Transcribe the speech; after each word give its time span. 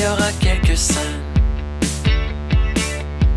Il 0.00 0.04
y 0.04 0.06
aura 0.06 0.32
quelques 0.40 0.78
scènes 0.78 1.20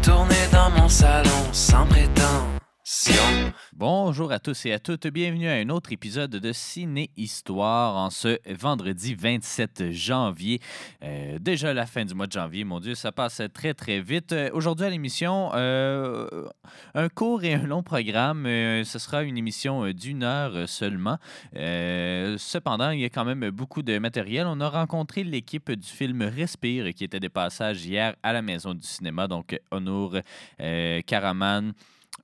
tournées 0.02 0.48
dans 0.50 0.70
mon 0.70 0.88
salon 0.88 1.44
sans 1.52 1.86
prétention. 1.88 3.52
Bonjour 3.76 4.32
à 4.32 4.38
tous 4.38 4.68
et 4.68 4.72
à 4.72 4.78
toutes, 4.78 5.08
bienvenue 5.08 5.48
à 5.48 5.54
un 5.54 5.70
autre 5.70 5.92
épisode 5.92 6.30
de 6.30 6.54
Ciné 6.54 7.10
Histoire 7.18 7.96
en 7.96 8.12
ce 8.12 8.38
vendredi 8.54 9.16
27 9.16 9.92
janvier. 9.92 10.62
Euh, 11.04 11.40
déjà 11.40 11.74
la 11.74 11.88
fin 11.88 12.06
du 12.06 12.14
mois 12.14 12.28
de 12.28 12.34
janvier, 12.34 12.66
mon 12.66 12.80
Dieu, 12.80 12.94
ça 12.94 13.12
passe 13.12 13.42
très 13.52 13.74
très 13.74 14.00
vite. 14.00 14.32
Euh, 14.32 14.52
Aujourd'hui 14.54 14.86
à 14.86 14.92
l'émission, 14.92 15.50
euh, 15.56 16.48
un 16.94 17.10
court 17.10 17.44
et 17.44 17.56
un 17.56 17.64
long 17.64 17.82
programme. 17.82 18.44
Ce 18.46 19.00
sera 19.00 19.24
une 19.24 19.40
émission 19.40 19.90
d'une 19.92 20.22
heure 20.22 20.70
seulement. 20.70 21.18
Cependant, 21.56 22.92
il 22.92 23.00
y 23.00 23.06
a 23.06 23.10
quand 23.10 23.26
même 23.26 23.50
beaucoup 23.50 23.82
de 23.82 23.98
matériel. 23.98 24.46
On 24.48 24.62
a 24.62 24.70
rencontré 24.70 25.24
l'équipe 25.24 25.72
du 25.72 25.88
film 25.88 26.22
Respire 26.22 26.94
qui 26.94 27.06
était 27.06 27.20
des 27.20 27.30
passages 27.30 27.84
hier 27.84 28.16
à 28.22 28.34
la 28.34 28.44
Maison 28.44 28.76
du 28.76 28.86
cinéma, 28.86 29.28
donc 29.28 29.60
Honour 29.72 30.18
Karaman. 31.08 31.74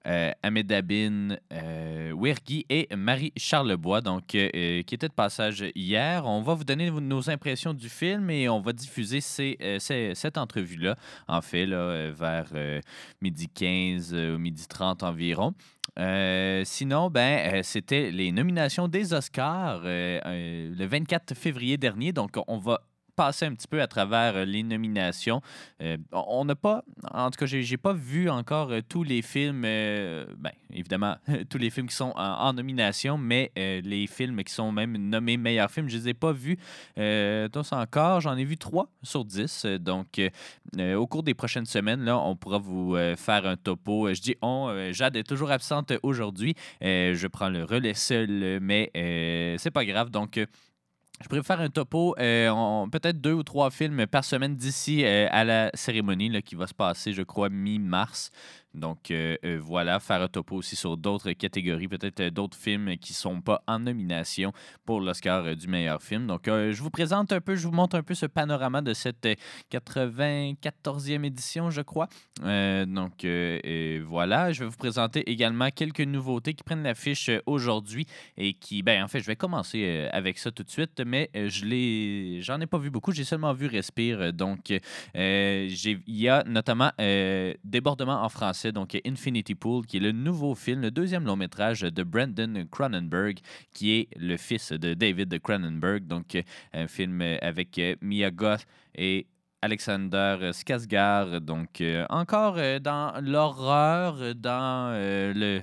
Euh, 0.07 0.31
Ahmed 0.43 0.71
Abin, 0.71 1.37
euh, 1.51 2.13
Wirgi 2.13 2.65
et 2.69 2.87
Marie 2.95 3.33
Charlebois, 3.35 4.01
donc, 4.01 4.33
euh, 4.33 4.49
euh, 4.55 4.81
qui 4.83 4.95
étaient 4.95 5.09
de 5.09 5.13
passage 5.13 5.65
hier. 5.75 6.25
On 6.25 6.41
va 6.41 6.53
vous 6.53 6.63
donner 6.63 6.89
nos 6.89 7.29
impressions 7.29 7.73
du 7.73 7.89
film 7.89 8.29
et 8.29 8.47
on 8.47 8.61
va 8.61 8.71
diffuser 8.71 9.19
cette 9.19 10.37
entrevue-là, 10.37 10.95
en 11.27 11.41
fait, 11.41 11.65
là, 11.65 12.11
vers 12.11 12.47
midi 13.21 13.49
15 13.49 14.13
ou 14.13 14.37
midi 14.37 14.67
30 14.67 15.03
environ. 15.03 15.53
Sinon, 16.63 17.09
ben, 17.09 17.61
c'était 17.63 18.11
les 18.11 18.31
nominations 18.31 18.87
des 18.87 19.13
Oscars 19.13 19.81
le 19.83 20.85
24 20.85 21.35
février 21.35 21.77
dernier. 21.77 22.13
Donc, 22.13 22.37
on 22.47 22.57
va 22.57 22.81
passer 23.19 23.45
un 23.45 23.53
petit 23.53 23.67
peu 23.67 23.81
à 23.81 23.87
travers 23.87 24.37
euh, 24.37 24.45
les 24.45 24.63
nominations. 24.63 25.41
Euh, 25.81 25.97
on 26.13 26.45
n'a 26.45 26.55
pas, 26.55 26.85
en 27.11 27.29
tout 27.29 27.37
cas, 27.37 27.45
j'ai 27.45 27.75
pas 27.75 27.91
vu 27.91 28.29
encore 28.29 28.71
euh, 28.71 28.79
tous 28.87 29.03
les 29.03 29.21
films, 29.21 29.63
euh, 29.65 30.25
ben, 30.37 30.51
évidemment, 30.71 31.17
tous 31.49 31.57
les 31.57 31.69
films 31.69 31.87
qui 31.87 31.95
sont 31.95 32.13
en, 32.15 32.53
nomination, 32.53 33.17
mais 33.17 33.51
les 33.55 34.07
films 34.07 34.41
qui 34.43 34.53
sont 34.53 34.71
même 34.71 34.95
nommés 34.97 35.35
meilleurs 35.35 35.69
films, 35.69 35.89
je 35.89 35.97
les 35.97 36.09
ai 36.09 36.13
pas 36.13 36.31
vus 36.31 36.57
tous 36.95 37.71
encore. 37.73 38.21
J'en 38.21 38.37
ai 38.37 38.45
vu 38.45 38.57
3 38.57 38.89
sur 39.03 39.25
10. 39.25 39.65
euh, 39.65 39.77
Donc, 39.77 40.21
au 40.77 41.07
cours 41.07 41.23
des 41.23 41.33
prochaines 41.33 41.65
semaines, 41.65 42.03
là, 42.05 42.17
on 42.17 42.37
pourra 42.37 42.57
vous 42.57 42.95
faire 43.17 43.45
un 43.45 43.57
topo. 43.57 44.13
Je 44.13 44.21
dis 44.21 44.35
on, 44.41 44.91
Jade 44.91 45.17
est 45.17 45.23
toujours 45.23 45.51
absente 45.51 45.91
aujourd'hui. 46.03 46.55
Je 46.81 47.27
prends 47.27 47.49
le 47.49 47.65
relais 47.65 47.93
seul, 47.93 48.59
mais 48.61 48.91
c'est 49.57 49.71
pas 49.71 49.83
grave. 49.83 50.09
Donc, 50.09 50.39
je 51.21 51.27
pourrais 51.27 51.43
faire 51.43 51.59
un 51.59 51.69
topo, 51.69 52.15
euh, 52.17 52.87
peut-être 52.87 53.19
deux 53.19 53.33
ou 53.33 53.43
trois 53.43 53.71
films 53.71 54.07
par 54.07 54.23
semaine 54.23 54.55
d'ici 54.55 55.03
euh, 55.03 55.27
à 55.31 55.43
la 55.43 55.69
cérémonie 55.73 56.41
qui 56.43 56.55
va 56.55 56.65
se 56.65 56.73
passer, 56.73 57.11
je 57.11 57.23
crois, 57.23 57.49
mi-mars. 57.49 58.31
Donc 58.75 59.09
euh, 59.09 59.35
euh, 59.45 59.59
voilà, 59.59 59.99
faire 59.99 60.21
un 60.21 60.27
topo 60.27 60.57
aussi 60.57 60.75
sur 60.75 60.95
d'autres 60.95 61.31
catégories, 61.31 61.87
peut-être 61.87 62.19
euh, 62.19 62.29
d'autres 62.29 62.57
films 62.57 62.97
qui 62.97 63.13
ne 63.13 63.15
sont 63.15 63.41
pas 63.41 63.63
en 63.67 63.79
nomination 63.79 64.53
pour 64.85 65.01
l'Oscar 65.01 65.55
du 65.55 65.67
meilleur 65.67 66.01
film. 66.03 66.27
Donc 66.27 66.43
je 66.45 66.81
vous 66.81 66.91
présente 66.91 67.31
un 67.31 67.41
peu, 67.41 67.55
je 67.55 67.67
vous 67.67 67.73
montre 67.73 67.95
un 67.95 68.03
peu 68.03 68.13
ce 68.13 68.27
panorama 68.27 68.81
de 68.81 68.93
cette 68.93 69.25
euh, 69.25 69.35
94e 69.71 71.25
édition, 71.25 71.71
je 71.71 71.81
crois. 71.81 72.07
Donc 72.39 73.25
voilà, 74.05 74.51
je 74.51 74.63
vais 74.63 74.69
vous 74.69 74.77
présenter 74.77 75.29
également 75.29 75.69
quelques 75.71 76.01
nouveautés 76.01 76.53
qui 76.53 76.63
prennent 76.63 76.83
l'affiche 76.83 77.29
aujourd'hui 77.45 78.05
et 78.37 78.53
qui, 78.53 78.83
ben 78.83 79.03
en 79.03 79.07
fait, 79.07 79.19
je 79.19 79.25
vais 79.25 79.35
commencer 79.35 80.07
avec 80.11 80.37
ça 80.37 80.51
tout 80.51 80.63
de 80.63 80.69
suite, 80.69 81.01
mais 81.05 81.29
je 81.33 81.65
l'ai, 81.65 82.41
j'en 82.41 82.59
ai 82.61 82.67
pas 82.67 82.77
vu 82.77 82.89
beaucoup, 82.89 83.11
j'ai 83.11 83.23
seulement 83.23 83.53
vu 83.53 83.67
Respire, 83.67 84.33
donc 84.33 84.71
il 85.15 86.01
y 86.07 86.29
a 86.29 86.43
notamment 86.45 86.91
Débordement 87.63 88.23
en 88.23 88.29
français, 88.29 88.58
donc 88.67 88.97
Infinity 89.05 89.55
Pool, 89.55 89.85
qui 89.85 89.97
est 89.97 90.01
le 90.01 90.11
nouveau 90.11 90.55
film, 90.55 90.81
le 90.81 90.91
deuxième 90.91 91.25
long 91.25 91.35
métrage 91.35 91.81
de 91.81 92.03
Brandon 92.03 92.65
Cronenberg, 92.69 93.39
qui 93.73 93.91
est 93.93 94.07
le 94.17 94.37
fils 94.37 94.71
de 94.71 94.93
David 94.93 95.39
Cronenberg, 95.41 96.05
donc 96.05 96.35
euh, 96.35 96.41
un 96.73 96.87
film 96.87 97.21
avec 97.41 97.77
euh, 97.79 97.95
Mia 98.01 98.31
Goth 98.31 98.65
et 98.95 99.27
Alexander 99.61 100.51
Skarsgård, 100.53 101.39
donc 101.39 101.81
euh, 101.81 102.05
encore 102.09 102.57
dans 102.81 103.19
l'horreur, 103.21 104.33
dans 104.35 104.93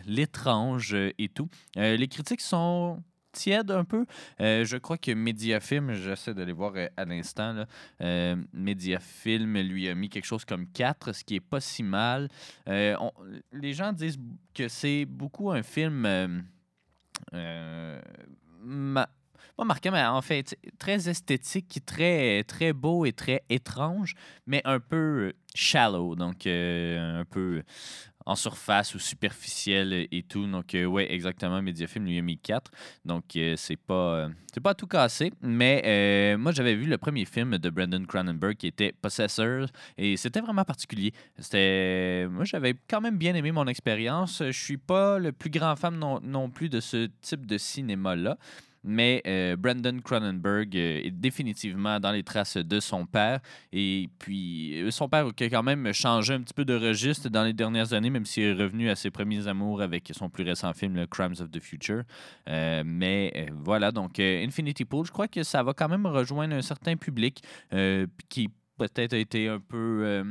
l'étrange 0.07 0.95
et 0.95 1.28
tout. 1.28 1.49
Les 1.77 2.09
critiques 2.09 2.43
sont 2.43 3.03
tièdes 3.36 3.70
un 3.70 3.84
peu. 3.84 4.06
Euh, 4.41 4.64
je 4.64 4.76
crois 4.78 4.98
que 4.98 5.12
Mediafilm, 5.12 5.92
j'essaie 5.92 6.34
de 6.34 6.42
les 6.42 6.52
voir 6.52 6.72
euh, 6.76 6.88
à 6.97 7.04
l'instant, 7.04 7.52
là, 7.52 7.66
euh, 8.00 8.36
Mediafilm 8.52 9.58
lui 9.58 9.88
a 9.88 9.94
mis 9.94 10.08
quelque 10.08 10.24
chose 10.24 10.44
comme 10.44 10.66
4, 10.66 11.12
ce 11.12 11.24
qui 11.24 11.36
est 11.36 11.41
pas 11.41 11.60
si 11.60 11.82
mal. 11.82 12.28
Les 12.66 13.72
gens 13.72 13.92
disent 13.92 14.19
que 14.54 14.69
c'est 14.69 15.04
beaucoup 15.04 15.50
un 15.50 15.62
film... 15.62 16.44
pas 17.32 19.64
marquant, 19.64 19.92
mais 19.92 20.04
en 20.04 20.22
fait, 20.22 20.56
très 20.78 21.08
esthétique, 21.08 21.80
très, 21.86 22.44
très 22.44 22.72
beau 22.72 23.04
et 23.04 23.12
très 23.12 23.42
étrange, 23.48 24.14
mais 24.47 24.60
un 24.64 24.80
peu 24.80 25.32
shallow, 25.54 26.14
donc 26.14 26.47
un 26.47 27.24
peu 27.30 27.62
en 28.26 28.34
surface 28.34 28.94
ou 28.94 28.98
superficiel 28.98 30.09
et 30.10 30.22
tout. 30.25 30.47
Donc, 30.47 30.75
euh, 30.75 30.84
ouais, 30.84 31.10
exactement, 31.12 31.62
Mediafilm 31.62 32.04
lui 32.04 32.19
a 32.19 32.22
mis 32.22 32.37
4. 32.37 32.70
Donc, 33.04 33.25
euh, 33.37 33.54
c'est 33.56 33.76
pas, 33.76 34.16
euh, 34.16 34.28
pas 34.62 34.75
tout 34.75 34.88
cassé. 34.88 35.32
Mais 35.41 36.36
moi, 36.36 36.53
j'avais 36.53 36.75
vu 36.75 36.86
le 36.86 36.98
premier 36.98 37.25
film 37.25 37.56
de 37.56 37.70
Brandon 37.70 38.04
Cronenberg 38.04 38.56
qui 38.56 38.66
était 38.66 38.92
Possessors 38.92 39.69
et 39.97 40.16
c'était 40.16 40.41
vraiment 40.41 40.65
particulier. 40.65 41.12
C'était, 41.38 42.26
moi, 42.28 42.44
j'avais 42.44 42.75
quand 42.88 43.00
même 43.00 43.16
bien 43.16 43.34
aimé 43.34 43.53
mon 43.53 43.66
expérience. 43.66 44.42
Je 44.44 44.50
suis 44.50 44.78
pas 44.78 45.19
le 45.19 45.32
plus 45.32 45.50
grand 45.50 45.76
fan 45.76 45.97
non, 45.97 46.20
non 46.22 46.50
plus 46.50 46.69
de 46.69 46.81
ce 46.81 47.09
type 47.22 47.47
de 47.47 47.59
cinéma-là. 47.59 48.36
Mais 48.86 49.20
euh, 49.26 49.56
Brandon 49.56 49.98
Cronenberg 50.02 50.76
euh, 50.76 51.00
est 51.04 51.10
définitivement 51.10 51.98
dans 51.98 52.12
les 52.12 52.22
traces 52.22 52.56
de 52.56 52.78
son 52.78 53.04
père. 53.04 53.41
Et 53.72 54.08
puis, 54.20 54.80
euh, 54.80 54.91
son 54.92 55.08
père 55.08 55.26
qui 55.34 55.44
a 55.44 55.50
quand 55.50 55.64
même 55.64 55.92
changé 55.92 56.34
un 56.34 56.41
petit 56.41 56.54
peu 56.54 56.64
de 56.64 56.74
registre 56.74 57.28
dans 57.28 57.42
les 57.42 57.52
dernières 57.52 57.92
années, 57.92 58.10
même 58.10 58.24
s'il 58.24 58.44
est 58.44 58.52
revenu 58.52 58.88
à 58.88 58.94
ses 58.94 59.10
premiers 59.10 59.48
amours 59.48 59.82
avec 59.82 60.12
son 60.16 60.30
plus 60.30 60.44
récent 60.44 60.72
film, 60.72 61.04
Crimes 61.08 61.34
of 61.41 61.50
the 61.50 61.60
Future. 61.60 62.04
Mais 62.47 63.48
voilà, 63.52 63.91
donc 63.91 64.20
Infinity 64.20 64.84
Pool, 64.84 65.06
je 65.06 65.10
crois 65.10 65.28
que 65.28 65.42
ça 65.42 65.62
va 65.62 65.72
quand 65.72 65.88
même 65.88 66.06
rejoindre 66.06 66.54
un 66.54 66.62
certain 66.62 66.97
public 66.97 67.42
qui 68.28 68.48
peut-être 68.78 69.14
a 69.14 69.18
été 69.18 69.48
un 69.48 69.58
peu 69.58 70.24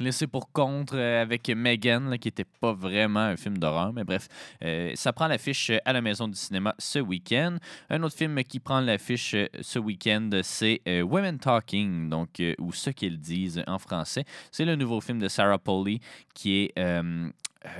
laissé 0.00 0.26
pour 0.26 0.50
compte 0.52 0.92
euh, 0.92 1.22
avec 1.22 1.48
Megan, 1.48 2.18
qui 2.18 2.28
n'était 2.28 2.44
pas 2.44 2.72
vraiment 2.72 3.20
un 3.20 3.36
film 3.36 3.58
d'horreur. 3.58 3.92
Mais 3.92 4.04
bref, 4.04 4.28
euh, 4.64 4.92
ça 4.94 5.12
prend 5.12 5.26
l'affiche 5.26 5.72
à 5.84 5.92
la 5.92 6.00
Maison 6.00 6.28
du 6.28 6.36
cinéma 6.36 6.74
ce 6.78 6.98
week-end. 6.98 7.56
Un 7.90 8.02
autre 8.02 8.16
film 8.16 8.42
qui 8.44 8.60
prend 8.60 8.80
l'affiche 8.80 9.34
euh, 9.34 9.46
ce 9.60 9.78
week-end, 9.78 10.30
c'est 10.42 10.80
Women 10.86 11.38
Talking, 11.38 12.08
donc, 12.08 12.42
ou 12.58 12.72
Ce 12.72 12.90
qu'ils 12.90 13.18
disent 13.18 13.62
en 13.66 13.78
français. 13.78 14.24
C'est 14.50 14.64
le 14.64 14.76
nouveau 14.76 15.00
film 15.00 15.18
de 15.18 15.28
Sarah 15.28 15.58
Polley 15.58 16.00
qui 16.34 16.62
est. 16.62 17.02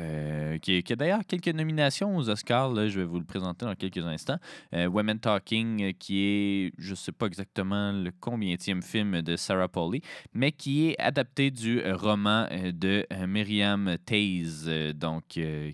euh, 0.01 0.59
qui, 0.59 0.83
a 0.91 0.97
d'ailleurs 0.97 1.27
quelques 1.27 1.49
nominations 1.49 2.17
aux 2.17 2.29
Oscars, 2.29 2.75
je 2.89 3.01
vais 3.01 3.05
vous 3.05 3.19
le 3.19 3.25
présenter 3.25 3.67
dans 3.67 3.75
quelques 3.75 4.05
instants. 4.05 4.39
Euh, 4.75 4.87
Women 4.87 5.19
Talking, 5.19 5.83
euh, 5.83 5.93
qui 5.99 6.21
est, 6.25 6.73
je 6.79 6.91
ne 6.91 6.95
sais 6.97 7.13
pas 7.13 7.27
exactement 7.27 7.93
le 7.93 8.11
combienième 8.11 8.83
film 8.83 9.23
de 9.23 9.37
Sarah 9.37 9.69
Polley, 9.69 10.01
mais 10.35 10.53
qui 10.53 10.89
est 10.89 11.01
adapté 11.01 11.51
du 11.51 11.81
roman 11.93 12.49
de 12.73 13.07
Myriam 13.27 13.97
Taze, 14.05 14.71
donc, 14.95 15.25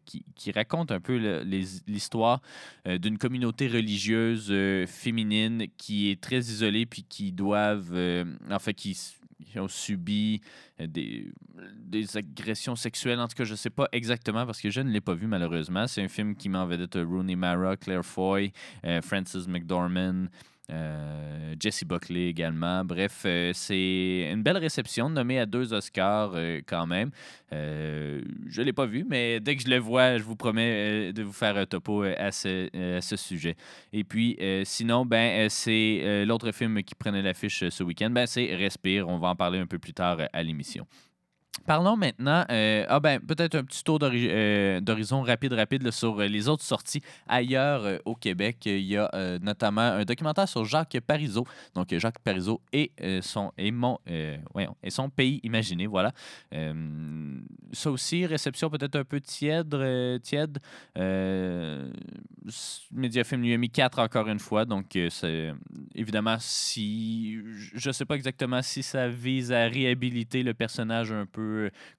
qui, 0.05 0.53
raconte 0.55 0.91
un 0.91 1.01
peu 1.01 1.43
l'histoire 1.87 2.41
d'une 2.87 3.17
communauté 3.17 3.69
religieuse 3.69 4.53
féminine 4.87 5.67
qui 5.79 6.11
est 6.11 6.21
très 6.21 6.39
isolée 6.39 6.85
puis 6.87 7.05
qui 7.09 7.33
doivent, 7.33 7.95
en 8.51 8.59
fait, 8.59 8.75
qui, 8.75 8.97
s- 9.43 9.51
qui 9.51 9.59
ont 9.59 9.69
subi 9.69 10.41
euh, 10.81 10.87
des, 10.87 12.17
agressions 12.17 12.77
sexuelles. 12.77 13.21
En 13.21 13.29
tout 13.29 13.35
cas, 13.37 13.45
je 13.45 13.53
ne 13.53 13.57
sais 13.57 13.71
pas 13.71 13.89
exactement 13.93 14.47
parce 14.47 14.61
que 14.61 14.71
je 14.71 14.81
ne 14.81 14.91
l'ai 14.91 15.01
pas 15.01 15.15
vu 15.15 15.27
malheureusement. 15.27 15.87
C'est 15.87 16.03
un 16.03 16.09
film 16.09 16.35
qui 16.35 16.49
met 16.49 16.59
en 16.59 16.67
vedette 16.67 16.97
euh, 16.97 17.05
Rooney 17.05 17.37
Mara, 17.37 17.77
Claire 17.77 18.05
Foy, 18.05 18.53
euh, 18.85 19.01
Frances 19.03 19.47
McDormand. 19.49 20.27
Euh, 20.73 21.33
Jesse 21.63 21.85
Buckley 21.85 22.29
également. 22.29 22.85
Bref, 22.85 23.23
euh, 23.25 23.53
c'est 23.55 24.31
une 24.33 24.43
belle 24.43 24.57
réception, 24.59 25.09
nommée 25.09 25.39
à 25.39 25.47
deux 25.47 25.73
Oscars 25.73 26.33
euh, 26.35 26.61
quand 26.67 26.87
même. 26.87 27.11
Euh, 27.53 28.23
je 28.49 28.61
ne 28.61 28.67
l'ai 28.67 28.73
pas 28.73 28.87
vu, 28.87 29.05
mais 29.09 29.41
dès 29.41 29.57
que 29.57 29.63
je 29.63 29.69
le 29.69 29.79
vois, 29.79 30.19
je 30.19 30.23
vous 30.23 30.37
promets 30.37 31.13
de 31.13 31.23
vous 31.23 31.33
faire 31.33 31.57
un 31.57 31.67
topo 31.67 32.03
à 32.03 32.33
ce, 32.33 32.97
à 32.97 33.01
ce 33.01 33.17
sujet. 33.17 33.57
Et 33.93 34.05
puis, 34.05 34.39
sinon, 34.65 35.05
ben, 35.05 35.49
c'est 35.49 36.25
l'autre 36.25 36.51
film 36.53 36.83
qui 36.83 36.95
prenait 36.95 37.23
l'affiche 37.23 37.69
ce 37.69 37.85
week-end, 37.85 38.11
ben, 38.11 38.27
c'est 38.27 38.55
Respire. 38.55 39.09
On 39.09 39.19
va 39.19 39.29
en 39.29 39.37
parler 39.37 39.59
un 39.59 39.67
peu 39.67 39.79
plus 39.79 39.93
tard 39.93 40.19
à 40.33 40.43
l'émission. 40.43 40.87
Parlons 41.67 41.97
maintenant, 41.97 42.45
euh, 42.51 42.85
ah 42.89 42.99
ben, 42.99 43.21
peut-être 43.21 43.55
un 43.55 43.63
petit 43.63 43.85
tour 43.85 43.99
euh, 44.03 44.81
d'horizon 44.81 45.23
rapide, 45.23 45.53
rapide 45.53 45.91
sur 45.91 46.19
euh, 46.19 46.27
les 46.27 46.49
autres 46.49 46.65
sorties 46.65 47.03
ailleurs 47.29 48.01
au 48.05 48.17
Québec. 48.17 48.57
Il 48.65 48.81
y 48.81 48.97
a 48.97 49.09
notamment 49.41 49.83
un 49.83 50.05
documentaire 50.05 50.49
sur 50.49 50.65
Jacques 50.65 50.99
Parizeau. 51.07 51.47
Donc, 51.75 51.95
Jacques 51.97 52.19
Parizeau 52.21 52.61
et, 52.73 52.91
son, 53.21 53.53
et, 53.59 53.71
mon, 53.71 53.99
et 54.07 54.91
son 54.91 55.09
pays 55.11 55.41
imaginé, 55.43 55.87
voilà. 55.87 56.13
Ça 57.73 57.91
aussi, 57.91 58.27
réception 58.27 58.71
peut-être 58.71 58.97
un 58.97 59.05
peu 59.05 59.21
tiède. 59.21 60.21
tiède. 60.23 60.59
Mediafilm 62.93 63.43
lui 63.43 63.55
a 63.55 63.59
mis 63.59 63.71
4 63.71 63.99
encore 64.01 64.29
une 64.29 64.41
fois. 64.41 64.65
Donc, 64.65 64.97
évidemment, 65.95 66.37
si 66.41 67.41
je 67.75 67.89
ne 67.89 67.93
sais 67.93 68.05
pas 68.05 68.17
exactement 68.17 68.63
si 68.63 68.83
ça 68.83 69.09
vise 69.09 69.53
à 69.53 69.67
réhabiliter 69.67 70.43
le 70.43 70.55
personnage 70.55 71.13
un 71.13 71.27
peu 71.27 71.42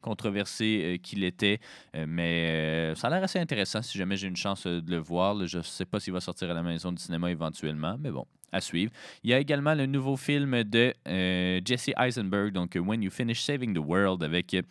controversé 0.01 0.81
euh, 0.83 0.97
qu'il 0.97 1.23
était, 1.23 1.59
euh, 1.95 2.05
mais 2.07 2.49
euh, 2.49 2.95
ça 2.95 3.07
a 3.07 3.09
l'air 3.11 3.23
assez 3.23 3.39
intéressant 3.39 3.81
si 3.81 3.97
jamais 3.97 4.15
j'ai 4.15 4.27
une 4.27 4.35
chance 4.35 4.65
euh, 4.67 4.81
de 4.81 4.91
le 4.91 4.97
voir. 4.97 5.45
Je 5.47 5.57
ne 5.57 5.63
sais 5.63 5.85
pas 5.85 5.99
s'il 5.99 6.13
va 6.13 6.21
sortir 6.21 6.49
à 6.51 6.53
la 6.53 6.63
maison 6.63 6.91
du 6.91 7.01
cinéma 7.01 7.31
éventuellement, 7.31 7.97
mais 7.99 8.11
bon, 8.11 8.25
à 8.51 8.61
suivre. 8.61 8.91
Il 9.23 9.29
y 9.29 9.33
a 9.33 9.39
également 9.39 9.73
le 9.73 9.85
nouveau 9.85 10.15
film 10.17 10.63
de 10.63 10.93
euh, 11.07 11.61
Jesse 11.65 11.91
Eisenberg, 11.97 12.51
donc 12.53 12.75
euh, 12.75 12.79
When 12.79 13.01
You 13.01 13.11
Finish 13.11 13.41
Saving 13.43 13.73
the 13.73 13.79
World, 13.85 14.23
avec 14.23 14.53
euh, 14.53 14.61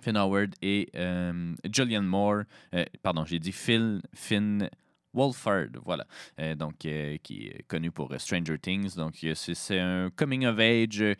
Finn 0.00 0.16
Howard 0.16 0.54
et 0.60 0.88
euh, 0.96 1.54
Julian 1.72 2.02
Moore. 2.02 2.42
Euh, 2.74 2.84
pardon, 3.02 3.24
j'ai 3.24 3.38
dit 3.38 3.52
Phil, 3.52 4.02
Finn 4.12 4.68
Wolfhard, 5.14 5.70
voilà. 5.84 6.04
Euh, 6.40 6.54
donc, 6.54 6.84
euh, 6.84 7.16
qui 7.22 7.46
est 7.46 7.62
connu 7.68 7.90
pour 7.90 8.12
euh, 8.12 8.18
Stranger 8.18 8.58
Things. 8.58 8.96
Donc, 8.96 9.14
euh, 9.24 9.34
c'est 9.34 9.78
un 9.78 10.10
coming 10.14 10.44
of 10.44 10.58
age 10.58 11.00
euh, 11.00 11.14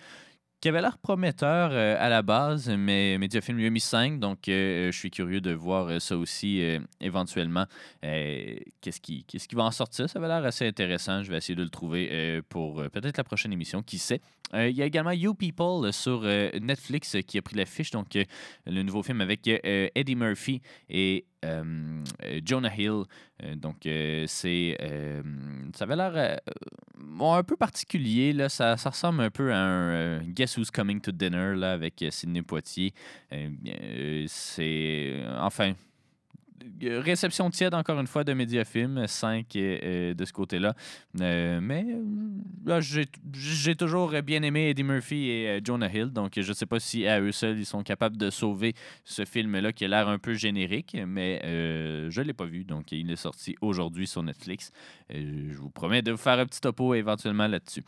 qui 0.64 0.70
avait 0.70 0.80
l'air 0.80 0.96
prometteur 0.96 1.72
euh, 1.72 1.94
à 1.98 2.08
la 2.08 2.22
base, 2.22 2.70
mais 2.70 3.18
Mediafilm 3.18 3.58
lui 3.58 3.66
a 3.66 3.70
mis 3.70 3.80
5, 3.80 4.18
donc 4.18 4.48
euh, 4.48 4.90
je 4.90 4.98
suis 4.98 5.10
curieux 5.10 5.42
de 5.42 5.52
voir 5.52 5.88
euh, 5.88 5.98
ça 5.98 6.16
aussi 6.16 6.62
éventuellement. 7.02 7.66
Qu'est-ce 8.00 8.98
qui, 8.98 9.24
qui 9.24 9.54
va 9.54 9.64
en 9.64 9.70
sortir? 9.70 10.08
Ça 10.08 10.18
avait 10.18 10.28
l'air 10.28 10.42
assez 10.42 10.66
intéressant. 10.66 11.22
Je 11.22 11.30
vais 11.30 11.36
essayer 11.36 11.54
de 11.54 11.62
le 11.62 11.68
trouver 11.68 12.40
pour 12.48 12.76
peut-être 12.76 13.18
la 13.18 13.24
prochaine 13.24 13.52
émission, 13.52 13.82
qui 13.82 13.98
sait? 13.98 14.22
Euh, 14.52 14.68
Il 14.68 14.76
y 14.76 14.82
a 14.82 14.86
également 14.86 15.12
You 15.12 15.34
People 15.34 15.86
euh, 15.86 15.92
sur 15.92 16.22
euh, 16.24 16.50
Netflix 16.60 17.16
qui 17.26 17.38
a 17.38 17.42
pris 17.42 17.56
l'affiche, 17.56 17.90
donc 17.90 18.18
le 18.66 18.82
nouveau 18.82 19.02
film 19.02 19.20
avec 19.20 19.46
Eddie 19.46 20.16
Murphy 20.16 20.60
et 20.88 21.26
Jonah 22.44 22.74
Hill. 22.76 23.04
Donc, 23.56 23.76
c'est. 24.26 24.76
ça 25.74 25.84
avait 25.84 25.96
l'air 25.96 26.40
un 27.20 27.42
peu 27.42 27.56
particulier. 27.56 28.32
Là. 28.32 28.48
Ça, 28.48 28.74
ressemble 28.74 29.20
un 29.22 29.30
peu 29.30 29.52
à 29.52 29.58
un 29.58 30.22
Guess 30.22 30.56
Who's 30.56 30.70
Coming 30.70 31.00
to 31.00 31.12
Dinner 31.12 31.54
là, 31.56 31.72
avec 31.72 32.04
Sidney 32.10 32.42
Poitier. 32.42 32.92
C'est. 34.26 35.22
Enfin. 35.38 35.74
Euh, 36.82 37.00
Réception 37.00 37.50
tiède, 37.50 37.74
encore 37.74 37.98
une 38.00 38.06
fois, 38.06 38.24
de 38.24 38.32
Mediafilm, 38.32 39.06
5 39.06 39.46
de 39.52 40.24
ce 40.24 40.32
côté-là. 40.32 40.74
Euh, 41.20 41.60
mais 41.60 41.86
euh, 42.68 42.80
j'ai 43.32 43.76
toujours 43.76 44.10
bien 44.22 44.42
aimé 44.42 44.70
Eddie 44.70 44.82
Murphy 44.82 45.28
et 45.28 45.48
euh, 45.48 45.60
Jonah 45.62 45.92
Hill, 45.92 46.06
donc 46.06 46.32
je 46.36 46.48
ne 46.48 46.54
sais 46.54 46.66
pas 46.66 46.80
si 46.80 47.06
à 47.06 47.20
eux 47.20 47.32
seuls 47.32 47.58
ils 47.58 47.66
sont 47.66 47.82
capables 47.82 48.16
de 48.16 48.30
sauver 48.30 48.74
ce 49.04 49.24
film-là 49.24 49.72
qui 49.72 49.84
a 49.84 49.88
l'air 49.88 50.08
un 50.08 50.18
peu 50.18 50.34
générique, 50.34 50.96
mais 51.06 51.40
euh, 51.44 52.10
je 52.10 52.20
ne 52.20 52.26
l'ai 52.26 52.32
pas 52.32 52.46
vu, 52.46 52.64
donc 52.64 52.92
il 52.92 53.10
est 53.10 53.16
sorti 53.16 53.56
aujourd'hui 53.60 54.06
sur 54.06 54.22
Netflix. 54.22 54.72
Euh, 55.12 55.48
je 55.52 55.56
vous 55.58 55.70
promets 55.70 56.02
de 56.02 56.12
vous 56.12 56.16
faire 56.18 56.38
un 56.38 56.46
petit 56.46 56.60
topo 56.60 56.94
éventuellement 56.94 57.46
là-dessus. 57.46 57.84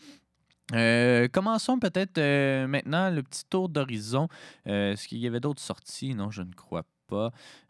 Euh, 0.75 1.29
commençons 1.29 1.79
peut-être 1.79 2.19
euh, 2.19 2.67
maintenant 2.67 3.11
le 3.11 3.23
petit 3.23 3.45
tour 3.49 3.69
d'horizon. 3.69 4.29
Euh, 4.67 4.93
Est-ce 4.93 5.07
qu'il 5.07 5.19
y 5.19 5.27
avait 5.27 5.41
d'autres 5.41 5.63
sorties? 5.63 6.15
Non, 6.15 6.31
je 6.31 6.43
ne 6.43 6.53
crois 6.53 6.83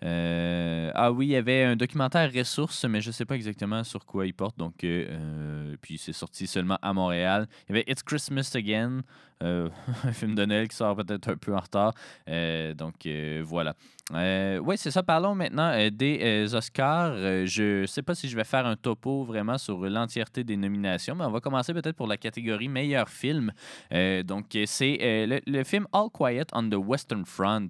Euh, 0.02 0.90
ah 0.94 1.12
oui, 1.12 1.26
il 1.26 1.30
y 1.30 1.36
avait 1.36 1.64
un 1.64 1.76
documentaire 1.76 2.30
ressources, 2.32 2.84
mais 2.84 3.00
je 3.00 3.08
ne 3.08 3.12
sais 3.12 3.24
pas 3.24 3.34
exactement 3.34 3.84
sur 3.84 4.04
quoi 4.04 4.26
il 4.26 4.34
porte. 4.34 4.58
Donc, 4.58 4.84
euh, 4.84 5.06
euh, 5.08 5.76
puis 5.80 5.98
c'est 5.98 6.12
sorti 6.12 6.46
seulement 6.46 6.78
à 6.82 6.92
Montréal. 6.92 7.48
Il 7.68 7.76
y 7.76 7.78
avait 7.78 7.84
It's 7.90 8.02
Christmas 8.02 8.52
Again, 8.54 9.02
euh, 9.42 9.68
un 10.04 10.12
film 10.12 10.34
de 10.34 10.44
Noël 10.44 10.68
qui 10.68 10.76
sort 10.76 10.96
peut-être 10.96 11.28
un 11.28 11.36
peu 11.36 11.54
en 11.54 11.60
retard. 11.60 11.92
Euh, 12.28 12.74
donc 12.74 13.06
euh, 13.06 13.42
voilà. 13.44 13.74
Oui, 14.12 14.78
c'est 14.78 14.92
ça. 14.92 15.02
Parlons 15.02 15.34
maintenant 15.34 15.72
des 15.90 16.54
Oscars. 16.54 17.16
Je 17.44 17.80
ne 17.80 17.86
sais 17.86 18.02
pas 18.02 18.14
si 18.14 18.28
je 18.28 18.36
vais 18.36 18.44
faire 18.44 18.64
un 18.64 18.76
topo 18.76 19.24
vraiment 19.24 19.58
sur 19.58 19.80
l'entièreté 19.80 20.44
des 20.44 20.56
nominations, 20.56 21.16
mais 21.16 21.24
on 21.24 21.32
va 21.32 21.40
commencer 21.40 21.74
peut-être 21.74 21.96
pour 21.96 22.06
la 22.06 22.16
catégorie 22.16 22.68
meilleur 22.68 23.08
film. 23.08 23.52
Donc, 23.90 24.56
c'est 24.66 25.26
le, 25.44 25.64
film 25.64 25.88
All 25.92 26.08
Quiet 26.12 26.46
on 26.52 26.70
the 26.70 26.76
Western 26.76 27.26
Front 27.26 27.68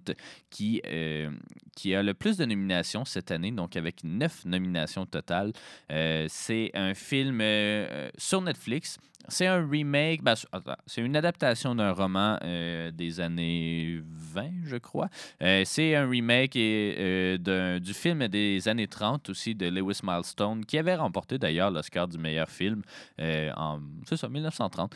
qui, 0.50 0.82
qui 1.74 1.94
a 1.94 2.02
le 2.02 2.12
plus 2.12 2.36
de 2.36 2.44
nominations 2.44 3.06
cette 3.06 3.30
année, 3.30 3.50
donc 3.50 3.74
avec 3.74 4.04
neuf 4.04 4.44
nominations 4.44 5.06
totales. 5.06 5.54
C'est 5.88 6.70
un 6.74 6.92
film 6.92 7.42
sur 8.18 8.42
Netflix. 8.42 8.98
C'est 9.28 9.46
un 9.46 9.66
remake, 9.68 10.22
ben, 10.22 10.34
c'est- 10.86 11.00
une 11.00 11.16
adaptation 11.16 11.74
d'un 11.74 11.90
roman 11.92 12.38
euh, 12.44 12.90
des 12.92 13.18
années 13.20 14.00
20, 14.04 14.50
je 14.64 14.76
crois. 14.76 15.08
Euh, 15.42 15.62
c'est 15.64 15.96
un 15.96 16.08
remake 16.08 16.54
et, 16.54 16.94
euh, 16.98 17.78
du 17.80 17.92
film 17.92 18.28
des 18.28 18.68
années 18.68 18.86
30 18.86 19.28
aussi 19.30 19.54
de 19.54 19.66
Lewis 19.68 20.00
Milestone, 20.04 20.64
qui 20.64 20.78
avait 20.78 20.94
remporté 20.94 21.38
d'ailleurs 21.38 21.70
l'Oscar 21.72 22.06
du 22.06 22.18
meilleur 22.18 22.48
film 22.48 22.82
euh, 23.20 23.50
en, 23.56 23.80
c'est 24.08 24.16
ça, 24.16 24.28
1930. 24.28 24.94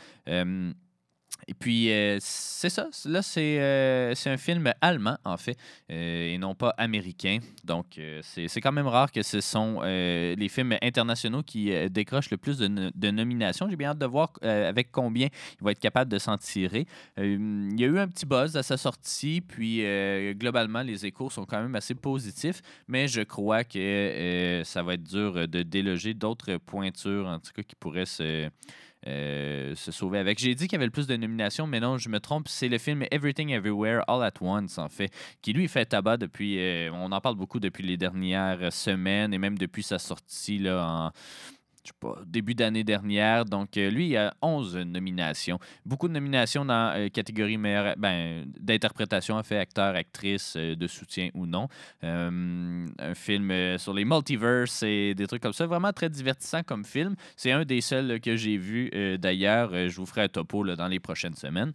Et 1.47 1.53
puis, 1.53 1.91
euh, 1.91 2.17
c'est 2.21 2.69
ça. 2.69 2.89
Là, 3.05 3.21
c'est 3.21 3.59
euh, 3.59 4.13
c'est 4.15 4.29
un 4.29 4.37
film 4.37 4.71
allemand, 4.79 5.17
en 5.25 5.37
fait, 5.37 5.57
euh, 5.91 6.33
et 6.33 6.37
non 6.37 6.55
pas 6.55 6.73
américain. 6.77 7.39
Donc, 7.63 7.99
c'est 8.21 8.61
quand 8.61 8.71
même 8.71 8.87
rare 8.87 9.11
que 9.11 9.21
ce 9.21 9.41
sont 9.41 9.81
les 9.81 10.49
films 10.49 10.77
internationaux 10.81 11.43
qui 11.43 11.71
décrochent 11.89 12.31
le 12.31 12.37
plus 12.37 12.57
de, 12.57 12.91
de 12.93 13.11
nominations. 13.11 13.67
J'ai 13.69 13.75
bien 13.75 13.89
hâte 13.89 13.97
de 13.97 14.05
voir 14.05 14.31
avec 14.41 14.91
combien 14.91 15.27
il 15.59 15.63
va 15.63 15.71
être 15.71 15.79
capable 15.79 16.11
de 16.11 16.19
s'en 16.19 16.37
tirer. 16.37 16.85
Il 17.17 17.79
y 17.79 17.83
a 17.83 17.87
eu 17.87 17.99
un 17.99 18.07
petit 18.07 18.25
buzz 18.25 18.55
à 18.55 18.63
sa 18.63 18.77
sortie, 18.77 19.41
puis 19.41 19.83
globalement, 20.35 20.81
les 20.81 21.05
échos 21.05 21.29
sont 21.29 21.45
quand 21.45 21.61
même 21.61 21.75
assez 21.75 21.95
positifs, 21.95 22.61
mais 22.87 23.07
je 23.07 23.21
crois 23.21 23.63
que 23.63 24.61
ça 24.65 24.83
va 24.83 24.93
être 24.93 25.03
dur 25.03 25.47
de 25.47 25.63
déloger 25.63 26.13
d'autres 26.13 26.57
pointures, 26.57 27.27
en 27.27 27.39
tout 27.39 27.51
cas, 27.53 27.63
qui 27.63 27.75
pourraient 27.75 28.05
se 28.05 28.49
euh, 29.07 29.75
se 29.75 29.91
sauver 29.91 30.19
avec. 30.19 30.39
J'ai 30.39 30.55
dit 30.55 30.65
qu'il 30.65 30.73
y 30.73 30.75
avait 30.75 30.85
le 30.85 30.91
plus 30.91 31.07
de 31.07 31.15
nominations, 31.15 31.67
mais 31.67 31.79
non, 31.79 31.97
je 31.97 32.09
me 32.09 32.19
trompe. 32.19 32.47
C'est 32.47 32.69
le 32.69 32.77
film 32.77 33.03
Everything 33.11 33.49
Everywhere 33.49 34.03
All 34.07 34.23
at 34.23 34.33
Once, 34.41 34.77
en 34.77 34.89
fait, 34.89 35.11
qui 35.41 35.53
lui 35.53 35.67
fait 35.67 35.85
tabac 35.85 36.17
depuis. 36.17 36.59
euh, 36.59 36.91
on 36.93 37.11
en 37.11 37.21
parle 37.21 37.35
beaucoup 37.35 37.59
depuis 37.59 37.83
les 37.83 37.97
dernières 37.97 38.71
semaines 38.71 39.33
et 39.33 39.37
même 39.37 39.57
depuis 39.57 39.83
sa 39.83 39.99
sortie 39.99 40.59
là, 40.59 40.85
en. 40.85 41.11
Sais 41.83 41.93
pas, 41.99 42.15
début 42.27 42.53
d'année 42.53 42.83
dernière. 42.83 43.43
Donc, 43.43 43.75
euh, 43.75 43.89
lui, 43.89 44.09
il 44.09 44.17
a 44.17 44.35
11 44.43 44.77
nominations. 44.77 45.57
Beaucoup 45.83 46.07
de 46.07 46.13
nominations 46.13 46.63
dans 46.63 46.93
euh, 46.95 47.09
catégorie 47.09 47.57
meilleure, 47.57 47.95
ben, 47.97 48.45
d'interprétation, 48.59 49.35
en 49.35 49.41
fait, 49.41 49.57
acteur, 49.57 49.95
actrice, 49.95 50.53
euh, 50.57 50.75
de 50.75 50.85
soutien 50.85 51.29
ou 51.33 51.47
non. 51.47 51.67
Euh, 52.03 52.85
un 52.99 53.15
film 53.15 53.77
sur 53.79 53.95
les 53.95 54.05
multiverses 54.05 54.83
et 54.83 55.15
des 55.15 55.25
trucs 55.25 55.41
comme 55.41 55.53
ça. 55.53 55.65
Vraiment 55.65 55.91
très 55.91 56.09
divertissant 56.09 56.61
comme 56.61 56.85
film. 56.85 57.15
C'est 57.35 57.51
un 57.51 57.65
des 57.65 57.81
seuls 57.81 58.19
que 58.21 58.35
j'ai 58.35 58.57
vu 58.57 58.91
d'ailleurs. 59.17 59.71
Je 59.71 59.95
vous 59.95 60.05
ferai 60.05 60.23
un 60.23 60.27
topo 60.27 60.63
dans 60.75 60.87
les 60.87 60.99
prochaines 60.99 61.35
semaines. 61.35 61.73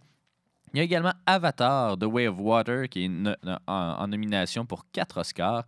Il 0.73 0.77
y 0.77 0.81
a 0.81 0.83
également 0.83 1.13
Avatar, 1.25 1.97
The 1.97 2.03
Way 2.03 2.27
of 2.27 2.39
Water, 2.39 2.89
qui 2.89 3.05
est 3.05 3.11
en, 3.67 4.07
nomination 4.07 4.65
pour 4.65 4.85
quatre 4.91 5.19
Oscars. 5.19 5.65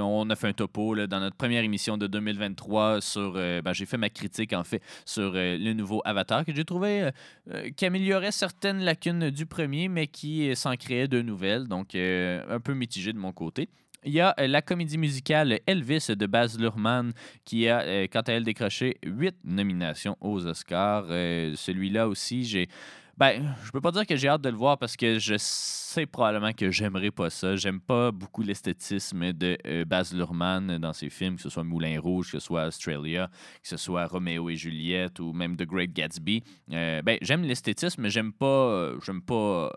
On 0.00 0.28
a 0.30 0.36
fait 0.36 0.48
un 0.48 0.52
topo 0.52 0.94
là, 0.94 1.06
dans 1.06 1.20
notre 1.20 1.36
première 1.36 1.62
émission 1.62 1.96
de 1.96 2.06
2023 2.06 3.00
sur. 3.00 3.34
euh, 3.36 3.62
ben, 3.62 3.72
j'ai 3.72 3.86
fait 3.86 3.96
ma 3.96 4.10
critique, 4.10 4.52
en 4.52 4.64
fait, 4.64 4.82
sur 5.04 5.32
euh, 5.34 5.56
le 5.58 5.72
nouveau 5.72 6.02
Avatar, 6.04 6.44
que 6.44 6.54
j'ai 6.54 6.64
trouvé 6.64 7.02
euh, 7.02 7.10
euh, 7.52 7.70
qui 7.76 7.86
améliorait 7.86 8.32
certaines 8.32 8.80
lacunes 8.80 9.30
du 9.30 9.46
premier, 9.46 9.88
mais 9.88 10.06
qui 10.06 10.54
s'en 10.56 10.76
créait 10.76 11.08
de 11.08 11.22
nouvelles. 11.22 11.66
Donc, 11.66 11.94
un 11.94 12.60
peu 12.60 12.74
mitigé 12.74 13.12
de 13.12 13.18
mon 13.18 13.32
côté. 13.32 13.68
Il 14.06 14.12
y 14.12 14.20
a 14.20 14.34
la 14.36 14.60
comédie 14.60 14.98
musicale 14.98 15.60
Elvis 15.66 16.08
de 16.10 16.26
Baz 16.26 16.58
Luhrmann 16.58 17.12
qui 17.44 17.68
a, 17.68 18.06
quant 18.08 18.20
à 18.20 18.32
elle, 18.32 18.44
décroché 18.44 18.98
huit 19.02 19.34
nominations 19.44 20.18
aux 20.20 20.44
Oscars. 20.46 21.06
Celui-là 21.06 22.06
aussi, 22.06 22.44
j'ai 22.44 22.68
Ben, 23.16 23.54
je 23.64 23.70
peux 23.70 23.80
pas 23.80 23.92
dire 23.92 24.06
que 24.06 24.16
j'ai 24.16 24.26
hâte 24.28 24.40
de 24.42 24.48
le 24.48 24.56
voir 24.56 24.76
parce 24.76 24.96
que 24.96 25.20
je 25.20 25.36
sais 25.38 26.04
probablement 26.04 26.52
que 26.52 26.70
j'aimerais 26.72 27.12
pas 27.12 27.30
ça. 27.30 27.54
J'aime 27.54 27.80
pas 27.80 28.10
beaucoup 28.10 28.42
l'esthétisme 28.42 29.32
de 29.32 29.56
euh, 29.66 29.84
Baz 29.84 30.12
Luhrmann 30.12 30.78
dans 30.78 30.92
ses 30.92 31.10
films, 31.10 31.36
que 31.36 31.42
ce 31.42 31.48
soit 31.48 31.62
Moulin 31.62 32.00
Rouge, 32.00 32.32
que 32.32 32.40
ce 32.40 32.44
soit 32.44 32.66
Australia, 32.66 33.30
que 33.62 33.68
ce 33.68 33.76
soit 33.76 34.06
Roméo 34.06 34.50
et 34.50 34.56
Juliette 34.56 35.20
ou 35.20 35.32
même 35.32 35.56
The 35.56 35.62
Great 35.64 35.92
Gatsby. 35.92 36.42
Euh, 36.72 37.02
ben, 37.02 37.18
j'aime 37.22 37.42
l'esthétisme, 37.44 38.02
mais 38.02 38.10
j'aime 38.10 38.32
pas. 38.32 38.46
euh, 38.46 38.98
J'aime 39.06 39.22
pas. 39.22 39.66
euh, 39.66 39.70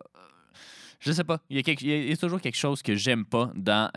je 1.00 1.12
sais 1.12 1.24
pas. 1.24 1.40
Il 1.52 1.58
y, 1.58 1.60
a 1.70 2.08
y 2.08 2.12
a- 2.12 2.18
toujours 2.18 2.42
quelque 2.42 2.58
chose 2.58 2.82
que 2.82 2.96
j'aime 2.96 3.24
pas 3.24 3.52
dans. 3.56 3.92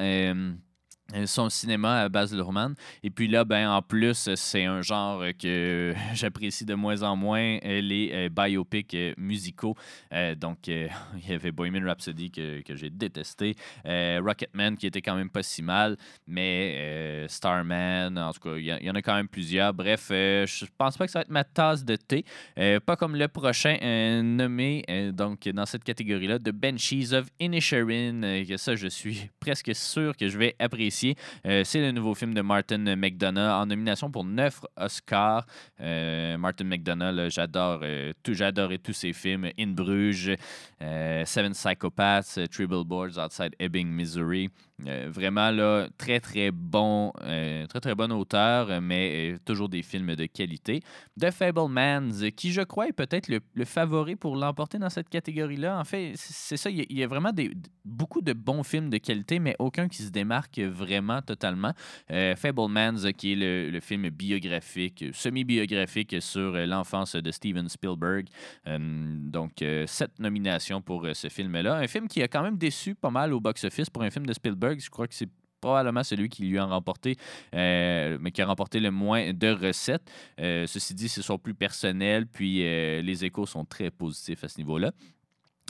Son 1.27 1.49
cinéma 1.49 2.03
à 2.03 2.09
Baz 2.09 2.35
Luhrmann. 2.35 2.75
Et 3.03 3.11
puis 3.11 3.29
là, 3.29 3.45
ben, 3.45 3.71
en 3.71 3.83
plus, 3.83 4.31
c'est 4.35 4.65
un 4.65 4.83
genre 4.83 5.23
que 5.39 5.95
j'apprécie 6.15 6.65
de 6.65 6.75
moins 6.75 7.03
en 7.03 7.17
moins, 7.17 7.59
euh, 7.65 7.81
les 7.81 8.11
euh, 8.13 8.29
biopics 8.29 8.95
euh, 8.95 9.15
musicaux. 9.17 9.77
Euh, 10.13 10.35
donc, 10.35 10.69
euh, 10.69 10.89
il 11.23 11.31
y 11.31 11.35
avait 11.35 11.53
Bohemian 11.53 11.85
Rhapsody 11.87 12.31
que, 12.31 12.63
que 12.63 12.75
j'ai 12.75 12.91
détesté, 12.91 13.57
euh, 13.87 14.21
Rocketman 14.25 14.77
qui 14.77 14.87
était 14.87 15.03
quand 15.03 15.17
même 15.17 15.31
pas 15.31 15.43
si 15.43 15.63
mal, 15.63 15.97
mais 16.27 16.75
euh, 16.79 17.29
Starman, 17.29 18.19
en 18.19 18.33
tout 18.33 18.41
cas, 18.41 18.57
il 18.57 18.65
y, 18.65 18.91
en 18.91 18.95
a 18.95 19.03
quand 19.03 19.15
même 19.15 19.29
plusieurs. 19.29 19.75
Bref, 19.75 20.09
euh, 20.11 20.47
je 20.47 20.67
pense 20.79 20.97
pas 20.97 21.07
que 21.07 21.13
ça 21.13 21.21
va 21.21 21.23
être 21.23 21.31
ma 21.31 21.45
tasse 21.45 21.85
de 21.85 21.97
thé. 21.97 22.25
Euh, 22.59 22.81
pas 22.81 22.97
comme 22.97 23.17
le 23.17 23.29
prochain 23.29 23.77
euh, 23.83 24.23
nommé 24.23 24.85
euh, 24.91 25.13
donc 25.13 25.49
dans 25.49 25.67
cette 25.67 25.85
catégorie-là, 25.85 26.39
The 26.39 26.51
Banshees 26.51 27.13
of 27.13 27.29
Inisherin, 27.41 28.23
euh, 28.23 28.45
que 28.45 28.57
ça, 28.57 28.77
je 28.77 28.89
suis 28.89 29.31
presque 29.41 29.75
sûr 29.75 30.17
que 30.17 30.29
je 30.29 30.39
vais 30.39 30.55
apprécier. 30.59 31.00
Euh, 31.47 31.65
c'est 31.65 31.81
le 31.81 31.93
nouveau 31.93 32.15
film 32.15 32.35
de 32.35 32.43
Martin 32.43 32.97
McDonough 32.97 33.51
en 33.51 33.67
nomination 33.67 34.11
pour 34.11 34.25
neuf 34.25 34.61
Oscars. 34.77 35.47
Euh, 35.81 36.37
Martin 36.39 36.65
McDonough, 36.65 37.29
j'adore 37.29 37.81
euh, 37.83 38.13
tous 38.23 38.93
ses 38.93 39.13
films. 39.13 39.51
In 39.59 39.69
Bruges, 39.69 40.37
Seven 40.81 41.53
Psychopaths, 41.53 42.39
Three 42.51 42.67
Billboards 42.67 43.19
Outside 43.19 43.55
Ebbing, 43.59 43.89
Missouri. 43.89 44.51
Euh, 44.87 45.09
vraiment 45.11 45.51
là, 45.51 45.89
très 45.99 46.21
très 46.21 46.51
bon, 46.51 47.13
euh, 47.23 47.67
très 47.67 47.81
très 47.81 47.95
bon 47.95 48.13
auteur, 48.13 48.81
mais 48.81 49.33
euh, 49.33 49.39
toujours 49.45 49.69
des 49.69 49.83
films 49.83 50.15
de 50.15 50.27
qualité. 50.27 50.81
The 51.21 51.31
Fablemans, 51.31 52.31
qui 52.37 52.53
je 52.53 52.63
crois 52.63 52.89
est 52.89 52.93
peut-être 52.93 53.29
le, 53.29 53.65
favori 53.65 54.17
pour 54.17 54.37
l'emporter 54.37 54.79
dans 54.79 54.89
cette 54.89 55.09
catégorie-là. 55.09 55.79
En 55.79 55.85
fait, 55.85 56.13
c'est 56.17 56.57
ça, 56.57 56.71
il 56.71 56.93
y 56.93 57.03
a, 57.03 57.07
vraiment 57.07 57.33
des, 57.33 57.51
beaucoup 57.85 58.21
de 58.21 58.33
bons 58.33 58.63
films 58.63 58.91
de 58.91 58.99
qualité, 58.99 59.39
mais 59.39 59.55
aucun 59.59 59.89
qui 59.89 60.03
se 60.03 60.11
démarque 60.11 60.59
vraiment 60.59 61.21
totalement. 61.23 61.73
Fablemans, 62.09 63.13
qui 63.17 63.33
est 63.33 63.37
le, 63.37 63.71
le 63.71 63.81
film 63.81 64.09
biographique, 64.09 65.05
semi-biographique 65.13 66.17
sur 66.21 66.53
l'enfance 66.53 67.17
de 67.17 67.31
Steven 67.31 67.69
Spielberg. 67.69 68.27
Donc, 68.67 69.65
sept 69.87 70.19
nominations 70.19 70.81
pour 70.81 71.07
ce 71.13 71.29
film-là. 71.29 71.77
Un 71.77 71.87
film 71.87 72.09
qui 72.09 72.23
a 72.23 72.29
quand 72.29 72.43
même 72.43 72.57
déçu 72.57 72.95
pas 72.95 73.11
mal 73.11 73.33
au 73.33 73.41
box-office 73.41 73.91
pour 73.91 74.03
un 74.03 74.11
film 74.11 74.27
de 74.27 74.33
Spielberg. 74.33 74.70
Je 74.79 74.91
crois 74.91 75.09
que 75.09 75.15
c'est 75.15 75.29
probablement 75.61 76.03
celui 76.03 76.29
qui 76.29 76.45
lui 76.45 76.59
a 76.59 76.65
remporté, 76.65 77.17
euh, 77.55 78.19
mais 78.21 78.33
qui 78.33 78.43
a 78.43 78.47
remporté 78.47 78.81
le 78.81 78.91
moins 78.91 79.33
de 79.33 79.49
recettes. 79.49 80.11
Euh, 80.41 80.67
ceci 80.67 80.95
dit, 80.95 81.09
c'est 81.09 81.23
son 81.23 81.39
plus 81.39 81.55
personnel, 81.55 82.27
puis 82.27 82.65
euh, 82.65 83.03
les 83.03 83.25
échos 83.25 83.47
sont 83.47 83.65
très 83.65 83.91
positifs 83.91 84.43
à 84.45 84.49
ce 84.49 84.59
niveau-là. 84.59 84.93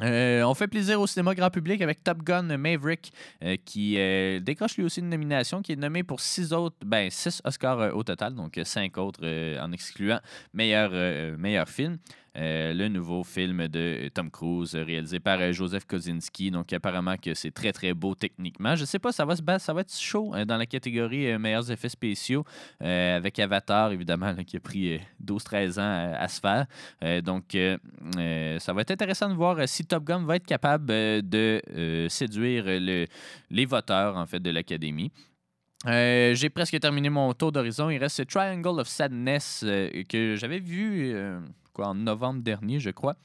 On 0.02 0.54
fait 0.54 0.66
plaisir 0.68 0.98
au 0.98 1.06
cinéma 1.06 1.34
grand 1.34 1.50
public 1.50 1.82
avec 1.82 2.02
Top 2.02 2.22
Gun 2.22 2.56
Maverick 2.56 3.12
qui 3.66 3.96
décroche 4.40 4.78
lui 4.78 4.84
aussi 4.84 5.00
une 5.00 5.10
nomination 5.10 5.60
qui 5.60 5.72
est 5.72 5.76
nommé 5.76 6.02
pour 6.04 6.20
six 6.20 6.54
autres, 6.54 6.76
ben 6.86 7.10
six 7.10 7.42
Oscars 7.44 7.94
au 7.94 8.02
total, 8.02 8.34
donc 8.34 8.58
cinq 8.64 8.96
autres 8.96 9.20
en 9.60 9.72
excluant 9.72 10.20
meilleur, 10.54 10.92
meilleur 11.36 11.68
film. 11.68 11.98
Euh, 12.36 12.72
le 12.72 12.86
nouveau 12.88 13.24
film 13.24 13.66
de 13.66 14.08
Tom 14.14 14.30
Cruise 14.30 14.76
euh, 14.76 14.84
réalisé 14.84 15.18
par 15.18 15.40
euh, 15.40 15.50
Joseph 15.52 15.84
Kosinski. 15.84 16.52
Donc 16.52 16.72
apparemment 16.72 17.16
que 17.16 17.34
c'est 17.34 17.50
très 17.50 17.72
très 17.72 17.92
beau 17.92 18.14
techniquement. 18.14 18.76
Je 18.76 18.84
sais 18.84 19.00
pas, 19.00 19.10
ça 19.10 19.24
va 19.24 19.34
se 19.34 19.42
ça 19.58 19.72
va 19.72 19.80
être 19.80 19.92
chaud 19.98 20.32
euh, 20.34 20.44
dans 20.44 20.56
la 20.56 20.66
catégorie 20.66 21.26
euh, 21.32 21.38
meilleurs 21.40 21.68
effets 21.72 21.88
spéciaux 21.88 22.44
euh, 22.82 23.16
avec 23.16 23.38
Avatar 23.40 23.90
évidemment 23.90 24.32
qui 24.46 24.56
a 24.56 24.60
pris 24.60 24.94
euh, 24.94 24.98
12-13 25.24 25.80
ans 25.80 26.14
à, 26.16 26.28
se 26.28 26.38
faire. 26.40 26.66
Euh, 27.02 27.20
donc 27.20 27.54
euh, 27.56 27.76
euh, 28.16 28.58
ça 28.60 28.72
va 28.72 28.82
être 28.82 28.92
intéressant 28.92 29.28
de 29.28 29.34
voir 29.34 29.58
euh, 29.58 29.66
si 29.66 29.84
Top 29.84 30.04
Gun 30.04 30.24
va 30.24 30.36
être 30.36 30.46
capable 30.46 30.92
euh, 30.92 31.20
de 31.22 31.60
euh, 31.74 32.08
séduire 32.08 32.64
euh, 32.68 32.78
le- 32.78 33.06
les 33.50 33.64
voteurs 33.64 34.16
en 34.16 34.26
fait 34.26 34.38
de 34.40 34.50
l'académie. 34.50 35.10
Euh, 35.86 36.34
j'ai 36.34 36.50
presque 36.50 36.78
terminé 36.78 37.08
mon 37.08 37.32
tour 37.32 37.50
d'horizon. 37.52 37.88
Il 37.90 37.96
reste 37.98 38.26
Triangle 38.28 38.80
of 38.80 38.86
Sadness 38.86 39.62
euh, 39.66 40.04
que 40.08 40.36
j'avais 40.36 40.58
vu 40.58 41.10
euh, 41.14 41.40
en 41.82 41.94
novembre 41.94 42.42
dernier, 42.42 42.80
je 42.80 42.90
crois. 42.90 43.16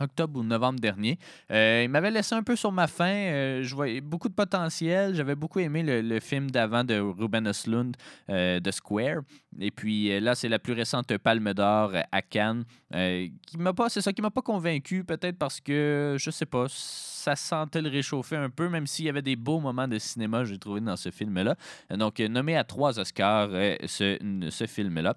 Octobre 0.00 0.40
ou 0.40 0.42
novembre 0.42 0.78
dernier. 0.80 1.18
Euh, 1.50 1.82
il 1.84 1.88
m'avait 1.88 2.10
laissé 2.10 2.34
un 2.34 2.42
peu 2.42 2.56
sur 2.56 2.70
ma 2.72 2.86
faim. 2.86 3.04
Euh, 3.06 3.62
je 3.62 3.74
voyais 3.74 4.00
beaucoup 4.00 4.28
de 4.28 4.34
potentiel. 4.34 5.14
J'avais 5.14 5.34
beaucoup 5.34 5.58
aimé 5.60 5.82
le, 5.82 6.20
film 6.20 6.50
d'avant 6.50 6.84
de 6.84 6.98
Ruben 6.98 7.46
Östlund, 7.46 7.96
euh, 8.30 8.60
de 8.60 8.70
Square. 8.70 9.22
Et 9.58 9.70
puis 9.70 10.12
euh, 10.12 10.20
là, 10.20 10.34
c'est 10.34 10.48
la 10.48 10.58
plus 10.58 10.74
récente 10.74 11.16
Palme 11.18 11.54
d'Or 11.54 11.92
à 12.12 12.22
Cannes. 12.22 12.64
Euh, 12.94 13.26
qui 13.46 13.58
m'a 13.58 13.72
pas, 13.72 13.88
c'est 13.88 14.00
ça 14.00 14.12
qui 14.12 14.22
m'a 14.22 14.30
pas 14.30 14.42
convaincu, 14.42 15.02
peut-être 15.02 15.38
parce 15.38 15.60
que 15.60 16.16
je 16.18 16.30
sais 16.30 16.46
pas, 16.46 16.66
ça 16.68 17.34
sentait 17.34 17.82
le 17.82 17.88
réchauffer 17.88 18.36
un 18.36 18.48
peu, 18.48 18.68
même 18.68 18.86
s'il 18.86 19.06
y 19.06 19.08
avait 19.08 19.22
des 19.22 19.34
beaux 19.34 19.58
moments 19.58 19.88
de 19.88 19.98
cinéma, 19.98 20.44
j'ai 20.44 20.58
trouvé 20.58 20.80
dans 20.80 20.96
ce 20.96 21.10
film-là. 21.10 21.56
Donc, 21.90 22.20
euh, 22.20 22.28
nommé 22.28 22.56
à 22.56 22.62
trois 22.62 23.00
Oscars, 23.00 23.48
euh, 23.52 23.74
ce, 23.86 24.18
ce 24.50 24.66
film-là. 24.66 25.16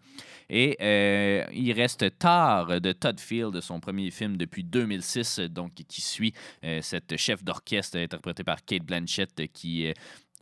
Et 0.49 0.77
il 1.53 1.71
reste 1.73 2.17
Tard 2.17 2.81
de 2.81 2.91
Todd 2.91 3.19
Field, 3.19 3.61
son 3.61 3.79
premier 3.79 4.09
film 4.09 4.35
depuis 4.35 4.63
2006, 4.63 5.41
donc 5.41 5.73
qui 5.75 6.01
suit 6.01 6.33
cette 6.81 7.17
chef 7.17 7.43
d'orchestre 7.43 7.97
interprétée 7.97 8.43
par 8.43 8.65
Kate 8.65 8.81
Blanchett 8.83 9.43
qui 9.53 9.93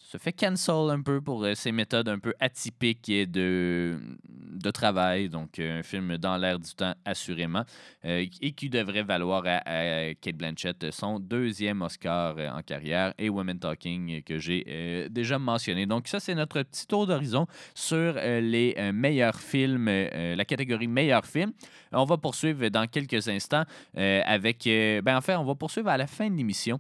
se 0.08 0.18
fait 0.18 0.32
cancel 0.32 0.90
un 0.90 1.02
peu 1.02 1.20
pour 1.20 1.44
euh, 1.44 1.54
ses 1.54 1.74
méthodes 1.74 2.08
un 2.08 2.18
peu 2.18 2.34
atypiques 2.40 3.12
de, 3.12 4.00
de 4.24 4.72
travail. 4.72 5.28
Donc, 5.28 5.60
euh, 5.60 5.80
un 5.80 5.84
film 5.84 6.18
dans 6.18 6.38
l'air 6.38 6.60
du 6.60 6.74
temps, 6.74 6.94
assurément, 7.04 7.66
euh, 8.06 8.26
et 8.42 8.52
qui 8.54 8.70
devrait 8.70 9.04
valoir 9.04 9.44
à, 9.46 10.14
Kate 10.22 10.38
Blanchett 10.38 10.92
son 10.92 11.20
deuxième 11.20 11.82
Oscar 11.82 12.38
en 12.56 12.62
carrière 12.62 13.14
et 13.18 13.28
Women 13.28 13.60
Talking 13.60 14.24
que 14.24 14.40
j'ai 14.40 15.10
déjà 15.10 15.38
mentionné. 15.40 15.86
Donc, 15.86 16.08
ça, 16.08 16.22
c'est 16.22 16.36
notre 16.36 16.62
petit 16.62 16.88
tour 16.88 17.06
d'horizon 17.06 17.46
sur 17.76 18.14
les 18.14 18.76
meilleurs 18.94 19.40
films, 19.40 19.88
la 19.88 20.46
catégorie 20.46 20.88
meilleurs 20.88 21.26
films. 21.26 21.52
On 21.92 22.06
va 22.06 22.18
poursuivre 22.18 22.70
dans 22.70 22.88
quelques 22.88 23.28
instants 23.28 23.64
avec. 23.96 24.64
ben, 24.66 25.18
en 25.18 25.42
on 25.42 25.46
va 25.46 25.56
poursuivre 25.56 25.90
à 25.90 25.98
la 25.98 26.08
fin 26.08 26.30
de 26.30 26.36
l'émission 26.36 26.80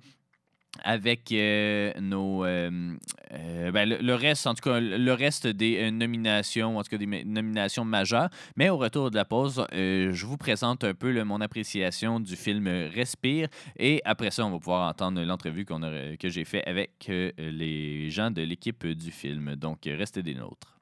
avec 0.83 1.31
euh, 1.31 1.91
nos 1.99 2.45
euh, 2.45 2.95
euh, 3.33 3.71
ben, 3.71 3.89
le, 3.89 4.15
reste 4.15 4.47
en 4.47 4.53
tout 4.53 4.69
cas 4.69 4.79
le 4.79 5.13
reste 5.13 5.47
des 5.47 5.91
nominations 5.91 6.77
en 6.77 6.83
tout 6.83 6.89
cas 6.89 6.97
des 6.97 7.23
nominations 7.25 7.85
majeures. 7.85 8.29
Mais 8.55 8.69
au 8.69 8.77
retour 8.77 9.11
de 9.11 9.15
la 9.15 9.25
pause 9.25 9.65
je 9.71 10.25
vous 10.25 10.37
présente 10.37 10.83
un 10.83 10.93
peu 10.93 11.23
mon 11.23 11.41
appréciation 11.41 12.19
du 12.19 12.35
film 12.35 12.67
Respire. 12.67 13.47
Et 13.77 14.01
après 14.05 14.31
ça 14.31 14.45
on 14.45 14.51
va 14.51 14.59
pouvoir 14.59 14.89
entendre 14.89 15.21
l'entrevue 15.23 15.65
que 15.65 16.29
j'ai 16.29 16.45
fait 16.45 16.63
avec 16.65 17.09
les 17.09 18.09
gens 18.09 18.31
de 18.31 18.41
l'équipe 18.41 18.85
du 18.85 19.11
film. 19.11 19.55
Donc 19.55 19.79
restez 19.85 20.23
des 20.23 20.35
nôtres. 20.35 20.79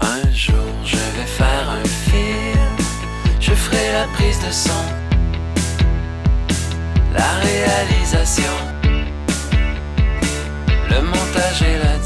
Un 0.00 0.30
jour 0.30 0.54
je 0.84 0.96
vais 0.96 1.26
faire 1.26 1.70
un 1.70 1.84
film, 1.84 2.76
je 3.40 3.52
ferai 3.52 3.92
la 3.92 4.06
prise 4.08 4.38
de 4.44 4.52
son, 4.52 4.70
la 7.14 7.32
réalisation, 7.38 8.65
montage 11.56 11.62
et 11.62 11.78
la 11.78 11.98
direction 11.98 12.05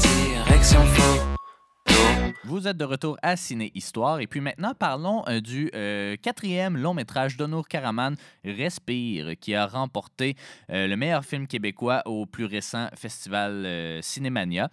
Vous 2.51 2.67
êtes 2.67 2.75
de 2.75 2.83
retour 2.83 3.15
à 3.21 3.37
Ciné 3.37 3.71
Histoire 3.75 4.19
et 4.19 4.27
puis 4.27 4.41
maintenant 4.41 4.73
parlons 4.77 5.23
euh, 5.29 5.39
du 5.39 5.71
euh, 5.73 6.17
quatrième 6.21 6.75
long 6.75 6.93
métrage 6.93 7.37
d'Honour 7.37 7.65
Karaman, 7.65 8.17
Respire, 8.43 9.39
qui 9.39 9.55
a 9.55 9.65
remporté 9.65 10.35
euh, 10.69 10.85
le 10.85 10.97
meilleur 10.97 11.23
film 11.23 11.47
québécois 11.47 12.01
au 12.05 12.25
plus 12.25 12.43
récent 12.43 12.89
festival 12.93 13.99
Cinémania. 14.03 14.69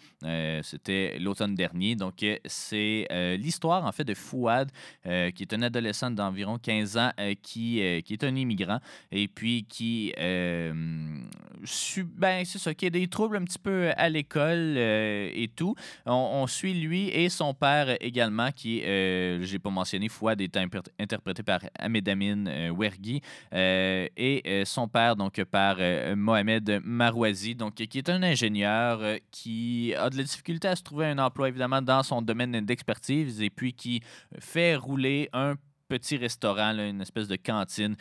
C'était 0.64 1.18
l'automne 1.20 1.54
dernier. 1.54 1.94
Donc 1.94 2.24
c'est 2.46 3.06
l'histoire 3.38 3.84
en 3.84 3.92
fait 3.92 4.02
de 4.02 4.14
Fouad, 4.14 4.72
qui 5.04 5.42
est 5.42 5.54
un 5.54 5.62
adolescent 5.62 6.10
d'environ 6.10 6.58
15 6.58 6.96
ans 6.96 7.12
qui, 7.42 8.02
qui 8.04 8.12
est 8.12 8.24
un 8.24 8.34
immigrant 8.34 8.80
et 9.12 9.28
puis 9.28 9.64
qui 9.68 10.12
ben, 10.16 12.44
c'est 12.44 12.58
ça, 12.58 12.74
qui 12.74 12.86
a 12.86 12.90
des 12.90 13.06
troubles 13.06 13.36
un 13.36 13.44
petit 13.44 13.60
peu 13.60 13.92
à 13.96 14.08
l'école 14.08 14.76
et 14.76 15.48
tout. 15.54 15.76
On 16.06 16.44
suit 16.48 16.74
lui 16.74 17.08
et 17.10 17.28
son 17.28 17.54
père 17.54 17.67
également, 18.00 18.50
qui, 18.52 18.82
euh, 18.82 19.42
je 19.42 19.52
n'ai 19.52 19.58
pas 19.58 19.70
mentionné, 19.70 20.08
Fouad 20.08 20.40
est 20.40 20.56
interprété 20.98 21.42
par 21.42 21.60
Ahmedamine 21.78 22.48
euh, 22.48 22.72
Wergui, 22.76 23.20
euh, 23.52 24.06
et 24.16 24.62
son 24.64 24.88
père, 24.88 25.16
donc 25.16 25.42
par 25.44 25.76
Mohamed 26.16 26.80
Marouazi, 26.84 27.54
donc, 27.54 27.74
qui 27.74 27.98
est 27.98 28.08
un 28.08 28.22
ingénieur 28.22 29.00
qui 29.30 29.94
a 29.96 30.10
de 30.10 30.16
la 30.16 30.22
difficulté 30.22 30.68
à 30.68 30.76
se 30.76 30.82
trouver 30.82 31.06
un 31.06 31.18
emploi, 31.18 31.48
évidemment, 31.48 31.82
dans 31.82 32.02
son 32.02 32.22
domaine 32.22 32.60
d'expertise, 32.64 33.40
et 33.42 33.50
puis 33.50 33.72
qui 33.72 34.00
fait 34.38 34.76
rouler 34.76 35.28
un 35.32 35.54
petit 35.88 36.16
restaurant, 36.16 36.72
une 36.78 37.00
espèce 37.00 37.28
de 37.28 37.36
cantine 37.36 37.96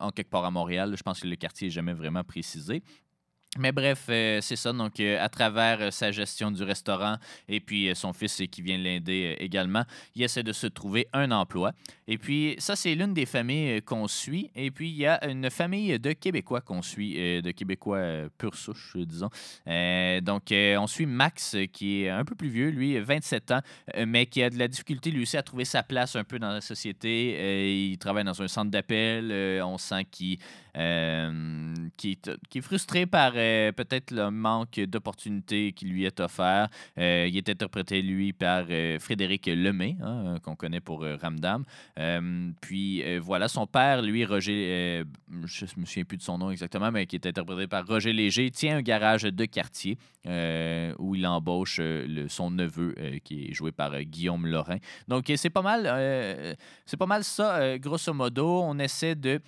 en 0.00 0.10
quelque 0.10 0.30
part 0.30 0.44
à 0.44 0.50
Montréal. 0.50 0.94
Je 0.96 1.02
pense 1.02 1.20
que 1.20 1.26
le 1.26 1.36
quartier 1.36 1.68
n'est 1.68 1.72
jamais 1.72 1.92
vraiment 1.92 2.24
précisé. 2.24 2.82
Mais 3.58 3.72
bref, 3.72 4.06
euh, 4.08 4.40
c'est 4.40 4.56
ça. 4.56 4.72
Donc, 4.72 5.00
euh, 5.00 5.18
à 5.20 5.28
travers 5.28 5.78
euh, 5.80 5.90
sa 5.90 6.12
gestion 6.12 6.52
du 6.52 6.62
restaurant 6.62 7.16
et 7.48 7.58
puis 7.58 7.90
son 7.94 8.12
fils 8.12 8.40
qui 8.50 8.62
vient 8.62 8.78
l'aider 8.78 9.36
également, 9.40 9.82
il 10.14 10.22
essaie 10.22 10.44
de 10.44 10.52
se 10.52 10.68
trouver 10.68 11.08
un 11.12 11.32
emploi. 11.32 11.72
Et 12.06 12.18
puis, 12.18 12.54
ça, 12.58 12.76
c'est 12.76 12.94
l'une 12.94 13.14
des 13.14 13.26
familles 13.26 13.82
qu'on 13.82 14.06
suit. 14.06 14.50
Et 14.54 14.70
puis, 14.70 14.90
il 14.90 14.96
y 14.96 15.06
a 15.06 15.28
une 15.28 15.50
famille 15.50 15.98
de 15.98 16.12
Québécois 16.12 16.60
qu'on 16.60 16.82
suit, 16.82 17.42
de 17.42 17.50
Québécois 17.50 18.28
pur 18.38 18.54
souche, 18.54 18.96
disons. 18.96 19.30
Donc, 20.22 20.44
on 20.52 20.86
suit 20.86 21.06
Max, 21.06 21.56
qui 21.72 22.04
est 22.04 22.08
un 22.08 22.24
peu 22.24 22.34
plus 22.34 22.48
vieux, 22.48 22.70
lui, 22.70 22.98
27 22.98 23.50
ans, 23.50 23.60
mais 24.06 24.26
qui 24.26 24.42
a 24.42 24.50
de 24.50 24.58
la 24.58 24.68
difficulté, 24.68 25.10
lui 25.10 25.22
aussi, 25.22 25.36
à 25.36 25.42
trouver 25.42 25.64
sa 25.64 25.82
place 25.82 26.16
un 26.16 26.24
peu 26.24 26.38
dans 26.38 26.50
la 26.50 26.60
société. 26.60 27.90
Il 27.90 27.98
travaille 27.98 28.24
dans 28.24 28.40
un 28.40 28.48
centre 28.48 28.70
d'appel. 28.70 29.32
on 29.62 29.78
sent 29.78 30.06
qu'il 30.10 30.38
euh, 30.78 31.74
qui, 31.96 32.18
est, 32.54 32.60
frustré 32.60 33.04
par 33.06 33.32
euh, 33.34 33.72
peut-être 33.72 34.12
le 34.12 34.30
manque 34.30 34.78
d'opportunités 34.80 35.72
qui 35.72 35.86
lui 35.86 36.04
est 36.04 36.20
offert. 36.20 36.68
Euh, 36.98 37.26
il 37.28 37.36
est 37.36 37.48
interprété, 37.48 38.00
lui, 38.00 38.32
par 38.32 38.66
Frédéric 39.00 39.46
Lemay, 39.46 39.96
hein, 40.00 40.36
qu'on 40.42 40.54
connaît 40.54 40.80
pour 40.80 41.04
Ramdam. 41.04 41.64
Puis 42.60 43.18
voilà, 43.18 43.48
son 43.48 43.66
père, 43.66 44.02
lui, 44.02 44.24
Roger, 44.24 45.04
je 45.44 45.64
me 45.76 45.84
souviens 45.84 46.04
plus 46.04 46.16
de 46.16 46.22
son 46.22 46.38
nom 46.38 46.50
exactement, 46.50 46.92
mais 46.92 47.06
qui 47.06 47.16
est 47.16 47.26
interprété 47.26 47.66
par 47.66 47.86
Roger 47.86 48.12
Léger, 48.12 48.50
tient 48.50 48.76
un 48.76 48.82
garage 48.82 49.22
de 49.22 49.44
quartier 49.44 49.98
où 50.26 51.14
il 51.14 51.26
embauche 51.26 51.80
son 52.28 52.50
neveu, 52.50 52.94
qui 53.24 53.46
est 53.46 53.54
joué 53.54 53.72
par 53.72 54.00
Guillaume 54.02 54.46
Lorrain. 54.46 54.78
Donc, 55.08 55.32
c'est 55.36 55.50
pas 55.50 55.62
mal, 55.62 56.56
c'est 56.84 56.96
pas 56.96 57.06
mal 57.06 57.24
ça, 57.24 57.78
grosso 57.78 58.12
modo. 58.12 58.62
On 58.62 58.78
essaie 58.78 59.14
de 59.14 59.40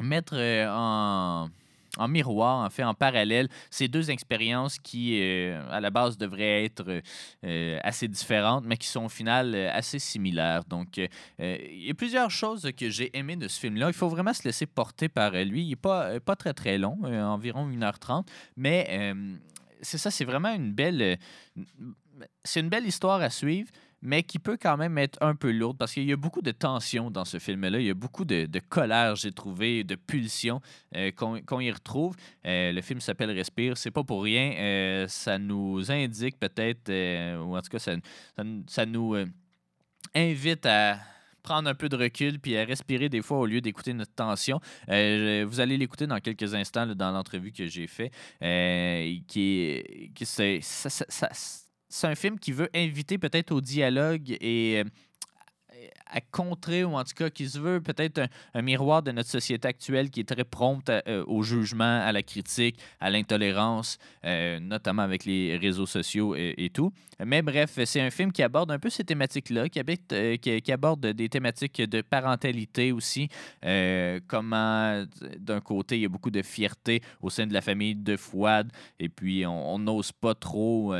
mettre 0.00 0.34
euh, 0.36 0.68
en, 0.68 2.08
miroir, 2.08 2.64
en 2.64 2.70
fait, 2.70 2.84
en 2.84 2.94
parallèle, 2.94 3.48
ces 3.70 3.88
deux 3.88 4.10
expériences 4.10 4.78
qui, 4.78 5.20
euh, 5.20 5.60
à 5.70 5.80
la 5.80 5.90
base, 5.90 6.16
devraient 6.16 6.64
être 6.64 7.02
euh, 7.44 7.78
assez 7.82 8.08
différentes, 8.08 8.64
mais 8.64 8.76
qui 8.76 8.86
sont 8.86 9.06
au 9.06 9.08
final 9.08 9.54
assez 9.54 9.98
similaires. 9.98 10.64
Donc, 10.64 10.98
il 10.98 11.84
y 11.84 11.90
a 11.90 11.94
plusieurs 11.94 12.30
choses 12.30 12.70
que 12.76 12.90
j'ai 12.90 13.16
aimées 13.16 13.36
de 13.36 13.48
ce 13.48 13.58
film-là. 13.58 13.88
Il 13.88 13.94
faut 13.94 14.08
vraiment 14.08 14.32
se 14.32 14.44
laisser 14.44 14.66
porter 14.66 15.08
par 15.08 15.32
lui. 15.32 15.64
Il 15.64 15.70
n'est 15.70 15.76
pas, 15.76 16.20
pas 16.20 16.36
très, 16.36 16.54
très 16.54 16.78
long, 16.78 16.98
environ 17.04 17.68
1h30, 17.68 18.26
mais 18.56 19.14
c'est 19.82 19.98
ça, 19.98 20.10
c'est 20.10 20.24
vraiment 20.24 20.54
une 20.54 20.72
belle... 20.72 21.18
c'est 22.44 22.60
une 22.60 22.68
belle 22.68 22.86
histoire 22.86 23.20
à 23.20 23.30
suivre 23.30 23.70
mais 24.02 24.22
qui 24.22 24.38
peut 24.38 24.56
quand 24.60 24.76
même 24.76 24.96
être 24.98 25.18
un 25.20 25.34
peu 25.34 25.50
lourde 25.50 25.76
parce 25.76 25.92
qu'il 25.92 26.04
y 26.04 26.12
a 26.12 26.16
beaucoup 26.16 26.42
de 26.42 26.50
tension 26.50 27.10
dans 27.10 27.24
ce 27.24 27.38
film-là. 27.38 27.80
Il 27.80 27.86
y 27.86 27.90
a 27.90 27.94
beaucoup 27.94 28.24
de, 28.24 28.46
de 28.46 28.58
colère, 28.60 29.16
j'ai 29.16 29.32
trouvé, 29.32 29.84
de 29.84 29.94
pulsion 29.94 30.60
euh, 30.96 31.10
qu'on 31.12 31.60
y 31.60 31.70
retrouve. 31.70 32.16
Euh, 32.46 32.72
le 32.72 32.80
film 32.80 33.00
s'appelle 33.00 33.30
Respire. 33.30 33.76
C'est 33.76 33.90
pas 33.90 34.04
pour 34.04 34.22
rien. 34.22 34.52
Euh, 34.58 35.08
ça 35.08 35.38
nous 35.38 35.90
indique 35.90 36.38
peut-être, 36.38 36.90
ou 37.42 37.56
en 37.56 37.60
tout 37.60 37.70
cas, 37.70 37.78
ça, 37.78 37.92
ça, 38.66 38.86
nous 38.86 39.16
invite 40.14 40.66
à 40.66 40.98
prendre 41.42 41.68
un 41.68 41.74
peu 41.74 41.88
de 41.88 41.96
recul 41.96 42.38
puis 42.38 42.56
à 42.56 42.64
respirer 42.64 43.08
des 43.08 43.22
fois 43.22 43.38
au 43.38 43.46
lieu 43.46 43.60
d'écouter 43.60 43.92
notre 43.92 44.14
tension. 44.14 44.60
Vous 44.86 45.60
allez 45.60 45.76
l'écouter 45.76 46.06
dans 46.06 46.18
quelques 46.20 46.54
instants 46.54 46.86
dans 46.86 47.10
l'entrevue 47.12 47.52
que 47.52 47.66
j'ai 47.66 47.86
fait, 47.86 48.10
euh, 48.42 49.16
qui 49.26 50.10
qui 50.14 50.26
ça- 50.26 51.28
c'est 51.90 52.06
un 52.06 52.14
film 52.14 52.38
qui 52.38 52.52
veut 52.52 52.70
inviter 52.74 53.18
peut-être 53.18 53.50
au 53.52 53.60
dialogue 53.60 54.36
et 54.40 54.80
euh, 54.80 54.84
à 56.12 56.20
contrer, 56.20 56.84
ou 56.84 56.94
en 56.94 57.04
tout 57.04 57.14
cas 57.14 57.30
qui 57.30 57.48
se 57.48 57.58
veut 57.58 57.80
peut-être 57.80 58.20
un, 58.54 58.62
miroir 58.62 59.02
de 59.02 59.12
notre 59.12 59.28
société 59.28 59.68
actuelle 59.68 60.10
qui 60.10 60.20
est 60.20 60.28
très 60.28 60.44
prompte 60.44 60.90
euh, 60.90 61.24
au 61.26 61.42
jugement, 61.42 62.00
à 62.00 62.12
la 62.12 62.22
critique, 62.22 62.78
à 63.00 63.10
l'intolérance, 63.10 63.98
euh, 64.24 64.58
notamment 64.60 65.02
avec 65.02 65.24
les 65.24 65.56
réseaux 65.56 65.86
sociaux 65.86 66.34
et, 66.36 66.70
tout. 66.72 66.92
Mais 67.24 67.42
bref, 67.42 67.78
c'est 67.84 68.00
un 68.00 68.10
film 68.10 68.32
qui 68.32 68.42
aborde 68.42 68.70
un 68.70 68.78
peu 68.78 68.90
ces 68.90 69.04
thématiques-là, 69.04 69.68
qui, 69.68 69.80
euh, 70.12 70.36
qui, 70.36 70.72
aborde 70.72 71.06
des 71.06 71.28
thématiques 71.28 71.82
de 71.82 72.00
parentalité 72.00 72.92
aussi. 72.92 73.28
comment, 74.26 75.04
d'un 75.38 75.60
côté, 75.60 75.96
il 75.96 76.02
y 76.02 76.04
a 76.04 76.08
beaucoup 76.08 76.30
de 76.30 76.42
fierté 76.42 77.02
au 77.20 77.30
sein 77.30 77.46
de 77.46 77.52
la 77.52 77.60
famille 77.60 77.94
de 77.94 78.16
Fouad, 78.16 78.70
et 78.98 79.08
puis 79.08 79.44
on 79.46 79.78
n'ose 79.78 80.12
pas 80.12 80.34
trop. 80.34 80.94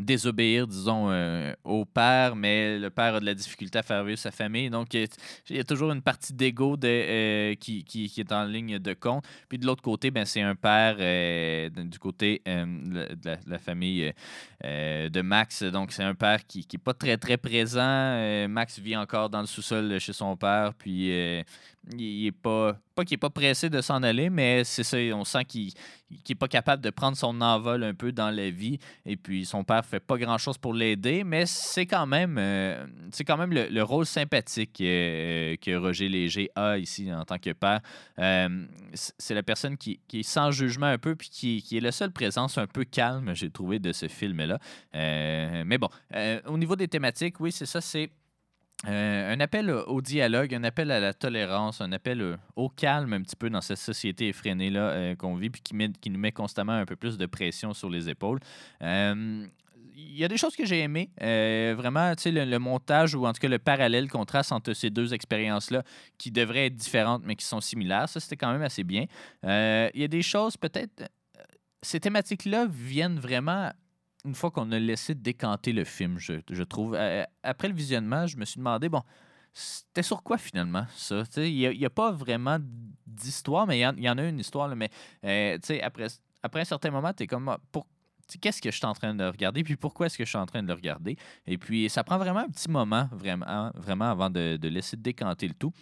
Désobéir, 0.00 0.66
disons, 0.66 1.10
euh, 1.10 1.52
au 1.64 1.84
père, 1.84 2.34
mais 2.34 2.78
le 2.78 2.90
père 2.90 3.14
a 3.16 3.20
de 3.20 3.26
la 3.26 3.34
difficulté 3.34 3.78
à 3.78 3.82
faire 3.82 4.02
vivre 4.04 4.18
sa 4.18 4.30
famille. 4.30 4.70
Donc, 4.70 4.94
il 4.94 5.08
y 5.50 5.58
a- 5.58 5.64
toujours 5.64 5.92
une 5.92 6.02
partie 6.02 6.32
d'ego 6.32 6.76
de, 6.76 6.88
euh, 6.88 7.54
qui, 7.54 8.12
est 8.16 8.32
en 8.32 8.44
ligne 8.44 8.78
de 8.78 8.94
compte. 8.94 9.24
Puis 9.48 9.58
de 9.58 9.66
l'autre 9.66 9.82
côté, 9.82 10.10
ben, 10.10 10.24
c'est 10.24 10.40
un 10.40 10.54
père 10.54 10.96
euh, 10.98 11.68
du 11.70 11.98
côté 11.98 12.42
de, 12.46 13.06
la, 13.24 13.36
de 13.36 13.50
la 13.50 13.58
famille 13.58 14.12
de 14.64 15.20
Max. 15.20 15.62
Donc, 15.62 15.92
c'est 15.92 16.02
un 16.02 16.14
père 16.14 16.46
qui 16.46 16.66
n'est 16.72 16.78
pas 16.78 16.94
très, 16.94 17.16
très 17.16 17.36
présent. 17.36 18.48
Max 18.48 18.78
vit 18.78 18.96
encore 18.96 19.30
dans 19.30 19.40
le 19.40 19.46
sous-sol 19.46 19.98
chez 20.00 20.12
son 20.12 20.36
père, 20.36 20.74
puis 20.74 21.12
il 21.96 22.26
est 22.26 22.32
pas, 22.32 22.76
pas 22.94 23.04
qu'il 23.04 23.14
n'est 23.14 23.20
pas 23.20 23.30
pressé 23.30 23.70
de 23.70 23.80
s'en 23.80 24.02
aller, 24.02 24.30
mais 24.30 24.64
c'est 24.64 24.82
ça, 24.82 24.98
on 25.14 25.24
sent 25.24 25.44
qu'il 25.46 25.72
n'est 26.28 26.34
pas 26.34 26.48
capable 26.48 26.82
de 26.82 26.90
prendre 26.90 27.16
son 27.16 27.40
envol 27.40 27.82
un 27.84 27.94
peu 27.94 28.12
dans 28.12 28.30
la 28.30 28.50
vie. 28.50 28.78
Et 29.06 29.16
puis 29.16 29.44
son 29.46 29.64
père 29.64 29.84
fait 29.84 30.00
pas 30.00 30.18
grand 30.18 30.38
chose 30.38 30.58
pour 30.58 30.74
l'aider, 30.74 31.24
mais 31.24 31.46
c'est 31.46 31.86
quand 31.86 32.06
même, 32.06 32.36
euh, 32.38 32.86
c'est 33.12 33.24
quand 33.24 33.36
même 33.36 33.52
le, 33.52 33.66
le 33.68 33.82
rôle 33.82 34.06
sympathique 34.06 34.80
euh, 34.80 35.56
que 35.56 35.74
Roger 35.76 36.08
Léger 36.08 36.50
a 36.54 36.78
ici 36.78 37.12
en 37.12 37.24
tant 37.24 37.38
que 37.38 37.52
père. 37.52 37.80
Euh, 38.18 38.66
c'est 38.92 39.34
la 39.34 39.42
personne 39.42 39.76
qui, 39.76 40.00
qui 40.06 40.20
est 40.20 40.22
sans 40.22 40.50
jugement 40.50 40.86
un 40.86 40.98
peu, 40.98 41.16
puis 41.16 41.30
qui, 41.30 41.62
qui 41.62 41.76
est 41.76 41.80
la 41.80 41.92
seule 41.92 42.12
présence 42.12 42.58
un 42.58 42.66
peu 42.66 42.84
calme, 42.84 43.34
j'ai 43.34 43.50
trouvé, 43.50 43.78
de 43.78 43.92
ce 43.92 44.08
film-là. 44.08 44.58
Euh, 44.94 45.62
mais 45.66 45.78
bon, 45.78 45.88
euh, 46.14 46.40
au 46.46 46.58
niveau 46.58 46.76
des 46.76 46.88
thématiques, 46.88 47.40
oui, 47.40 47.52
c'est 47.52 47.66
ça, 47.66 47.80
c'est. 47.80 48.10
Euh, 48.86 49.34
un 49.34 49.40
appel 49.40 49.70
au 49.70 50.00
dialogue, 50.00 50.54
un 50.54 50.64
appel 50.64 50.90
à 50.90 51.00
la 51.00 51.12
tolérance, 51.12 51.80
un 51.80 51.92
appel 51.92 52.22
euh, 52.22 52.36
au 52.56 52.68
calme 52.68 53.12
un 53.12 53.20
petit 53.20 53.36
peu 53.36 53.50
dans 53.50 53.60
cette 53.60 53.78
société 53.78 54.28
effrénée-là 54.28 54.80
euh, 54.80 55.14
qu'on 55.16 55.34
vit, 55.36 55.50
puis 55.50 55.60
qui, 55.60 55.74
met- 55.74 55.92
qui 56.00 56.08
nous 56.10 56.18
met 56.18 56.32
constamment 56.32 56.72
un 56.72 56.86
peu 56.86 56.96
plus 56.96 57.18
de 57.18 57.26
pression 57.26 57.74
sur 57.74 57.90
les 57.90 58.08
épaules. 58.08 58.40
Il 60.02 60.16
y 60.16 60.24
a 60.24 60.28
des 60.28 60.38
choses 60.38 60.56
que 60.56 60.64
j'ai 60.64 60.80
aimées. 60.80 61.10
Vraiment, 61.18 62.14
tu 62.14 62.22
sais, 62.22 62.30
le, 62.30 62.46
le 62.46 62.58
montage 62.58 63.14
ou 63.14 63.26
en 63.26 63.32
tout 63.34 63.40
cas 63.40 63.48
le 63.48 63.58
parallèle 63.58 64.08
qu'on 64.08 64.24
trace 64.24 64.50
entre 64.50 64.72
ces 64.72 64.88
deux 64.88 65.12
expériences-là 65.12 65.82
qui 66.16 66.30
devraient 66.30 66.66
être 66.66 66.76
différentes 66.76 67.22
mais 67.26 67.36
qui 67.36 67.44
sont 67.44 67.60
similaires, 67.60 68.08
ça, 68.08 68.18
c'était 68.18 68.36
quand 68.36 68.50
même 68.50 68.62
assez 68.62 68.82
bien. 68.82 69.04
Il 69.42 70.00
y 70.00 70.04
a 70.04 70.08
des 70.08 70.22
choses, 70.22 70.56
peut-être. 70.56 71.10
Ces 71.82 72.00
thématiques-là 72.00 72.66
viennent 72.70 73.18
vraiment 73.18 73.70
une 74.24 74.34
fois 74.34 74.50
qu'on 74.50 74.70
a 74.72 74.78
laissé 74.78 75.14
décanter 75.14 75.72
le 75.72 75.84
film, 75.84 76.18
je, 76.18 76.62
trouve. 76.62 76.94
Euh, 76.94 77.24
après 77.42 77.68
le 77.68 77.74
visionnement, 77.74 78.26
je 78.26 78.36
me 78.36 78.44
suis 78.44 78.58
demandé, 78.58 78.88
bon, 78.88 79.02
c'était 79.52 80.02
sur 80.02 80.22
quoi 80.22 80.38
finalement, 80.38 80.86
ça? 80.94 81.24
Tu 81.26 81.48
Il 81.48 81.78
n'y 81.78 81.84
a, 81.86 81.90
pas 81.90 82.12
vraiment 82.12 82.58
d'histoire, 83.06 83.66
mais 83.66 83.78
il 83.78 84.02
y 84.02 84.08
en- 84.10 84.18
a 84.18 84.24
une 84.24 84.38
histoire, 84.38 84.74
mais 84.76 84.90
euh, 85.24 85.58
tu 85.58 85.80
après, 85.80 86.06
après 86.42 86.60
un 86.60 86.64
certain 86.64 86.90
moment, 86.90 87.12
tu 87.12 87.24
es 87.24 87.26
comme, 87.26 87.48
ah, 87.48 87.58
pour, 87.72 87.86
tu 88.28 88.38
qu'est-ce 88.38 88.62
que 88.62 88.70
je 88.70 88.76
suis 88.76 88.86
en 88.86 88.92
train 88.92 89.14
de 89.14 89.24
regarder, 89.24 89.64
puis 89.64 89.76
pourquoi 89.76 90.06
est-ce 90.06 90.16
que 90.16 90.24
je 90.24 90.28
suis 90.28 90.38
en 90.38 90.46
train 90.46 90.62
de 90.62 90.68
le 90.68 90.74
regarder? 90.74 91.16
Et 91.46 91.58
puis, 91.58 91.90
ça 91.90 92.04
prend 92.04 92.18
vraiment 92.18 92.40
un 92.40 92.48
petit 92.48 92.70
moment, 92.70 93.08
vraiment, 93.12 94.10
avant 94.10 94.30
de 94.30 94.68
laisser 94.68 94.96
décanter 94.96 95.48
le 95.48 95.54
tout. 95.54 95.72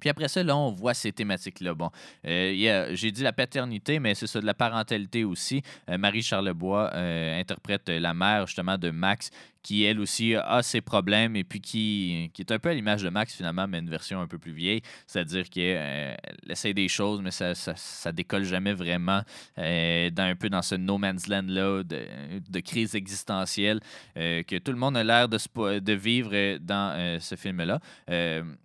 Puis 0.00 0.10
après 0.10 0.28
ça, 0.28 0.42
là, 0.42 0.56
on 0.56 0.70
voit 0.70 0.94
ces 0.94 1.12
thématiques-là. 1.12 1.74
Bon, 1.74 1.90
euh, 2.26 2.90
j'ai 2.94 3.10
dit 3.10 3.22
la 3.22 3.32
paternité, 3.32 3.98
mais 3.98 4.14
c'est 4.14 4.26
ça, 4.26 4.40
de 4.40 4.46
la 4.46 4.54
parentalité 4.54 5.24
aussi. 5.24 5.62
Euh, 5.88 5.98
Marie 5.98 6.22
Charlebois 6.22 6.90
euh, 6.94 7.40
interprète 7.40 7.88
la 7.88 8.14
mère, 8.14 8.46
justement, 8.46 8.76
de 8.76 8.90
Max, 8.90 9.30
qui, 9.62 9.84
elle 9.84 9.98
aussi, 9.98 10.34
a 10.34 10.62
ses 10.62 10.82
problèmes 10.82 11.36
et 11.36 11.44
puis 11.44 11.60
qui, 11.60 12.30
qui 12.34 12.42
est 12.42 12.52
un 12.52 12.58
peu 12.58 12.68
à 12.68 12.74
l'image 12.74 13.02
de 13.02 13.08
Max, 13.08 13.34
finalement, 13.34 13.66
mais 13.66 13.78
une 13.78 13.88
version 13.88 14.20
un 14.20 14.26
peu 14.26 14.36
plus 14.36 14.52
vieille. 14.52 14.82
C'est-à-dire 15.06 15.48
qu'elle 15.48 16.18
essaie 16.50 16.74
des 16.74 16.88
choses, 16.88 17.22
mais 17.22 17.30
ça, 17.30 17.54
ça, 17.54 18.12
décolle 18.12 18.44
jamais 18.44 18.74
vraiment 18.74 19.22
dans, 19.56 20.12
un 20.18 20.36
peu 20.36 20.50
dans 20.50 20.60
ce 20.60 20.74
no 20.74 20.98
man's 20.98 21.28
land-là 21.28 21.82
de, 21.82 22.06
de 22.46 22.60
crise 22.60 22.94
existentielle 22.94 23.80
que 24.14 24.58
tout 24.58 24.72
le 24.72 24.78
monde 24.78 24.98
a 24.98 25.02
l'air 25.02 25.30
de, 25.30 25.38
de 25.78 25.92
vivre 25.94 26.58
dans 26.58 27.18
ce 27.18 27.34
film-là. 27.34 27.80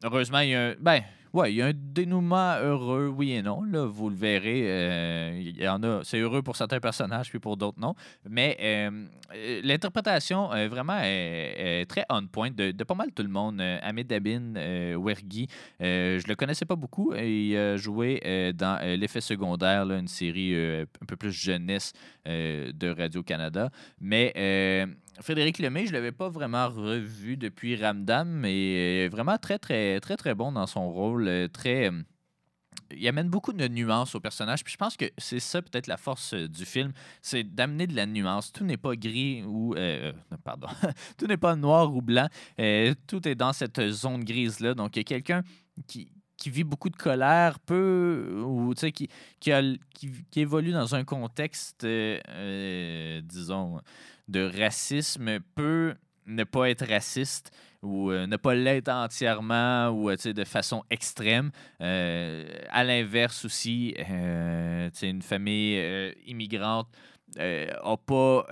Heureusement, 0.03 0.39
il 0.39 0.49
y 0.49 0.55
a 0.55 0.71
un... 0.71 0.75
Ben, 0.81 1.01
Ouais, 1.31 1.53
il 1.53 1.57
y 1.57 1.61
a 1.61 1.67
un 1.67 1.73
dénouement 1.75 2.55
heureux, 2.57 3.07
oui 3.07 3.33
et 3.33 3.43
non. 3.43 3.63
Là, 3.63 3.85
vous 3.85 4.09
le 4.09 4.15
verrez. 4.15 4.63
euh, 4.65 5.53
y 5.55 5.67
en 5.67 5.83
a. 5.83 6.01
C'est 6.03 6.17
heureux 6.17 6.41
pour 6.41 6.55
certains 6.55 6.79
personnages, 6.79 7.29
puis 7.29 7.37
pour 7.37 7.55
d'autres 7.55 7.79
non. 7.79 7.93
Mais 8.27 8.57
euh, 8.59 9.05
euh, 9.35 9.61
l'interprétation 9.63 10.47
vraiment 10.69 10.99
est, 11.03 11.85
très 11.87 12.03
on 12.09 12.25
point 12.25 12.49
de, 12.49 12.71
pas 12.83 12.95
mal 12.95 13.11
tout 13.11 13.21
le 13.21 13.29
monde. 13.29 13.61
Hamid 13.61 14.07
Dabin, 14.07 14.53
Wergi, 14.97 15.47
je 15.79 16.27
le 16.27 16.35
connaissais 16.35 16.65
pas 16.65 16.75
beaucoup. 16.75 17.13
Il 17.13 17.55
a 17.55 17.77
joué 17.77 18.53
dans 18.55 18.79
L'effet 18.97 19.21
secondaire, 19.21 19.83
une 19.91 20.07
série 20.07 20.55
un 20.55 21.05
peu 21.07 21.15
plus 21.15 21.31
jeunesse 21.31 21.93
de 22.25 22.89
Radio-Canada. 22.89 23.69
Mais 24.01 24.33
euh, 24.35 24.85
Frédéric 25.21 25.59
Lemay, 25.59 25.85
je 25.85 25.91
ne 25.91 25.95
l'avais 25.95 26.11
pas 26.11 26.29
vraiment 26.29 26.69
revu 26.69 27.35
depuis 27.35 27.75
Ramdam, 27.75 28.27
mais 28.27 29.05
euh, 29.05 29.09
vraiment 29.11 29.37
très, 29.37 29.59
très, 29.59 29.99
très, 29.99 30.15
très 30.15 30.33
bon 30.33 30.51
dans 30.51 30.67
son 30.67 30.89
rôle. 30.89 31.27
euh, 31.27 31.47
Très. 31.47 31.89
euh, 31.89 32.01
il 32.91 33.07
amène 33.07 33.29
beaucoup 33.29 33.53
de 33.53 33.67
nuances 33.67 34.15
au 34.15 34.19
personnage. 34.19 34.63
Puis 34.63 34.73
je 34.73 34.77
pense 34.77 34.97
que 34.97 35.05
c'est 35.17 35.39
ça 35.39 35.61
peut-être 35.61 35.87
la 35.87 35.97
force 35.97 36.33
du 36.33 36.65
film, 36.65 36.91
c'est 37.21 37.43
d'amener 37.43 37.85
de 37.85 37.95
la 37.95 38.05
nuance. 38.05 38.51
Tout 38.51 38.63
n'est 38.63 38.77
pas 38.77 38.95
gris 38.95 39.43
ou 39.43 39.75
pardon, 40.43 40.67
tout 41.17 41.27
n'est 41.27 41.37
pas 41.37 41.55
noir 41.55 41.93
ou 41.93 42.01
blanc. 42.01 42.27
Tout 43.05 43.27
est 43.27 43.35
dans 43.35 43.53
cette 43.53 43.89
zone 43.91 44.23
grise 44.23 44.59
là. 44.59 44.73
Donc 44.73 44.95
il 44.95 44.99
y 44.99 45.01
a 45.01 45.03
quelqu'un 45.03 45.43
qui 45.85 46.09
vit 46.45 46.63
beaucoup 46.63 46.89
de 46.89 46.95
colère 46.95 47.59
peut 47.59 48.41
ou 48.43 48.73
tu 48.73 48.79
sais 48.79 48.91
qui 48.91 49.07
qui, 49.39 49.51
évolue 50.35 50.71
dans 50.71 50.95
un 50.95 51.03
contexte 51.03 51.85
disons 51.85 53.81
de 54.29 54.49
racisme 54.61 55.39
peut 55.55 55.95
ne 56.25 56.43
pas 56.43 56.69
être 56.69 56.87
raciste 56.87 57.51
ou 57.81 58.11
euh, 58.11 58.27
ne 58.27 58.37
pas 58.37 58.53
l'être 58.53 58.89
entièrement 58.89 59.89
ou 59.89 60.09
euh, 60.09 60.15
de 60.15 60.43
façon 60.43 60.83
extrême. 60.89 61.51
Euh, 61.81 62.45
à 62.69 62.83
l'inverse 62.83 63.45
aussi, 63.45 63.95
euh, 63.97 64.89
une 65.01 65.21
famille 65.21 65.77
euh, 65.79 66.11
immigrante 66.25 66.87
n'a 67.37 67.97
pas, 68.07 68.45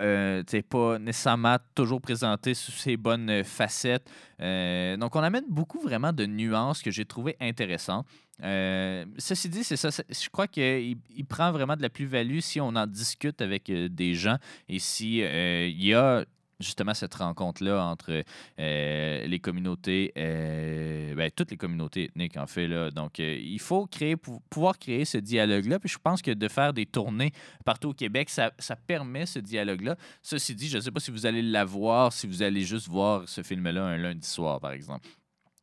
pas 0.69 0.99
nécessairement 0.99 1.57
toujours 1.73 1.99
présenté 1.99 2.53
sous 2.53 2.71
ses 2.71 2.95
bonnes 2.95 3.43
facettes. 3.43 4.07
Donc, 4.39 5.15
on 5.15 5.23
amène 5.23 5.45
beaucoup 5.49 5.79
vraiment 5.79 6.13
de 6.13 6.27
nuances 6.27 6.83
que 6.83 6.91
j'ai 6.91 7.05
trouvé 7.05 7.35
intéressantes. 7.39 8.05
Euh, 8.43 9.05
ceci 9.17 9.49
dit, 9.49 9.63
c'est 9.63 9.77
ça. 9.77 9.89
Je 9.89 10.29
crois 10.29 10.47
qu'il 10.47 10.97
il 11.15 11.25
prend 11.25 11.51
vraiment 11.51 11.75
de 11.75 11.81
la 11.81 11.89
plus-value 11.89 12.39
si 12.39 12.61
on 12.61 12.69
en 12.75 12.85
discute 12.87 13.41
avec 13.41 13.69
euh, 13.69 13.89
des 13.89 14.13
gens 14.13 14.37
et 14.69 14.79
si 14.79 15.23
euh, 15.23 15.67
il 15.67 15.83
y 15.83 15.93
a 15.93 16.23
justement 16.59 16.95
cette 16.95 17.13
rencontre-là 17.13 17.83
entre 17.83 18.23
euh, 18.59 19.27
les 19.27 19.39
communautés, 19.39 20.11
ben, 20.15 21.29
toutes 21.35 21.51
les 21.51 21.57
communautés 21.57 22.05
ethniques 22.05 22.35
en 22.35 22.47
fait. 22.47 22.67
Là. 22.67 22.89
Donc, 22.89 23.19
il 23.19 23.59
faut 23.59 23.85
créer, 23.85 24.15
pou- 24.15 24.41
pouvoir 24.49 24.79
créer 24.79 25.05
ce 25.05 25.19
dialogue-là. 25.19 25.77
Puis 25.77 25.89
je 25.89 25.99
pense 25.99 26.21
que 26.23 26.31
de 26.31 26.47
faire 26.47 26.73
des 26.73 26.87
tournées 26.87 27.31
partout 27.63 27.89
au 27.89 27.93
Québec, 27.93 28.31
ça, 28.31 28.51
ça 28.57 28.75
permet 28.75 29.27
ce 29.27 29.37
dialogue-là. 29.37 29.97
Ceci 30.23 30.55
dit, 30.55 30.67
je 30.67 30.77
ne 30.77 30.81
sais 30.81 30.89
pas 30.89 30.99
si 30.99 31.11
vous 31.11 31.27
allez 31.27 31.43
la 31.43 31.63
voir, 31.63 32.11
si 32.11 32.25
vous 32.25 32.41
allez 32.41 32.61
juste 32.61 32.87
voir 32.87 33.29
ce 33.29 33.43
film-là 33.43 33.83
un 33.83 33.97
lundi 33.97 34.27
soir, 34.27 34.59
par 34.59 34.71
exemple. 34.71 35.07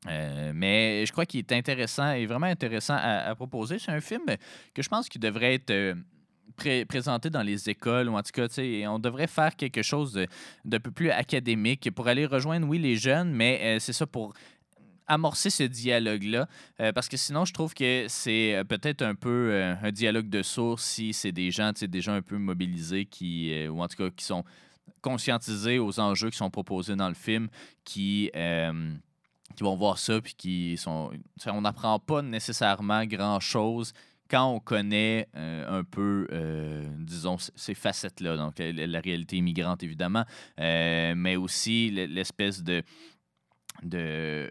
Euh, 0.07 0.53
mais 0.55 1.07
je 1.07 1.13
crois 1.13 1.27
qu'il 1.27 1.41
est 1.41 1.53
intéressant 1.53 2.13
et 2.13 2.27
vraiment 2.27 2.47
intéressant 2.47 2.97
à, 2.99 3.35
proposer. 3.35 3.79
C'est 3.79 3.93
un 3.93 4.01
film 4.01 4.23
que 4.75 4.83
je 4.83 4.89
pense 4.89 5.09
qu'il 5.09 5.21
devrait 5.21 5.55
être 5.55 5.71
euh, 5.71 5.95
pré- 6.57 6.85
présenté 6.85 7.31
dans 7.31 7.43
les 7.43 7.69
écoles 7.71 8.09
ou 8.09 8.17
en 8.17 8.23
tout 8.23 8.33
cas, 8.33 8.47
on 8.89 8.99
devrait 8.99 9.27
faire 9.27 9.57
quelque 9.57 9.83
chose 9.83 10.19
d'un 10.65 10.81
peu 10.81 10.91
plus 10.91 11.11
académique 11.11 11.91
pour 11.91 12.09
aller 12.09 12.27
rejoindre, 12.27 12.69
oui, 12.69 12.79
les 12.79 12.97
jeunes, 12.97 13.33
mais 13.33 13.61
euh, 13.63 13.79
c'est 13.79 13.93
ça 13.93 14.07
pour 14.07 14.35
amorcer 15.07 15.51
ce 15.51 15.65
dialogue-là, 15.65 16.49
parce 16.95 17.11
que 17.11 17.19
sinon, 17.19 17.45
je 17.45 17.53
trouve 17.53 17.75
que 17.75 18.07
c'est 18.09 18.63
peut-être 18.67 19.03
un 19.03 19.15
peu 19.15 19.53
un 19.83 19.93
dialogue 19.93 20.31
de 20.31 20.43
sourds 20.43 20.81
si 20.81 21.13
c'est 21.13 21.31
des 21.31 21.51
gens, 21.51 21.73
des 21.79 22.01
gens 22.01 22.15
un 22.15 22.23
peu 22.23 22.39
mobilisés 22.39 23.05
qui, 23.05 23.53
ou 23.69 23.83
en 23.83 23.87
tout 23.87 23.99
cas, 23.99 24.09
qui 24.09 24.25
sont 24.25 24.45
conscientisés 25.03 25.79
aux 25.79 26.01
enjeux 26.01 26.31
qui 26.31 26.39
sont 26.39 26.49
proposés 26.49 26.97
dans 26.97 27.09
le 27.09 27.15
film, 27.15 27.49
qui, 27.85 28.31
qui 29.55 29.65
vont 29.65 29.77
voir 29.77 29.99
ça, 29.99 30.21
puis 30.21 30.35
qui 30.35 30.77
sont... 30.77 31.11
On 31.47 31.61
n'apprend 31.61 31.99
pas 31.99 32.23
nécessairement 32.23 33.05
grand-chose 33.05 33.93
quand 34.31 34.51
on 34.51 34.61
connaît 34.61 35.29
euh, 35.37 35.81
un 35.81 35.85
peu, 35.85 36.27
euh, 36.33 36.83
disons, 36.99 37.37
ces 37.39 37.75
facettes-là, 37.75 38.37
donc 38.37 38.55
la, 38.59 39.01
réalité 39.01 39.37
immigrante, 39.37 39.83
évidemment, 39.83 40.25
euh, 40.61 41.15
mais 41.17 41.37
aussi 41.37 41.91
l'espèce 41.91 42.63
de, 42.63 42.83
de, 43.83 44.49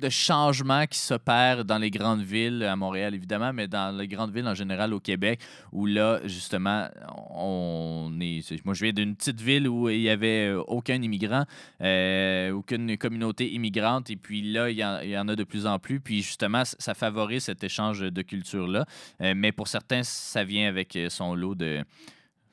de 0.00 0.08
changement 0.08 0.86
qui 0.86 0.98
s'opère 0.98 1.64
dans 1.64 1.78
les 1.78 1.90
grandes 1.90 2.22
villes, 2.22 2.64
à 2.64 2.74
Montréal 2.74 3.14
évidemment, 3.14 3.52
mais 3.52 3.68
dans 3.68 3.96
les 3.96 4.08
grandes 4.08 4.32
villes 4.32 4.48
en 4.48 4.54
général 4.54 4.92
au 4.92 5.00
Québec, 5.00 5.40
où 5.72 5.86
là, 5.86 6.20
justement, 6.24 6.88
on 7.30 8.12
est... 8.20 8.64
Moi, 8.64 8.74
je 8.74 8.84
viens 8.84 8.92
d'une 8.92 9.14
petite 9.14 9.40
ville 9.40 9.68
où 9.68 9.88
il 9.88 10.00
n'y 10.00 10.08
avait 10.08 10.48
euh, 10.48 10.62
aucun 10.66 11.00
immigrant, 11.00 11.44
euh, 11.82 12.50
aucune 12.52 12.96
communauté 12.96 13.52
immigrante, 13.52 14.10
et 14.10 14.16
puis 14.16 14.42
là, 14.42 14.70
il 14.70 14.78
y, 14.78 15.18
en, 15.18 15.28
a 15.28 15.36
de 15.36 15.44
plus 15.44 15.66
en 15.66 15.78
plus, 15.78 16.00
puis 16.00 16.22
justement, 16.22 16.62
ça 16.64 16.94
favorise 16.94 17.44
cet 17.44 17.62
échange 17.62 18.00
de 18.00 18.22
culture-là, 18.22 18.84
Euh, 19.20 19.34
mais 19.36 19.52
pour 19.52 19.68
certains, 19.68 20.02
ça 20.02 20.44
vient 20.44 20.68
avec 20.68 20.98
son 21.08 21.34
lot 21.34 21.54
de... 21.54 21.84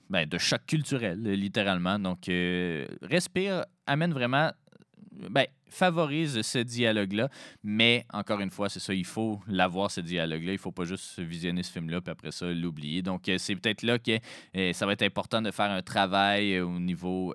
Ben, 0.10 0.25
de 0.25 0.38
choc 0.38 0.62
culturel, 0.65 1.21
littéralement. 1.21 1.99
Donc, 1.99 2.29
Respire 3.01 3.65
amène 3.86 4.13
vraiment 4.13 4.51
ben, 5.30 5.45
favorise 5.69 6.41
ce 6.41 6.60
dialogue-là, 6.60 7.30
mais 7.63 8.06
encore 8.13 8.39
une 8.39 8.49
fois, 8.49 8.69
c'est 8.69 8.80
ça, 8.80 8.93
il 8.93 9.06
faut 9.06 9.41
l'avoir, 9.47 9.91
ce 9.91 10.01
dialogue-là. 10.01 10.51
Il 10.51 10.56
ne 10.56 10.60
faut 10.60 10.71
pas 10.71 10.86
juste 10.86 11.19
visionner 11.19 11.63
ce 11.63 11.71
film-là, 11.71 12.01
puis 12.01 12.12
après 12.12 12.32
ça, 12.32 12.47
l'oublier. 12.47 13.01
Donc, 13.01 13.27
euh, 13.30 13.38
c'est 13.38 13.56
peut-être 13.56 13.84
là 13.84 13.99
que 13.99 14.17
euh, 14.56 14.73
ça 14.73 14.86
va 14.86 14.93
être 14.93 15.03
important 15.03 15.41
de 15.41 15.51
faire 15.51 15.71
un 15.71 15.82
travail 15.82 16.56
euh, 16.56 16.65
au 16.65 16.80
niveau 16.80 17.34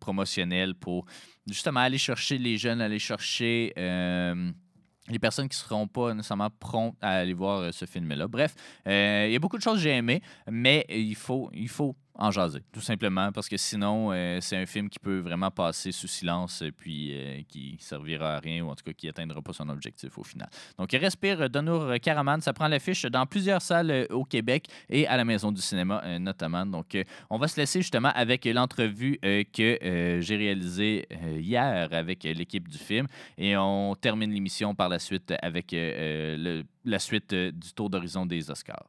promotionnel 0.00 0.74
pour 0.74 1.06
justement 1.46 1.80
aller 1.80 1.98
chercher 1.98 2.38
les 2.38 2.58
jeunes, 2.58 2.80
aller 2.80 2.98
chercher 2.98 3.72
les 3.76 5.18
personnes 5.20 5.48
qui 5.48 5.56
ne 5.56 5.68
seront 5.68 5.86
pas 5.86 6.12
nécessairement 6.14 6.50
promptes 6.50 6.98
à 7.00 7.18
aller 7.18 7.32
voir 7.32 7.72
ce 7.72 7.84
film-là. 7.84 8.26
Bref, 8.26 8.54
il 8.86 9.30
y 9.30 9.36
a 9.36 9.38
beaucoup 9.38 9.56
de 9.56 9.62
choses 9.62 9.76
que 9.76 9.82
j'ai 9.82 9.90
aimées, 9.90 10.22
mais 10.50 10.84
il 10.88 11.14
faut, 11.14 11.50
il 11.52 11.68
faut 11.68 11.94
en 12.18 12.30
jaser, 12.30 12.62
tout 12.72 12.80
simplement, 12.80 13.30
parce 13.32 13.48
que 13.48 13.56
sinon, 13.56 14.10
euh, 14.12 14.38
c'est 14.40 14.56
un 14.56 14.66
film 14.66 14.88
qui 14.88 14.98
peut 14.98 15.18
vraiment 15.18 15.50
passer 15.50 15.92
sous 15.92 16.06
silence, 16.06 16.62
euh, 16.62 16.70
puis 16.74 17.12
euh, 17.12 17.42
qui 17.48 17.76
servira 17.80 18.36
à 18.36 18.38
rien, 18.38 18.64
ou 18.64 18.70
en 18.70 18.74
tout 18.74 18.84
cas 18.84 18.92
qui 18.92 19.08
atteindra 19.08 19.42
pas 19.42 19.52
son 19.52 19.68
objectif 19.68 20.16
au 20.18 20.24
final. 20.24 20.48
Donc, 20.78 20.90
Respire 20.92 21.50
d'Honour 21.50 21.94
Caraman, 22.00 22.40
ça 22.40 22.52
prend 22.52 22.68
l'affiche 22.68 23.02
dans 23.04 23.26
plusieurs 23.26 23.60
salles 23.60 24.06
au 24.10 24.24
Québec 24.24 24.66
et 24.88 25.06
à 25.06 25.16
la 25.16 25.24
Maison 25.24 25.52
du 25.52 25.60
cinéma 25.60 26.02
notamment. 26.18 26.64
Donc, 26.64 26.96
on 27.28 27.38
va 27.38 27.48
se 27.48 27.60
laisser 27.60 27.80
justement 27.80 28.10
avec 28.14 28.44
l'entrevue 28.46 29.18
que 29.20 30.18
j'ai 30.20 30.36
réalisée 30.36 31.06
hier 31.38 31.88
avec 31.92 32.24
l'équipe 32.24 32.66
du 32.66 32.78
film, 32.78 33.06
et 33.36 33.56
on 33.56 33.94
termine 33.94 34.32
l'émission 34.32 34.74
par 34.74 34.88
la 34.88 34.98
suite 34.98 35.34
avec 35.42 35.72
la 35.72 36.98
suite 36.98 37.34
du 37.34 37.72
tour 37.74 37.90
d'horizon 37.90 38.26
des 38.26 38.50
Oscars. 38.50 38.86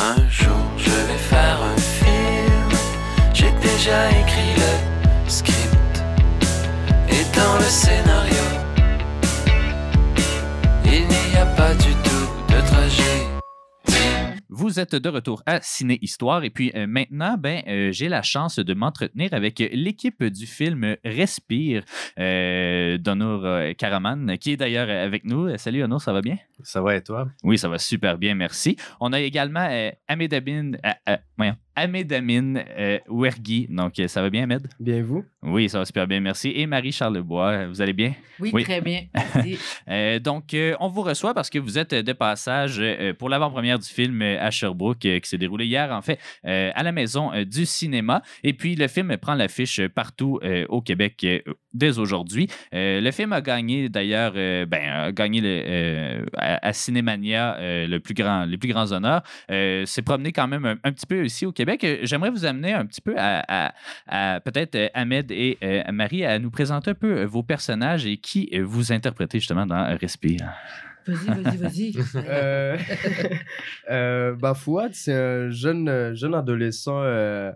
Un 0.00 0.28
jour 0.28 0.56
je 0.78 0.90
vais 0.90 1.18
faire 1.18 1.62
un 1.62 1.76
film. 1.76 1.99
J'ai 3.40 3.52
déjà 3.52 4.10
écrit 4.10 4.54
le 4.54 5.30
script. 5.30 6.04
Et 7.08 7.24
dans 7.34 7.56
le 7.56 7.64
scénario, 7.64 8.44
il 10.84 11.06
n'y 11.08 11.36
a 11.38 11.46
pas 11.56 11.72
du 11.72 11.94
tout 12.04 12.28
de 12.52 12.60
trajet. 12.66 13.26
Vous 14.50 14.78
êtes 14.78 14.94
de 14.94 15.08
retour 15.08 15.42
à 15.46 15.60
Ciné 15.62 15.98
Histoire 16.02 16.44
et 16.44 16.50
puis 16.50 16.70
euh, 16.74 16.86
maintenant, 16.86 17.36
ben, 17.38 17.62
euh, 17.66 17.92
j'ai 17.92 18.10
la 18.10 18.20
chance 18.20 18.58
de 18.58 18.74
m'entretenir 18.74 19.32
avec 19.32 19.58
l'équipe 19.58 20.22
du 20.22 20.44
film 20.44 20.96
Respire 21.02 21.82
euh, 22.18 22.98
d'Honour 22.98 23.46
euh, 23.46 23.72
Karaman, 23.72 24.36
qui 24.36 24.52
est 24.52 24.56
d'ailleurs 24.58 24.90
avec 24.90 25.24
nous. 25.24 25.56
Salut 25.56 25.82
Honour, 25.82 26.02
ça 26.02 26.12
va 26.12 26.20
bien? 26.20 26.36
Ça 26.62 26.82
va 26.82 26.94
et 26.94 27.02
toi? 27.02 27.28
Oui, 27.42 27.56
ça 27.56 27.68
va 27.68 27.78
super 27.78 28.18
bien, 28.18 28.34
merci. 28.34 28.76
On 29.00 29.14
a 29.14 29.20
également 29.20 29.66
euh, 29.70 29.92
Ahmed 30.08 30.34
euh, 30.34 30.72
euh, 31.08 31.16
voyons, 31.40 31.56
Ahmed 31.76 32.12
Amin 32.12 32.56
euh. 32.78 32.98
Donc, 33.68 33.98
euh, 33.98 34.08
ça 34.08 34.22
va 34.22 34.28
bien, 34.30 34.42
Ahmed? 34.42 34.68
Bien 34.78 35.02
vous? 35.02 35.24
Oui, 35.42 35.68
ça 35.68 35.78
va 35.78 35.84
super 35.84 36.06
bien, 36.06 36.20
merci. 36.20 36.52
Et 36.54 36.66
Marie 36.66 36.92
Charlebois, 36.92 37.66
vous 37.66 37.80
allez 37.80 37.92
bien? 37.92 38.12
Oui, 38.38 38.50
Oui. 38.52 38.64
très 38.64 38.80
bien. 38.80 39.04
Merci. 39.14 39.58
Euh, 39.88 40.18
donc, 40.18 40.54
euh, 40.54 40.74
on 40.80 40.88
vous 40.88 41.02
reçoit 41.02 41.34
parce 41.34 41.48
que 41.50 41.58
vous 41.58 41.78
êtes 41.78 41.94
de 41.94 42.12
passage 42.12 42.76
euh, 42.78 43.12
pour 43.14 43.28
l'avant-première 43.28 43.78
du 43.78 43.88
film 43.88 44.22
à 44.22 44.50
Sherbrooke, 44.50 45.04
euh, 45.06 45.18
qui 45.20 45.28
s'est 45.28 45.38
déroulé 45.38 45.66
hier, 45.66 45.90
en 45.92 46.02
fait, 46.02 46.18
euh, 46.46 46.70
à 46.74 46.82
la 46.82 46.92
Maison 46.92 47.32
euh, 47.32 47.44
du 47.44 47.66
cinéma. 47.66 48.22
Et 48.44 48.52
puis, 48.52 48.74
le 48.76 48.88
film 48.88 49.16
prend 49.18 49.34
l'affiche 49.34 49.80
partout 49.88 50.38
euh, 50.42 50.64
au 50.68 50.80
Québec 50.82 51.20
euh, 51.24 51.40
dès 51.74 51.98
aujourd'hui. 51.98 52.48
Euh, 52.74 53.00
le 53.00 53.10
film 53.10 53.32
a 53.32 53.40
gagné, 53.40 53.88
d'ailleurs, 53.88 54.32
euh, 54.36 54.66
ben, 54.66 54.82
a 54.88 55.12
gagné 55.12 55.40
le, 55.40 55.62
euh, 55.66 56.24
à, 56.36 56.66
à 56.68 56.72
Cinémania 56.72 57.56
euh, 57.58 57.86
le 57.86 58.00
plus 58.00 58.14
grand, 58.14 58.44
les 58.46 58.58
plus 58.58 58.68
grands 58.68 58.90
honneurs. 58.92 59.22
Euh, 59.50 59.84
s'est 59.86 60.02
promené 60.02 60.32
quand 60.32 60.48
même 60.48 60.64
un, 60.64 60.76
un 60.84 60.92
petit 60.92 61.06
peu 61.06 61.28
ici 61.30 61.46
au 61.46 61.52
Québec. 61.52 61.82
Euh, 61.84 61.98
J'aimerais 62.02 62.30
vous 62.30 62.44
amener 62.44 62.72
un 62.72 62.84
petit 62.86 63.00
peu 63.00 63.14
à, 63.16 63.42
à- 63.48 63.72
à 64.06 64.40
peut-être 64.40 64.74
euh, 64.74 64.88
Ahmed 64.94 65.30
et 65.30 65.58
euh, 65.62 65.82
Marie 65.92 66.24
à 66.24 66.38
nous 66.38 66.50
présenter 66.50 66.90
un 66.90 66.94
peu 66.94 67.24
vos 67.24 67.42
personnages 67.42 68.06
et 68.06 68.16
qui 68.18 68.50
vous 68.60 68.92
interprétez 68.92 69.38
justement 69.38 69.66
dans 69.66 69.96
Respire. 69.98 70.48
Vas-y, 71.06 71.42
vas-y, 71.42 71.56
vas-y. 71.56 71.92
Euh, 72.28 72.76
euh, 73.90 74.34
bah, 74.36 74.54
Fouad, 74.54 74.92
c'est 74.94 75.14
un 75.14 75.50
jeune, 75.50 76.14
jeune 76.14 76.34
adolescent 76.34 77.00
euh, 77.02 77.52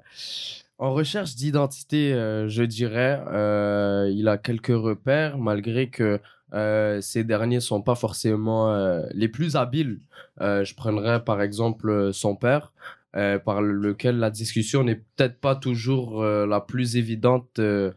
en 0.79 0.93
recherche 0.93 1.35
d'identité, 1.37 2.13
euh, 2.13 2.49
je 2.49 2.63
dirais. 2.65 3.21
Euh, 3.33 4.11
il 4.13 4.29
a 4.29 4.39
quelques 4.39 4.69
repères, 4.75 5.39
malgré 5.39 5.89
que 5.89 6.21
euh, 6.53 7.01
ces 7.01 7.25
derniers 7.25 7.61
sont 7.61 7.83
pas 7.83 7.95
forcément 7.95 8.73
euh, 8.73 9.03
les 9.13 9.29
plus 9.29 9.57
habiles. 9.57 10.01
Euh, 10.41 10.65
je 10.65 10.75
prendrais 10.75 11.23
par 11.25 11.43
exemple 11.43 12.13
son 12.13 12.37
père. 12.37 12.73
Euh, 13.17 13.39
par 13.39 13.63
lequel 13.63 14.19
la 14.19 14.31
discussion 14.31 14.83
n'est 14.85 15.03
peut-être 15.17 15.39
pas 15.41 15.55
toujours 15.57 16.23
euh, 16.23 16.47
la 16.47 16.61
plus 16.61 16.97
évidente 16.97 17.59
euh, 17.59 17.93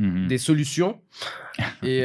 Mhm. 0.00 0.26
des 0.26 0.38
solutions. 0.38 1.00
Et 1.84 2.00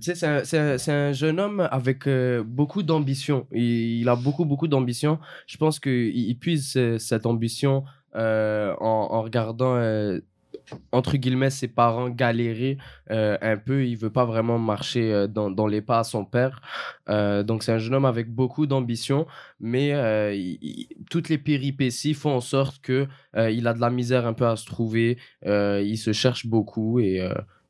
c'est 0.00 0.22
un- 0.24 0.76
un, 0.88 1.12
jeune 1.12 1.40
homme 1.40 1.66
avec 1.72 2.08
beaucoup 2.46 2.84
d'ambition. 2.84 3.48
Il, 3.50 4.00
il 4.00 4.08
a 4.08 4.14
beaucoup, 4.14 4.44
beaucoup 4.44 4.68
d'ambition. 4.68 5.18
Je 5.48 5.56
pense 5.56 5.80
qu'il 5.80 6.16
il 6.16 6.36
puise 6.38 6.78
cette 6.98 7.26
ambition 7.26 7.82
en, 8.14 8.76
en 8.80 9.22
regardant, 9.22 9.74
entre 10.92 11.16
guillemets, 11.16 11.50
ses 11.50 11.68
parents 11.68 12.08
galérer 12.08 12.78
euh, 13.10 13.36
un 13.40 13.56
peu. 13.56 13.86
Il 13.86 13.96
veut 13.96 14.10
pas 14.10 14.24
vraiment 14.24 14.58
marcher 14.58 15.12
euh, 15.12 15.26
dans, 15.26 15.50
dans 15.50 15.66
les 15.66 15.80
pas 15.80 16.00
à 16.00 16.04
son 16.04 16.24
père. 16.24 16.60
Euh, 17.08 17.42
donc, 17.42 17.62
c'est 17.62 17.72
un 17.72 17.78
jeune 17.78 17.94
homme 17.94 18.04
avec 18.04 18.30
beaucoup 18.30 18.66
d'ambition, 18.66 19.26
mais 19.60 19.92
euh, 19.92 20.36
toutes 21.10 21.28
les 21.28 21.38
péripéties 21.38 22.14
font 22.14 22.34
en 22.34 22.40
sorte 22.40 22.80
que 22.80 23.06
il 23.36 23.66
a 23.68 23.74
de 23.74 23.80
la 23.80 23.90
misère 23.90 24.26
un 24.26 24.32
peu 24.32 24.46
à 24.46 24.56
se 24.56 24.66
trouver. 24.66 25.18
Il 25.44 25.96
se 25.96 26.12
cherche 26.12 26.46
beaucoup 26.46 26.98
et, 26.98 27.20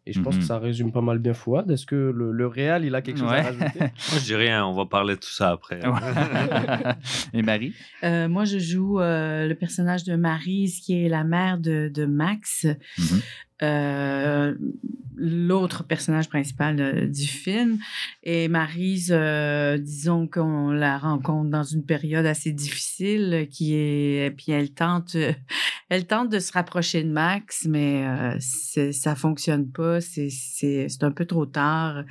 et 0.09 0.13
je 0.13 0.21
pense 0.21 0.37
que 0.37 0.43
ça 0.43 0.59
résume 0.59 0.91
pas 0.91 1.01
mal 1.03 1.19
bien 1.19 1.35
Fouad. 1.35 1.71
Est-ce 1.71 1.85
que 1.87 1.95
le, 2.15 2.33
le 2.33 2.47
Real, 2.47 2.85
il 2.85 2.95
a 2.95 3.03
quelque 3.03 3.19
chose 3.19 3.31
Ouais. 3.31 3.41
à 3.41 3.43
rajouter 3.43 3.79
Moi, 3.81 3.91
je 4.19 4.25
dis 4.25 4.35
rien, 4.35 4.65
on 4.67 4.73
va 4.73 4.87
parler 4.87 5.15
de 5.17 5.21
tout 5.21 5.29
ça 5.31 5.51
après. 5.51 5.81
Et 7.35 7.43
Marie? 7.43 7.75
Euh, 8.05 8.29
moi, 8.29 8.45
je 8.45 8.59
joue 8.59 9.01
euh, 9.01 9.47
le 9.47 9.55
personnage 9.55 10.05
de 10.05 10.17
Maryse, 10.17 10.81
qui 10.81 11.05
est 11.05 11.09
la 11.09 11.25
mère 11.25 11.59
de, 11.59 11.91
de 11.93 12.07
Max. 12.07 12.67
Mhm. 12.99 13.21
Euh, 13.63 14.55
l'autre 15.19 15.85
personnage 15.85 16.29
principal 16.29 16.81
euh, 16.81 17.07
du 17.07 17.27
film. 17.27 17.79
Et 18.23 18.49
Maryse, 18.49 19.13
euh, 19.13 19.77
disons 19.77 20.27
qu'on 20.27 20.71
la 20.71 20.99
rencontre 20.99 21.51
dans 21.51 21.65
une 21.65 21.85
période 21.85 22.27
assez 22.27 22.53
difficile, 22.53 23.49
qui 23.51 23.75
est, 23.75 24.35
puis 24.37 24.53
elle 24.53 24.71
tente, 24.71 25.17
elle 25.89 26.07
tente 26.07 26.31
de 26.31 26.39
se 26.39 26.53
rapprocher 26.53 27.03
de 27.03 27.11
Max, 27.11 27.67
mais 27.69 28.07
euh, 28.07 28.93
ça 28.93 29.15
fonctionne 29.15 29.69
pas. 29.69 30.01
C'est 30.01 31.03
un 31.03 31.11
peu 31.11 31.25
trop 31.25 31.47
tard. 31.47 32.05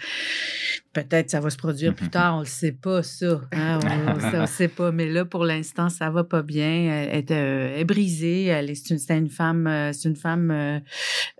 Peut-être 1.03 1.29
ça 1.29 1.39
va 1.39 1.49
se 1.49 1.57
produire 1.57 1.93
plus 1.93 2.09
tard, 2.09 2.37
on 2.37 2.39
le 2.39 2.45
sait 2.45 2.71
pas 2.71 3.03
ça. 3.03 3.41
hein, 3.51 3.79
on, 3.83 4.37
on 4.41 4.45
sait 4.47 4.67
pas, 4.67 4.91
mais 4.91 5.07
là 5.07 5.25
pour 5.25 5.45
l'instant 5.45 5.89
ça 5.89 6.09
va 6.09 6.23
pas 6.23 6.41
bien. 6.41 6.67
Elle 7.11 7.17
est, 7.19 7.31
euh, 7.31 7.77
est 7.77 7.83
brisée. 7.85 8.45
Elle 8.45 8.69
est, 8.71 8.75
c'est 8.75 8.93
une, 8.93 8.99
c'est 8.99 9.17
une 9.17 9.29
femme, 9.29 9.67
euh, 9.67 9.91
c'est 9.93 10.09
une 10.09 10.15
femme 10.15 10.51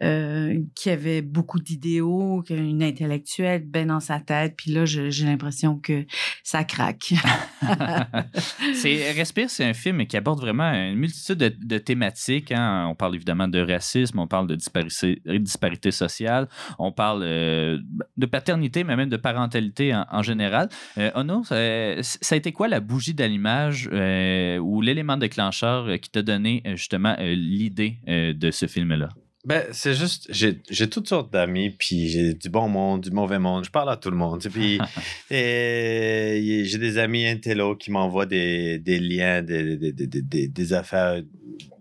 euh, 0.04 0.60
qui 0.76 0.90
avait 0.90 1.22
beaucoup 1.22 1.60
d'idéaux, 1.60 2.44
une 2.50 2.84
intellectuelle 2.84 3.64
bien 3.66 3.88
dans 3.88 4.00
sa 4.00 4.20
tête. 4.20 4.54
Puis 4.58 4.72
là, 4.72 4.86
je- 4.86 5.10
j'ai 5.10 5.26
l'impression 5.26 5.78
que 5.80 6.06
ça 6.44 6.64
craque. 6.64 7.14
c'est 8.74 9.12
Respire, 9.12 9.50
c'est 9.50 9.66
un 9.66 9.74
film 9.74 10.06
qui 10.06 10.18
aborde 10.18 10.40
vraiment 10.40 10.72
une 10.72 10.96
multitude 10.98 11.38
de, 11.38 11.54
de 11.60 11.78
thématiques. 11.78 12.52
hein. 12.52 12.86
On 12.90 12.96
parle 12.96 13.16
évidemment 13.16 13.48
de 13.48 13.60
racisme, 13.60 14.20
on 14.20 14.28
parle 14.28 14.48
de 14.48 14.56
disparité, 14.56 15.22
disparité 15.40 15.92
sociale, 15.92 16.48
on 16.78 16.92
parle 16.92 17.22
de 17.22 18.26
paternité, 18.30 18.84
mais 18.84 18.96
même 18.96 19.10
de 19.10 19.18
parentalité 19.18 19.47
en, 19.94 20.06
en 20.12 20.22
général. 20.24 20.70
Euh, 20.98 21.12
Ono, 21.16 21.44
ça, 21.44 21.56
ça 22.02 22.36
a 22.36 22.38
été 22.38 22.52
quoi 22.52 22.68
la 22.68 22.80
bougie 22.80 23.14
d'allumage 23.14 23.90
euh, 23.92 24.58
ou 24.58 24.82
l'élément 24.82 25.18
déclencheur 25.18 25.88
euh, 25.88 25.98
qui 25.98 26.10
t'a 26.10 26.22
donné 26.22 26.64
euh, 26.66 26.76
justement 26.76 27.16
l'idée 27.20 27.98
de 28.08 28.52
ce 28.52 28.66
film-là? 28.66 29.10
Ben, 29.46 29.64
c'est 29.72 29.94
juste, 29.94 30.30
j'ai 30.32 30.90
toutes 30.90 31.08
sortes 31.08 31.32
d'amis, 31.32 31.70
puis 31.70 32.10
j'ai 32.10 32.34
du 32.34 32.50
bon 32.50 32.68
monde, 32.68 33.02
du 33.02 33.12
mauvais 33.12 33.40
monde. 33.40 33.64
Je 33.64 33.72
parle 33.72 33.90
à 33.90 33.96
tout 33.96 34.12
le 34.12 34.18
monde. 34.18 34.44
Puis 34.52 34.78
j'ai 35.32 36.78
des 36.78 36.98
amis 36.98 37.26
intello 37.26 37.76
qui 37.76 37.92
m'envoient 37.92 38.26
des, 38.26 38.78
des 38.80 39.00
liens, 39.00 39.42
des, 39.42 40.74
affaires, 40.74 41.22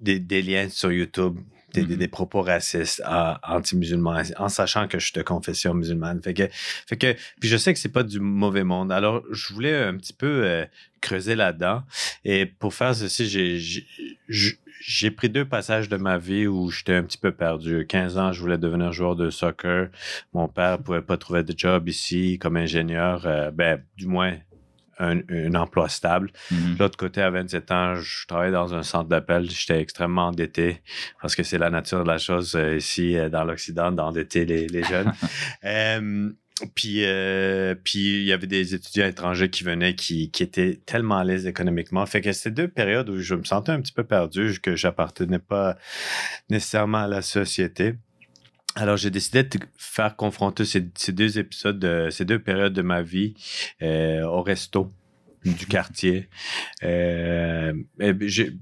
des 0.01 0.43
liens 0.43 0.69
sur 0.69 0.93
YouTube. 0.93 1.39
Des, 1.75 1.83
des- 1.85 1.97
des 1.97 2.09
propos 2.09 2.43
racistes 2.43 3.03
anti-musulmans 3.43 4.23
en 4.39 4.49
sachant 4.49 4.89
que 4.89 4.99
je 4.99 5.05
suis 5.07 5.13
de 5.15 5.23
confession 5.23 5.75
musulmane. 5.75 6.23
Fait 6.23 6.33
que, 6.33 6.45
fait 6.51 6.97
que, 6.97 7.13
puis 7.41 7.49
je 7.49 7.57
sais 7.57 7.73
que 7.75 7.79
c'est 7.79 7.91
pas 7.93 8.03
du 8.05 8.21
mauvais 8.21 8.65
monde. 8.65 8.91
Alors, 8.93 9.23
je 9.31 9.53
voulais 9.53 9.77
un 9.77 9.97
petit 9.97 10.13
peu 10.13 10.45
euh, 10.45 10.65
creuser 11.01 11.35
là-dedans. 11.35 11.83
Et 12.25 12.47
pour 12.47 12.73
faire 12.73 12.95
ceci, 12.95 13.29
j'ai- 13.29 13.85
j'ai 14.81 15.11
pris 15.11 15.29
deux 15.29 15.45
passages 15.45 15.89
de 15.89 15.97
ma 15.97 16.19
vie 16.19 16.47
où 16.47 16.71
j'étais 16.71 16.95
un 16.95 17.03
petit 17.03 17.19
peu 17.19 17.33
perdu. 17.33 17.87
15 17.87 18.17
ans, 18.19 18.33
je 18.33 18.41
voulais 18.41 18.59
devenir 18.59 18.93
joueur 18.93 19.17
de 19.17 19.31
soccer. 19.31 19.89
Mon 20.33 20.49
père 20.49 20.79
pouvait 20.79 21.03
pas 21.03 21.17
trouver 21.17 21.43
de 21.43 21.55
job 21.57 21.89
ici 21.89 22.39
comme 22.39 22.57
ingénieur. 22.57 23.27
euh, 23.27 23.51
ben, 23.51 23.83
du 23.97 24.07
moins, 24.07 24.35
un, 24.99 25.21
un 25.29 25.55
emploi 25.55 25.89
stable. 25.89 26.31
Mhm. 26.51 26.75
De 26.75 26.79
l'autre 26.79 26.97
côté, 26.97 27.23
à 27.23 27.31
27 27.31 27.71
ans, 27.71 27.95
je 27.97 28.27
travaillais 28.27 28.53
dans 28.53 28.75
un 28.75 28.83
centre 28.83 29.09
d'appel. 29.09 29.51
J'étais 29.51 29.81
extrêmement 29.81 30.29
endetté 30.29 30.83
parce 31.21 31.35
que 31.35 31.43
c'est 31.43 31.59
la 31.59 31.71
nature 31.71 32.03
de 32.03 32.09
la 32.09 32.19
chose 32.19 32.55
euh, 32.57 32.77
ici, 32.77 33.17
euh, 33.17 33.29
dans 33.29 33.45
l'Occident, 33.45 33.93
d'endetter 33.93 34.45
les, 34.45 34.67
les 34.67 34.83
jeunes. 34.83 35.13
Euh, 35.65 36.31
puis, 36.75 37.05
euh, 37.05 37.75
puis 37.75 38.21
il 38.21 38.25
y 38.25 38.33
avait 38.33 38.47
des 38.47 38.75
étudiants 38.75 39.07
étrangers 39.07 39.51
qui 39.51 39.63
venaient 39.63 39.95
qui, 39.95 40.31
qui 40.31 40.43
étaient 40.43 40.81
tellement 40.87 41.19
à 41.19 41.25
l'aise 41.25 41.47
économiquement. 41.47 42.05
Fait 42.07 42.21
que 42.21 42.33
c'était 42.33 42.51
deux 42.51 42.69
périodes 42.69 43.11
où 43.11 43.19
je 43.19 43.35
me 43.35 43.45
sentais 43.45 43.73
un 43.73 43.81
petit 43.81 43.93
peu 43.93 44.05
perdu, 44.05 44.59
que 44.61 44.75
j'appartenais 44.75 45.39
pas 45.39 45.77
nécessairement 46.49 46.99
à 46.99 47.09
la 47.09 47.21
société. 47.21 47.95
Alors, 48.79 48.99
j'ai 48.99 49.11
décidé 49.11 49.43
de 49.43 49.59
faire 49.79 50.17
confronter 50.17 50.67
ces, 50.67 50.87
ces 50.95 51.13
deux 51.13 51.39
épisodes, 51.39 51.79
de, 51.79 52.09
ces 52.11 52.27
deux 52.27 52.39
périodes 52.39 52.75
de 52.75 52.83
ma 52.83 53.01
vie 53.01 53.33
euh, 53.81 54.23
au 54.25 54.43
resto 54.43 54.93
du 55.47 55.67
quartier. 55.67 56.29
Euh, 56.83 57.73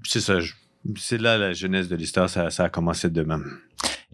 c'est 0.04 0.20
ça. 0.20 0.38
C'est 0.96 1.18
là 1.18 1.36
la 1.36 1.52
jeunesse 1.52 1.88
de 1.88 1.96
l'histoire, 1.96 2.30
ça, 2.30 2.50
ça 2.50 2.64
a 2.64 2.68
commencé 2.68 3.10
de 3.10 3.22
même. 3.22 3.58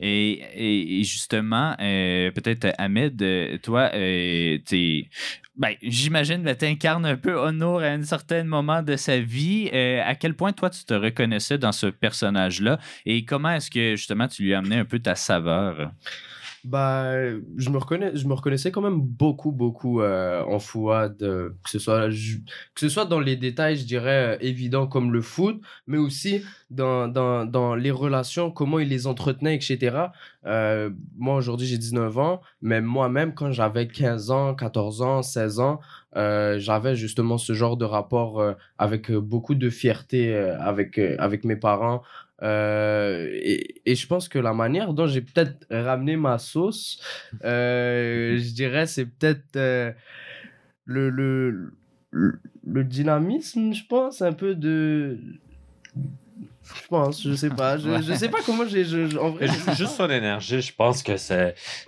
Et, 0.03 1.03
justement, 1.05 1.77
euh, 1.81 2.31
peut-être 2.31 2.73
Ahmed, 2.79 3.21
euh, 3.21 3.59
toi, 3.59 3.91
euh, 3.95 4.57
t'es- 4.65 5.09
ben, 5.57 5.75
j'imagine 5.83 6.43
que 6.43 6.53
tu 6.55 6.65
incarnes 6.65 7.05
un 7.05 7.17
peu 7.17 7.35
Honor 7.39 7.81
à 7.83 7.89
un 7.89 8.03
certain 8.03 8.45
moment 8.45 8.83
de 8.83 8.97
sa 8.97 9.19
vie. 9.21 9.69
À 9.71 10.15
quel 10.15 10.35
point 10.35 10.53
toi 10.53 10.71
tu 10.71 10.85
te 10.85 10.95
reconnaissais 10.95 11.59
dans 11.59 11.73
ce 11.73 11.87
personnage-là 11.87 12.79
et 13.05 13.25
comment 13.27 13.51
est-ce 13.51 13.71
que 13.71 13.97
justement 13.97 14.27
tu 14.27 14.43
lui 14.45 14.55
as 14.55 14.59
amené 14.59 14.77
un 14.77 14.87
peu 14.87 14.99
ta 14.99 15.15
saveur? 15.15 15.91
Bah, 16.63 17.15
je 17.57 17.71
me, 17.71 17.79
reconnais, 17.79 18.15
je 18.15 18.29
me 18.29 18.35
reconnaissais 18.35 18.71
quand 18.71 18.83
même 18.83 19.01
beaucoup, 19.01 19.51
beaucoup 19.51 20.03
euh, 20.03 20.43
en 20.45 20.59
Fouad, 20.59 21.17
que, 21.17 21.55
ce 21.65 21.79
soit, 21.79 22.11
que 22.11 22.81
ce 22.81 22.89
soit 22.91 23.07
dans 23.07 23.19
les 23.21 23.37
détails, 23.37 23.77
je 23.77 23.87
dirais, 23.87 24.37
euh, 24.37 24.39
évidents 24.43 24.87
comme 24.87 25.11
le 25.11 25.23
foot, 25.23 25.59
mais 25.87 25.97
aussi 25.97 26.43
dans, 26.69 27.09
dans, 27.09 27.47
dans 27.47 27.75
les 27.75 27.91
relations, 27.91 28.51
comment 28.51 28.79
il 28.79 28.89
les 28.89 29.07
entretenait, 29.07 29.55
etc. 29.55 30.09
Euh, 30.45 30.91
moi, 31.17 31.37
aujourd'hui, 31.37 31.67
j'ai 31.67 31.79
19 31.79 32.19
ans, 32.19 32.43
mais 32.61 32.83
moi-même, 32.83 33.33
quand 33.33 33.53
j'avais 33.53 33.89
15 33.89 34.31
ans, 34.31 34.55
14 34.55 35.01
ans, 35.01 35.23
16 35.23 35.61
ans, 35.61 35.81
euh, 36.17 36.59
j'avais 36.59 36.95
justement 36.95 37.39
ce 37.39 37.55
genre 37.55 37.79
de 37.79 37.87
rapport 37.87 38.43
avec 38.77 39.11
beaucoup 39.13 39.55
de 39.55 39.71
fierté 39.71 40.35
avec, 40.35 40.99
avec 40.99 41.45
mes 41.45 41.57
parents. 41.57 42.03
Euh, 42.43 43.29
et, 43.33 43.83
et 43.85 43.95
je 43.95 44.07
pense 44.07 44.29
que 44.29 44.39
la 44.39 44.53
manière 44.55 44.95
dont 44.95 45.07
j'ai 45.07 45.21
peut-être 45.21 45.67
ramené 45.71 46.17
ma 46.17 46.39
sauce, 46.39 47.03
euh, 47.45 48.39
je 48.39 48.55
dirais, 48.55 48.87
c'est 48.87 49.07
peut-être 49.07 49.57
euh, 49.57 49.93
le, 50.85 51.11
le, 51.11 51.73
le, 52.11 52.41
le 52.67 52.85
dynamisme, 52.85 53.73
je 53.73 53.85
pense, 53.87 54.23
un 54.23 54.33
peu 54.33 54.55
de. 54.55 55.19
Je 56.63 56.87
pense, 56.89 57.23
je 57.23 57.35
sais 57.35 57.51
pas. 57.51 57.77
Je, 57.79 58.01
je 58.03 58.13
sais 58.15 58.29
pas 58.29 58.39
comment 58.47 58.65
j'ai. 58.67 58.85
en 59.19 59.31
vrai, 59.31 59.49
Juste 59.77 59.97
son 59.97 60.09
énergie, 60.09 60.61
je 60.63 60.73
pense 60.73 61.03
que 61.03 61.17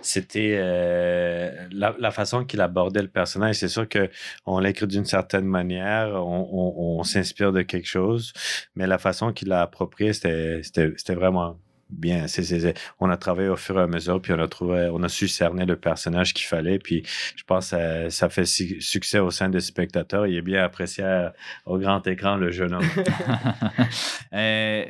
c'était 0.01 0.57
euh, 0.59 1.67
la, 1.71 1.95
la 1.97 2.11
façon 2.11 2.43
qu'il 2.43 2.59
abordait 2.59 3.01
le 3.01 3.07
personnage. 3.07 3.55
C'est 3.55 3.69
sûr 3.69 3.87
qu'on 3.87 4.59
l'écrit 4.59 4.87
d'une 4.87 5.05
certaine 5.05 5.45
manière, 5.45 6.09
on, 6.15 6.49
on- 6.51 6.99
on 6.99 7.03
s'inspire 7.03 7.51
de 7.53 7.61
quelque 7.61 7.87
chose, 7.87 8.33
mais 8.75 8.85
la 8.85 8.97
façon 8.97 9.31
qu'il 9.31 9.47
l'a 9.47 9.61
approprié, 9.61 10.11
c'était 10.13 10.61
vraiment 11.15 11.57
bien. 11.93 12.25
On 12.99 13.09
a 13.09 13.17
travaillé 13.17 13.49
au 13.49 13.55
fur 13.55 13.77
et 13.79 13.81
à 13.81 13.87
mesure, 13.87 14.21
puis 14.21 14.33
on 14.33 14.39
a 14.39 14.47
trouvé, 14.47 14.89
on 14.91 15.01
a 15.03 15.09
su 15.09 15.27
cerner 15.27 15.65
le 15.65 15.75
personnage 15.75 16.33
qu'il 16.33 16.45
fallait, 16.45 16.79
puis 16.79 17.03
je 17.35 17.43
pense 17.43 17.71
que 17.71 18.09
ça, 18.09 18.29
fait 18.29 18.45
su- 18.45 18.81
succès 18.81 19.19
au 19.19 19.31
sein 19.31 19.49
des 19.49 19.59
spectateurs. 19.59 20.27
Il 20.27 20.35
est 20.35 20.41
bien 20.41 20.63
apprécié 20.63 21.03
au 21.65 21.77
grand 21.77 22.05
écran, 22.07 22.35
le 22.35 22.51
jeune 22.51 22.73
homme. 22.73 22.83
Euh, 24.33 24.83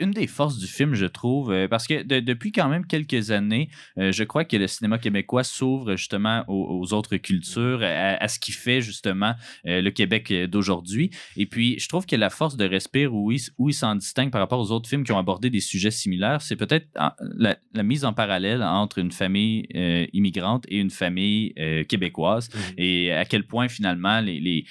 une 0.00 0.12
des 0.12 0.26
forces 0.26 0.56
du 0.58 0.66
film, 0.66 0.94
je 0.94 1.04
trouve, 1.04 1.52
euh, 1.52 1.68
parce 1.68 1.86
que 1.86 2.02
de- 2.02 2.20
depuis 2.20 2.50
quand 2.50 2.68
même 2.68 2.86
quelques 2.86 3.30
années, 3.30 3.68
euh, 3.98 4.10
je 4.10 4.24
crois 4.24 4.44
que 4.44 4.56
le 4.56 4.66
cinéma 4.66 4.96
québécois 4.98 5.44
s'ouvre 5.44 5.96
justement 5.96 6.44
aux, 6.48 6.92
autres 6.94 7.16
cultures, 7.18 7.80
à, 7.82 8.26
ce 8.28 8.38
qui 8.38 8.52
fait 8.52 8.80
justement 8.80 9.34
le 9.64 9.90
Québec 9.90 10.32
d'aujourd'hui. 10.48 11.10
Et 11.36 11.46
puis, 11.46 11.78
je 11.78 11.88
trouve 11.88 12.06
que 12.06 12.16
la 12.16 12.30
force 12.30 12.56
de 12.56 12.64
Respire, 12.64 13.12
où 13.14 13.30
il, 13.32 13.40
où 13.58 13.68
il 13.68 13.74
s'en 13.74 13.94
distingue 13.96 14.30
par 14.30 14.40
rapport 14.40 14.60
aux 14.60 14.70
autres 14.70 14.88
films 14.88 15.04
qui 15.04 15.12
ont 15.12 15.18
abordé 15.18 15.50
des 15.50 15.60
sujets 15.60 15.90
similaires, 15.90 16.40
c'est 16.46 16.56
peut-être 16.56 16.86
la, 17.20 17.56
la 17.74 17.82
mise 17.82 18.04
en 18.04 18.12
parallèle 18.12 18.62
entre 18.62 18.98
une 18.98 19.12
famille 19.12 19.66
euh, 19.74 20.06
immigrante 20.12 20.64
et 20.68 20.78
une 20.78 20.90
famille 20.90 21.52
euh, 21.58 21.84
québécoise 21.84 22.48
et 22.78 23.12
à 23.12 23.24
quel 23.24 23.44
point 23.44 23.68
finalement 23.68 24.20
les, 24.20 24.64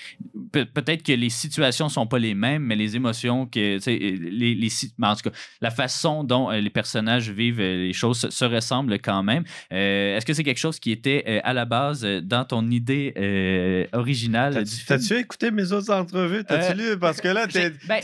Peut-être 0.64 1.04
que 1.04 1.12
les 1.12 1.30
situations 1.30 1.90
sont 1.90 2.08
pas 2.08 2.20
les 2.20 2.34
mêmes, 2.34 2.64
mais 2.64 2.76
les 2.76 2.96
émotions, 2.96 3.46
que, 3.46 3.78
les, 3.86 4.56
les, 4.56 4.70
en 5.02 5.16
tout 5.16 5.30
cas, 5.30 5.36
la 5.62 5.72
façon 5.72 6.24
dont 6.24 6.50
euh, 6.52 6.60
les 6.60 6.70
personnages 6.70 7.30
vivent 7.30 7.60
euh, 7.60 7.86
les 7.88 7.94
choses 7.94 8.20
se, 8.20 8.30
se 8.30 8.46
ressemblent 8.46 8.98
quand 9.00 9.24
même. 9.24 9.44
Euh, 9.74 10.16
Est-ce 10.18 10.26
que 10.26 10.34
c'est 10.34 10.44
quelque 10.44 10.60
chose 10.60 10.80
qui 10.80 10.92
était 10.92 11.42
à 11.44 11.54
la 11.54 11.66
base 11.66 12.04
dans 12.24 12.46
ton 12.46 12.70
idée 12.70 13.14
euh, 13.18 13.86
originale 13.94 14.64
T'as-tu 14.88 15.16
écouté 15.18 15.52
mes 15.52 15.72
autres 15.72 15.92
entrevues? 15.94 16.44
T'as-tu 16.44 16.80
Euh, 16.80 16.94
lu? 16.94 17.00
Parce 17.00 17.20
que 17.22 17.28
là, 17.28 17.48
t'es 17.48 17.72
ben, 17.88 18.02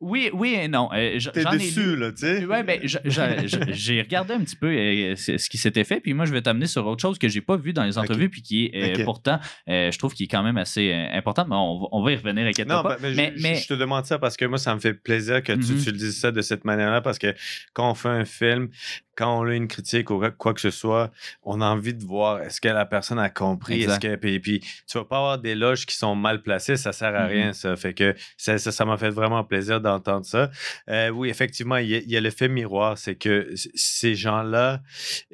oui, 0.00 0.30
oui 0.32 0.54
et 0.60 0.68
non. 0.68 0.88
T'es 0.90 1.18
lu. 1.50 1.58
dessus, 1.58 1.96
là, 1.96 2.12
tu 2.12 2.18
sais. 2.18 2.44
Ouais, 2.44 2.62
ben, 2.62 2.80
j'ai 2.84 4.00
regardé 4.02 4.34
un 4.34 4.40
petit 4.40 4.56
peu 4.56 4.68
ce 5.16 5.48
qui 5.48 5.58
s'était 5.58 5.84
fait, 5.84 6.00
puis 6.00 6.14
moi, 6.14 6.26
je 6.26 6.32
vais 6.32 6.42
t'amener 6.42 6.66
sur 6.66 6.86
autre 6.86 7.02
chose 7.02 7.18
que 7.18 7.28
j'ai 7.28 7.40
pas 7.40 7.56
vu 7.56 7.72
dans 7.72 7.84
les 7.84 7.98
entrevues, 7.98 8.28
puis 8.28 8.42
qui 8.42 8.70
est 8.72 9.04
pourtant, 9.04 9.38
je 9.66 9.96
trouve, 9.98 10.14
qui 10.14 10.24
est 10.24 10.28
quand 10.28 10.42
même 10.42 10.56
assez 10.58 10.92
important. 11.12 11.46
Mais 11.48 11.55
on, 11.56 11.80
va- 11.80 11.86
on 11.92 12.02
va 12.02 12.12
y 12.12 12.16
revenir, 12.16 12.46
inquiète 12.46 12.68
Non, 12.68 12.82
pas. 12.82 12.96
ben, 12.96 12.98
mais, 13.02 13.14
mais, 13.14 13.32
je, 13.36 13.42
mais- 13.42 13.54
je 13.56 13.68
te 13.68 13.74
demande 13.74 14.04
ça 14.06 14.18
parce 14.18 14.36
que 14.36 14.44
moi, 14.44 14.58
ça 14.58 14.74
me 14.74 14.80
fait 14.80 14.94
plaisir 14.94 15.42
que 15.42 15.52
tu 15.52 15.72
Mhm. 15.72 15.78
utilises 15.78 16.18
ça 16.20 16.30
de 16.32 16.42
cette 16.42 16.64
manière-là 16.64 17.00
parce 17.00 17.18
que 17.18 17.34
quand 17.72 17.90
on 17.90 17.94
fait 17.94 18.08
un 18.08 18.24
film, 18.24 18.68
quand 19.16 19.40
on 19.40 19.46
a 19.48 19.54
une 19.54 19.66
critique 19.68 20.10
ou 20.10 20.22
quoi 20.38 20.54
que 20.54 20.60
ce 20.60 20.70
soit, 20.70 21.10
on 21.42 21.60
a 21.60 21.66
envie 21.66 21.94
de 21.94 22.04
voir 22.04 22.40
est-ce 22.42 22.60
que 22.60 22.68
la 22.68 22.84
personne 22.86 23.18
a 23.18 23.30
compris, 23.30 23.82
est-ce 23.82 23.98
que 24.00 24.14
puis, 24.16 24.38
puis 24.40 24.60
tu 24.86 24.98
vas 24.98 25.04
pas 25.04 25.16
avoir 25.16 25.38
des 25.38 25.54
loges 25.54 25.86
qui 25.86 25.96
sont 25.96 26.14
mal 26.14 26.42
placées, 26.42 26.76
ça 26.76 26.92
sert 26.92 27.14
à 27.14 27.24
Mhm. 27.24 27.30
rien 27.32 27.52
ça. 27.52 27.74
Fait 27.76 27.94
que 27.94 28.14
ça 28.36 28.58
ça 28.58 28.84
m'a 28.84 28.96
fait 28.96 29.10
vraiment 29.10 29.42
plaisir 29.42 29.80
d'entendre 29.80 30.24
ça. 30.26 30.50
Euh, 30.90 31.08
oui, 31.10 31.28
effectivement, 31.30 31.76
il 31.76 31.88
y, 31.88 31.94
a, 31.94 31.98
il 31.98 32.10
y 32.10 32.16
a 32.16 32.20
l'effet 32.20 32.48
miroir, 32.48 32.98
c'est 32.98 33.14
que 33.16 33.50
ces 33.74 34.14
gens-là, 34.14 34.80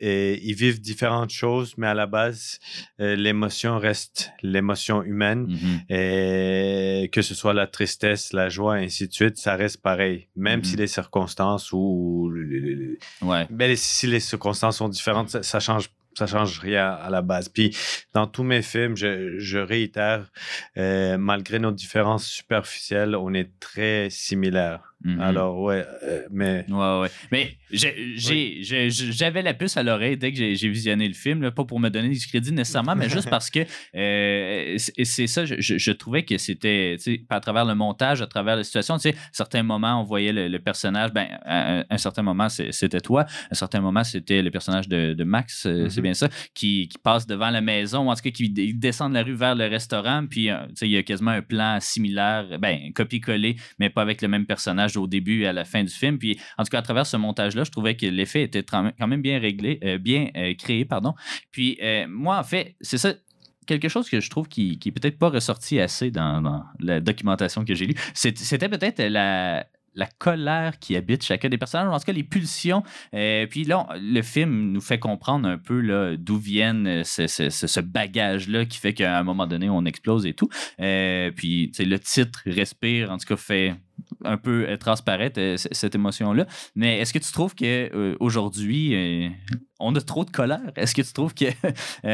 euh, 0.03 0.37
ils 0.42 0.55
vivent 0.55 0.81
différentes 0.81 1.31
choses, 1.31 1.75
mais 1.77 1.88
à 1.88 1.95
la 1.95 2.07
base, 2.07 2.59
euh, 3.01 3.16
l'émotion 3.16 3.79
reste 3.79 4.31
l'émotion 4.42 5.03
humaine. 5.03 5.47
Mhm. 5.49 5.81
Et 5.88 7.09
que 7.12 7.23
ce 7.23 7.35
soit 7.35 7.55
la 7.55 7.66
tristesse, 7.66 8.33
la 8.33 8.49
joie, 8.49 8.75
ainsi 8.75 9.09
de 9.09 9.12
suite, 9.12 9.37
ça 9.38 9.57
reste 9.57 9.83
pareil. 9.83 10.29
Même 10.37 10.62
si 10.64 10.77
les 10.77 10.87
circonstances 10.87 11.73
ou 11.73 12.31
Ouais. 13.23 13.47
Si 13.76 14.06
les 14.06 14.20
circonstances 14.20 14.78
sont 14.78 14.88
différentes, 14.88 15.30
ça, 15.30 15.42
ça 15.42 15.61
change 15.61 15.90
ça 16.14 16.26
change 16.26 16.58
rien 16.58 16.90
à 16.90 17.11
la 17.11 17.22
base. 17.22 17.48
Puis 17.48 17.76
dans 18.12 18.26
tous 18.26 18.42
mes 18.42 18.62
films, 18.62 18.96
je, 18.96 19.38
je 19.38 19.58
réitère, 19.58 20.30
euh, 20.76 21.16
malgré 21.18 21.58
nos 21.58 21.72
différences 21.72 22.26
superficielles, 22.26 23.16
on 23.16 23.32
est 23.32 23.58
très 23.61 24.08
similaires. 24.11 24.91
Mhm. 25.04 25.20
Alors 25.20 25.58
ouais, 25.60 25.84
euh, 26.04 26.22
mais 26.30 26.64
Ouais, 26.68 27.00
ouais. 27.00 27.08
Mais 27.30 27.56
j'ai- 27.70 28.12
j'ai- 28.16 28.62
j'ai- 28.62 28.90
j'avais 28.90 29.42
la 29.42 29.52
puce 29.54 29.76
à 29.76 29.82
l'oreille 29.82 30.16
dès 30.16 30.32
que 30.32 30.38
j'ai 30.54 30.68
visionné 30.68 31.08
le 31.08 31.14
film, 31.14 31.42
là, 31.42 31.50
pas 31.50 31.64
pour 31.64 31.80
me 31.80 31.88
donner 31.88 32.10
du 32.10 32.26
crédit 32.26 32.52
nécessairement, 32.52 32.94
mais 32.94 33.08
juste 33.08 33.28
parce 33.30 33.50
que 33.50 33.60
euh, 33.96 34.76
c'est 34.78 35.26
ça, 35.26 35.44
je, 35.44 35.90
trouvais 35.92 36.24
que 36.24 36.38
c'était, 36.38 36.96
tu 36.98 37.02
sais, 37.16 37.24
à 37.28 37.40
travers 37.40 37.64
le 37.64 37.74
montage, 37.74 38.22
à 38.22 38.26
travers 38.26 38.56
la 38.56 38.64
situation, 38.64 38.96
tu 38.96 39.02
sais, 39.10 39.14
à 39.16 39.18
certains 39.32 39.62
moments, 39.62 40.00
on 40.00 40.04
voyait 40.04 40.32
le, 40.32 40.48
le 40.48 40.58
personnage, 40.58 41.12
ben, 41.12 41.26
à 41.44 41.78
un, 41.80 41.84
un 41.90 41.98
certain 41.98 42.22
moment, 42.22 42.48
c'était 42.48 43.00
toi, 43.00 43.22
à 43.22 43.26
un 43.50 43.54
certain 43.54 43.80
moment, 43.80 44.04
c'était 44.04 44.42
le 44.42 44.50
personnage 44.50 44.88
de, 44.88 45.14
de 45.14 45.24
Max, 45.24 45.66
euh, 45.66 45.88
c'est 45.88 45.98
Mhm. 46.00 46.02
bien 46.02 46.14
ça, 46.14 46.28
qui, 46.54 46.88
qui 46.88 46.98
passe 46.98 47.26
devant 47.26 47.50
la 47.50 47.60
maison, 47.60 48.06
ou 48.06 48.10
en 48.10 48.14
tout 48.14 48.22
cas, 48.22 48.30
qui 48.30 48.48
descend 48.74 49.10
de 49.12 49.18
la 49.18 49.22
rue 49.24 49.34
vers 49.34 49.54
le 49.54 49.66
restaurant, 49.66 50.26
puis, 50.28 50.46
tu 50.46 50.74
sais, 50.76 50.88
il 50.88 50.92
y 50.92 50.96
a 50.96 51.02
quasiment 51.02 51.30
un 51.32 51.42
plan 51.42 51.78
similaire, 51.80 52.58
ben, 52.60 52.92
copier-coller, 52.94 53.56
mais 53.78 53.90
pas 53.90 54.02
avec 54.02 54.22
le 54.22 54.28
même 54.28 54.46
personnage 54.46 54.91
au 54.96 55.07
début 55.07 55.42
et 55.42 55.46
à 55.46 55.52
la 55.52 55.64
fin 55.64 55.83
du 55.83 55.92
film. 55.92 56.18
Puis, 56.18 56.38
en 56.59 56.64
tout 56.64 56.70
cas, 56.70 56.78
à 56.78 56.83
travers 56.83 57.07
ce 57.07 57.16
montage-là, 57.16 57.64
je 57.64 57.70
trouvais 57.70 57.96
que 57.96 58.07
l'effet 58.07 58.42
était 58.42 58.62
quand 58.62 59.07
même 59.07 59.22
bien 59.22 59.38
réglé, 59.38 59.78
euh, 59.85 59.98
bien 59.98 60.28
euh, 60.37 60.55
créé, 60.55 60.85
pardon. 60.85 61.14
Puis, 61.50 61.78
euh, 61.83 62.07
moi, 62.09 62.38
en 62.38 62.44
fait, 62.44 62.76
c'est 62.81 62.98
ça. 62.98 63.14
Quelque 63.64 63.88
chose 63.88 64.11
que 64.11 64.20
je 64.20 64.28
trouve 64.28 64.48
qui, 64.48 64.81
qui 64.81 64.90
peut-être 64.90 65.18
pas 65.18 65.28
ressorti 65.28 65.78
assez 65.78 66.11
dans, 66.11 66.64
la 66.81 67.00
documentation 67.00 67.64
que 67.64 67.76
j'ai 67.76 67.87
lue, 67.87 67.94
c'était 68.12 68.68
peut-être 68.68 69.00
la, 69.00 69.64
la 69.94 70.07
colère 70.18 70.78
qui 70.78 70.96
habite 70.96 71.24
chacun 71.24 71.48
des 71.48 71.59
personnages, 71.59 71.88
en 71.88 71.98
tout 71.98 72.05
cas 72.05 72.12
les 72.12 72.24
pulsions. 72.24 72.83
Puis 73.12 73.64
là, 73.64 73.87
le 73.94 74.22
film 74.22 74.72
nous 74.72 74.81
fait 74.81 74.98
comprendre 74.98 75.48
un 75.48 75.59
peu 75.59 76.16
d'où 76.18 76.38
viennent 76.38 77.05
ce, 77.05 77.26
ce- 77.28 77.81
bagage-là 77.81 78.64
qui 78.64 78.78
fait 78.78 78.94
qu'à 78.94 79.18
un 79.18 79.22
moment 79.22 79.46
donné, 79.46 79.68
on 79.68 79.85
explose 79.85 80.26
et 80.26 80.35
tout. 80.35 80.48
Euh, 80.81 81.31
puis 81.31 81.70
le 81.78 81.98
titre 81.98 82.42
Respire, 82.46 83.11
en 83.11 83.18
tout 83.18 83.26
cas, 83.26 83.37
fait 83.37 83.74
un 84.24 84.37
peu 84.37 84.66
euh, 84.68 84.76
transparaître 84.76 85.40
euh, 85.40 85.57
cette 85.57 85.94
émotion-là. 85.94 86.46
Mais 86.76 86.98
est-ce 86.98 87.12
que 87.12 87.18
tu 87.18 87.33
trouves 87.33 87.55
qu'aujourd'hui, 87.55 89.31
on 89.81 89.94
a 89.96 90.00
trop 90.00 90.24
de 90.24 90.31
colère? 90.31 90.61
Est-ce 90.76 90.94
que 90.94 91.02
tu 91.02 91.12
trouves 91.12 91.35
qu'on 91.35 91.44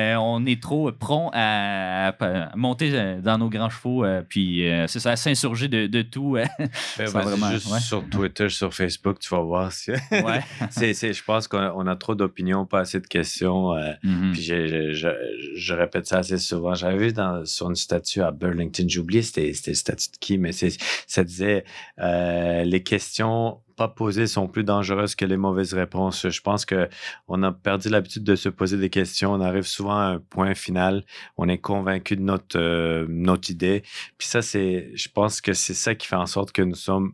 est 0.46 0.62
trop 0.62 0.90
prompt 0.92 1.30
à, 1.34 2.08
à 2.08 2.56
monter 2.56 2.90
euh, 2.94 3.20
dans 3.20 3.36
nos 3.38 3.48
grands 3.50 3.68
chevaux, 3.68 4.04
euh, 4.04 4.22
puis 4.26 4.66
euh, 4.68 4.86
c'est 4.86 5.00
ça, 5.00 5.12
à 5.12 5.16
s'insurger 5.16 5.68
de, 5.68 5.86
de 5.86 6.02
tout? 6.02 6.36
euh? 6.36 6.44
ben, 6.98 7.04
vraiment- 7.06 7.50
juste 7.50 7.70
ouais. 7.70 7.80
sur 7.80 8.08
Twitter, 8.08 8.48
sur 8.48 8.72
Facebook, 8.72 9.18
tu 9.18 9.28
vas 9.34 9.40
voir. 9.42 9.70
si- 9.72 9.90
ouais. 10.12 10.40
c'est, 10.70 10.94
c'est- 10.94 11.12
je 11.12 11.22
pense 11.24 11.46
qu'on 11.48 11.58
a, 11.58 11.72
on 11.74 11.96
trop 11.96 12.14
d'opinions, 12.14 12.64
pas 12.64 12.80
assez 12.80 13.00
de 13.00 13.06
questions. 13.06 13.74
euh, 13.74 13.92
Mhm. 14.02 14.32
Puis 14.32 14.42
je, 14.42 14.66
je, 14.66 14.92
je, 14.92 15.08
je 15.56 15.74
répète 15.74 16.06
ça 16.06 16.18
assez 16.18 16.38
souvent. 16.38 16.74
J'avais 16.74 16.98
vu 17.08 17.12
dans, 17.12 17.44
sur 17.44 17.68
une 17.68 17.74
statue 17.76 18.22
à 18.22 18.30
Burlington, 18.30 18.84
j'ai 18.88 19.00
oublié 19.00 19.22
c'était, 19.22 19.52
c'était 19.52 19.72
une 19.72 19.74
statue 19.76 20.08
de 20.12 20.16
qui, 20.18 20.38
mais 20.38 20.52
c'est, 20.52 20.70
ça 21.06 21.24
disait 21.24 21.64
euh, 22.00 22.64
les 22.64 22.82
questions 22.82 23.60
pas 23.76 23.88
posées 23.88 24.26
sont 24.26 24.48
plus 24.48 24.64
dangereuses 24.64 25.14
que 25.14 25.24
les 25.24 25.36
mauvaises 25.36 25.72
réponses. 25.72 26.28
Je 26.28 26.40
pense 26.40 26.64
que 26.64 26.88
on 27.28 27.42
a 27.44 27.52
perdu 27.52 27.88
l'habitude 27.88 28.24
de 28.24 28.34
se 28.34 28.48
poser 28.48 28.76
des 28.76 28.90
questions. 28.90 29.32
On 29.32 29.40
arrive 29.40 29.66
souvent 29.66 29.98
à 29.98 30.04
un 30.04 30.18
point 30.18 30.54
final. 30.54 31.04
On 31.36 31.48
est 31.48 31.58
convaincu 31.58 32.16
de 32.16 32.22
notre, 32.22 32.58
euh, 32.58 33.06
notre 33.08 33.50
idée. 33.50 33.82
Puis 34.18 34.26
ça, 34.26 34.42
c'est, 34.42 34.90
je 34.94 35.08
pense 35.08 35.40
que 35.40 35.52
c'est 35.52 35.74
ça 35.74 35.94
qui 35.94 36.08
fait 36.08 36.16
en 36.16 36.26
sorte 36.26 36.50
que 36.52 36.62
nous 36.62 36.74
sommes 36.74 37.12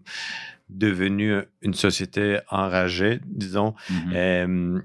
devenus 0.71 1.45
une 1.63 1.75
société 1.75 2.39
enragée, 2.49 3.21
disons. 3.27 3.75
Mhm. 3.91 4.13
Euh, 4.15 4.81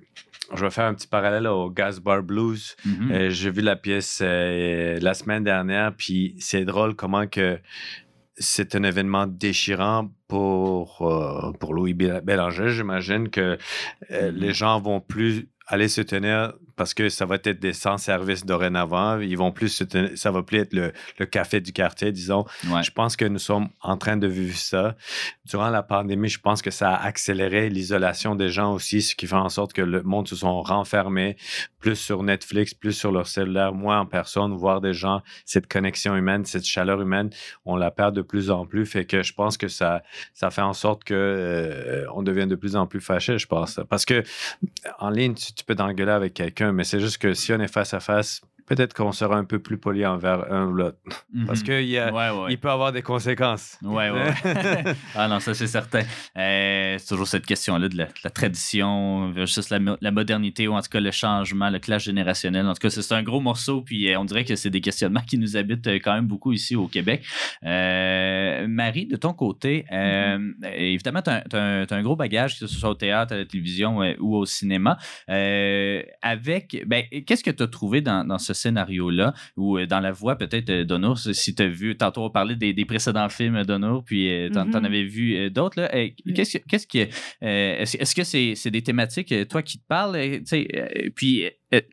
je 0.55 0.65
vais 0.65 0.71
faire 0.71 0.85
un 0.85 0.93
petit 0.93 1.07
parallèle 1.07 1.47
au 1.47 1.69
Gas 1.69 1.99
Bar 2.03 2.23
Blues. 2.23 2.75
Mhm. 2.85 3.11
Euh, 3.11 3.29
J'ai 3.29 3.51
vu 3.51 3.61
la 3.61 3.75
pièce 3.75 4.19
euh, 4.21 4.97
la 4.99 5.13
semaine 5.13 5.43
dernière, 5.43 5.93
puis 5.95 6.35
c'est 6.39 6.65
drôle 6.65 6.95
comment 6.95 7.27
que 7.27 7.59
c'est 8.39 8.75
un 8.75 8.83
événement 8.83 9.27
déchirant 9.27 10.09
pour, 10.27 11.01
euh, 11.01 11.51
pour 11.59 11.73
Louis 11.73 11.93
Bé- 11.93 12.21
Bélanger. 12.23 12.69
J'imagine 12.69 13.29
que 13.29 13.57
euh, 14.11 14.31
Mhm. 14.31 14.37
les 14.37 14.53
gens 14.53 14.79
vont 14.79 14.99
plus 15.01 15.47
aller 15.67 15.87
se 15.87 16.01
tenir 16.01 16.53
parce 16.79 16.93
que 16.93 17.09
ça 17.09 17.25
va 17.25 17.35
être 17.35 17.59
des 17.59 17.73
sans-service 17.73 18.45
dorénavant. 18.45 19.19
Ils 19.19 19.37
vont 19.37 19.51
plus 19.51 19.83
ça 20.15 20.31
va 20.31 20.43
plus 20.43 20.59
être 20.59 20.71
le, 20.71 20.93
le 21.17 21.25
café 21.25 21.59
du 21.59 21.73
quartier, 21.73 22.13
disons. 22.13 22.45
Ouais. 22.69 22.83
Je 22.83 22.91
pense 22.91 23.17
que 23.17 23.25
nous 23.25 23.37
sommes 23.37 23.67
en 23.81 23.97
train 23.97 24.15
de 24.15 24.27
vivre 24.27 24.55
ça. 24.55 24.95
Durant 25.43 25.71
la 25.71 25.83
pandémie, 25.83 26.29
je 26.29 26.39
pense 26.39 26.61
que 26.61 26.71
ça 26.71 26.93
a 26.93 27.05
accéléré 27.05 27.69
l'isolation 27.69 28.33
des 28.33 28.47
gens 28.47 28.73
aussi, 28.73 29.01
ce 29.01 29.13
qui 29.13 29.27
fait 29.27 29.35
en 29.35 29.49
sorte 29.49 29.73
que 29.73 29.81
le 29.81 30.03
monde 30.03 30.29
se 30.29 30.37
sont 30.37 30.61
renfermés 30.61 31.35
plus 31.79 31.95
sur 31.95 32.23
Netflix, 32.23 32.73
plus 32.73 32.93
sur 32.93 33.11
leur 33.11 33.27
cellulaire, 33.27 33.73
moins 33.73 33.99
en 34.01 34.05
personne, 34.05 34.53
voir 34.53 34.79
des 34.79 34.93
gens, 34.93 35.21
cette 35.45 35.67
connexion 35.67 36.15
humaine, 36.15 36.45
cette 36.45 36.65
chaleur 36.65 37.01
humaine, 37.01 37.29
on 37.65 37.75
la 37.75 37.91
perd 37.91 38.15
de 38.15 38.21
plus 38.21 38.51
en 38.51 38.65
plus. 38.65 38.85
Fait 38.85 39.05
que 39.05 39.21
je 39.21 39.33
pense 39.33 39.57
que 39.57 39.67
ça, 39.67 40.01
ça 40.33 40.49
fait 40.49 40.61
en 40.61 40.73
sorte 40.73 41.03
que 41.03 41.13
euh, 41.13 42.05
on 42.13 42.23
devient 42.23 42.47
de 42.47 42.55
plus 42.55 42.75
en 42.75 42.87
plus 42.87 43.01
fâché, 43.01 43.37
je 43.37 43.47
pense. 43.47 43.79
Parce 43.89 44.05
que 44.05 44.23
en 44.99 45.09
ligne, 45.09 45.33
tu, 45.33 45.53
tu 45.53 45.63
peux 45.63 45.75
t'engueuler 45.75 46.11
avec 46.11 46.33
quelqu'un, 46.33 46.68
mais 46.71 46.83
c'est 46.83 46.99
juste 46.99 47.17
que 47.17 47.33
si 47.33 47.53
on 47.53 47.59
est 47.59 47.71
face 47.71 47.93
à 47.93 47.99
face, 47.99 48.41
peut-être 48.69 48.93
qu'on 48.93 49.11
sera 49.11 49.35
un 49.35 49.43
peu 49.43 49.59
plus 49.59 49.77
poli 49.77 50.05
envers 50.05 50.51
un 50.51 50.67
ou 50.67 50.73
l'autre. 50.73 50.97
Parce 51.47 51.59
Mhm. 51.61 51.65
qu'il 51.65 51.87
y 51.89 51.97
a, 51.97 52.13
Ouais, 52.13 52.29
ouais. 52.43 52.51
il 52.53 52.57
peut 52.59 52.69
avoir 52.69 52.91
des 52.91 53.01
conséquences. 53.01 53.77
Ouais, 53.83 54.09
ouais. 54.09 54.21
ouais. 54.21 54.33
ah 55.15 55.27
non, 55.27 55.39
ça 55.39 55.53
c'est 55.53 55.67
certain. 55.67 56.03
Euh, 56.37 56.95
c'est 56.97 57.07
toujours 57.07 57.27
cette 57.27 57.45
question-là 57.45 57.89
de 57.89 57.97
la, 57.97 58.05
de 58.05 58.11
la 58.23 58.29
tradition 58.29 59.31
versus 59.31 59.69
la, 59.69 59.79
mo- 59.79 59.97
la 59.99 60.11
modernité 60.11 60.67
ou 60.67 60.73
en 60.73 60.81
tout 60.81 60.89
cas 60.89 60.99
le 60.99 61.11
changement, 61.11 61.69
le 61.69 61.79
clash 61.79 62.03
générationnel. 62.05 62.65
En 62.67 62.73
tout 62.73 62.79
cas, 62.79 62.89
c'est 62.89 63.11
un 63.13 63.23
gros 63.23 63.41
morceau, 63.41 63.81
puis 63.81 64.11
euh, 64.11 64.19
on 64.19 64.25
dirait 64.25 64.45
que 64.45 64.55
c'est 64.55 64.69
des 64.69 64.81
questionnements 64.81 65.21
qui 65.27 65.37
nous 65.37 65.57
habitent 65.57 65.87
euh, 65.87 65.95
quand 66.03 66.13
même 66.13 66.27
beaucoup 66.27 66.51
ici 66.51 66.75
au 66.75 66.87
Québec. 66.87 67.25
Euh, 67.63 68.67
Marie, 68.67 69.05
de 69.07 69.15
ton 69.15 69.33
côté, 69.33 69.85
euh, 69.91 70.37
évidemment, 70.75 71.21
tu 71.21 71.29
as, 71.31 71.43
un 71.91 72.01
gros 72.03 72.15
bagage, 72.15 72.59
que 72.59 72.67
ce 72.67 72.79
soit 72.79 72.89
au 72.89 72.95
théâtre, 72.95 73.33
à 73.33 73.37
la 73.37 73.45
télévision 73.45 73.97
ou 74.19 74.35
au 74.35 74.45
cinéma. 74.45 74.97
Euh, 75.29 76.01
avec, 76.21 76.83
ben, 76.85 77.03
qu'est-ce 77.25 77.43
que 77.43 77.51
tu 77.51 77.63
as 77.63 77.67
trouvé 77.67 78.01
dans, 78.01 78.25
dans 78.25 78.37
ce 78.37 78.53
scénario-là 78.59 79.33
ou 79.57 79.77
euh, 79.77 79.85
dans 79.85 79.99
la 79.99 80.11
voix 80.11 80.35
peut-être 80.37 80.69
euh, 80.69 80.83
d'Honour, 80.83 81.17
si 81.17 81.55
tu 81.55 81.63
as 81.63 81.67
vu, 81.67 81.95
tantôt 81.97 82.23
on 82.23 82.29
parlait 82.29 82.55
des, 82.55 82.73
des 82.73 82.85
précédents 82.85 83.29
films 83.29 83.63
d'Honour, 83.63 84.03
puis 84.05 84.29
euh, 84.31 84.49
t'en, 84.49 84.65
Mhm. 84.65 84.71
t'en 84.71 84.83
avais 84.83 85.03
vu 85.03 85.49
d'autres. 85.49 85.89
Oui. 86.25 86.33
Qu'est-ce, 86.33 86.57
que- 86.57 86.63
qu'est-ce 86.67 86.87
que, 86.87 87.07
est-ce, 87.41 87.97
est-ce 87.97 88.15
que 88.15 88.23
c'est, 88.23 88.55
c'est 88.55 88.71
des 88.71 88.81
thématiques, 88.81 89.33
toi, 89.47 89.61
qui 89.63 89.79
te 89.79 89.83
euh, 90.75 91.09
puis 91.15 91.45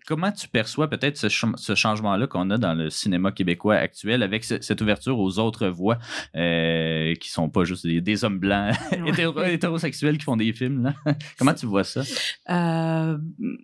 comment 0.07 0.33
tu 0.33 0.49
perçois 0.49 0.89
peut-être 0.89 1.17
ce, 1.19 1.29
ce 1.29 1.75
changement-là 1.75 2.27
qu'on 2.27 2.51
a 2.51 2.59
dans 2.59 2.75
le 2.75 2.89
cinéma 2.91 3.33
québécois 3.33 3.77
actuel 3.77 4.23
avec 4.23 4.45
ce- 4.45 4.61
cette 4.61 4.81
ouverture 4.81 5.19
aux 5.19 5.39
autres 5.39 5.69
voix 5.69 5.99
euh, 6.35 7.15
qui 7.17 7.29
sont 7.31 7.49
pas 7.49 7.65
juste 7.65 7.87
des, 7.87 8.01
des 8.01 8.25
hommes 8.25 8.39
blancs 8.39 8.75
hétéro- 9.07 9.43
hétérosexuels 9.45 10.17
qui 10.19 10.25
font 10.25 10.37
des 10.37 10.53
films? 10.53 10.83
Là? 10.83 10.95
comment 11.39 11.55
tu 11.55 11.67
vois 11.67 11.85
ça? 11.85 12.03
Euh, 12.51 13.19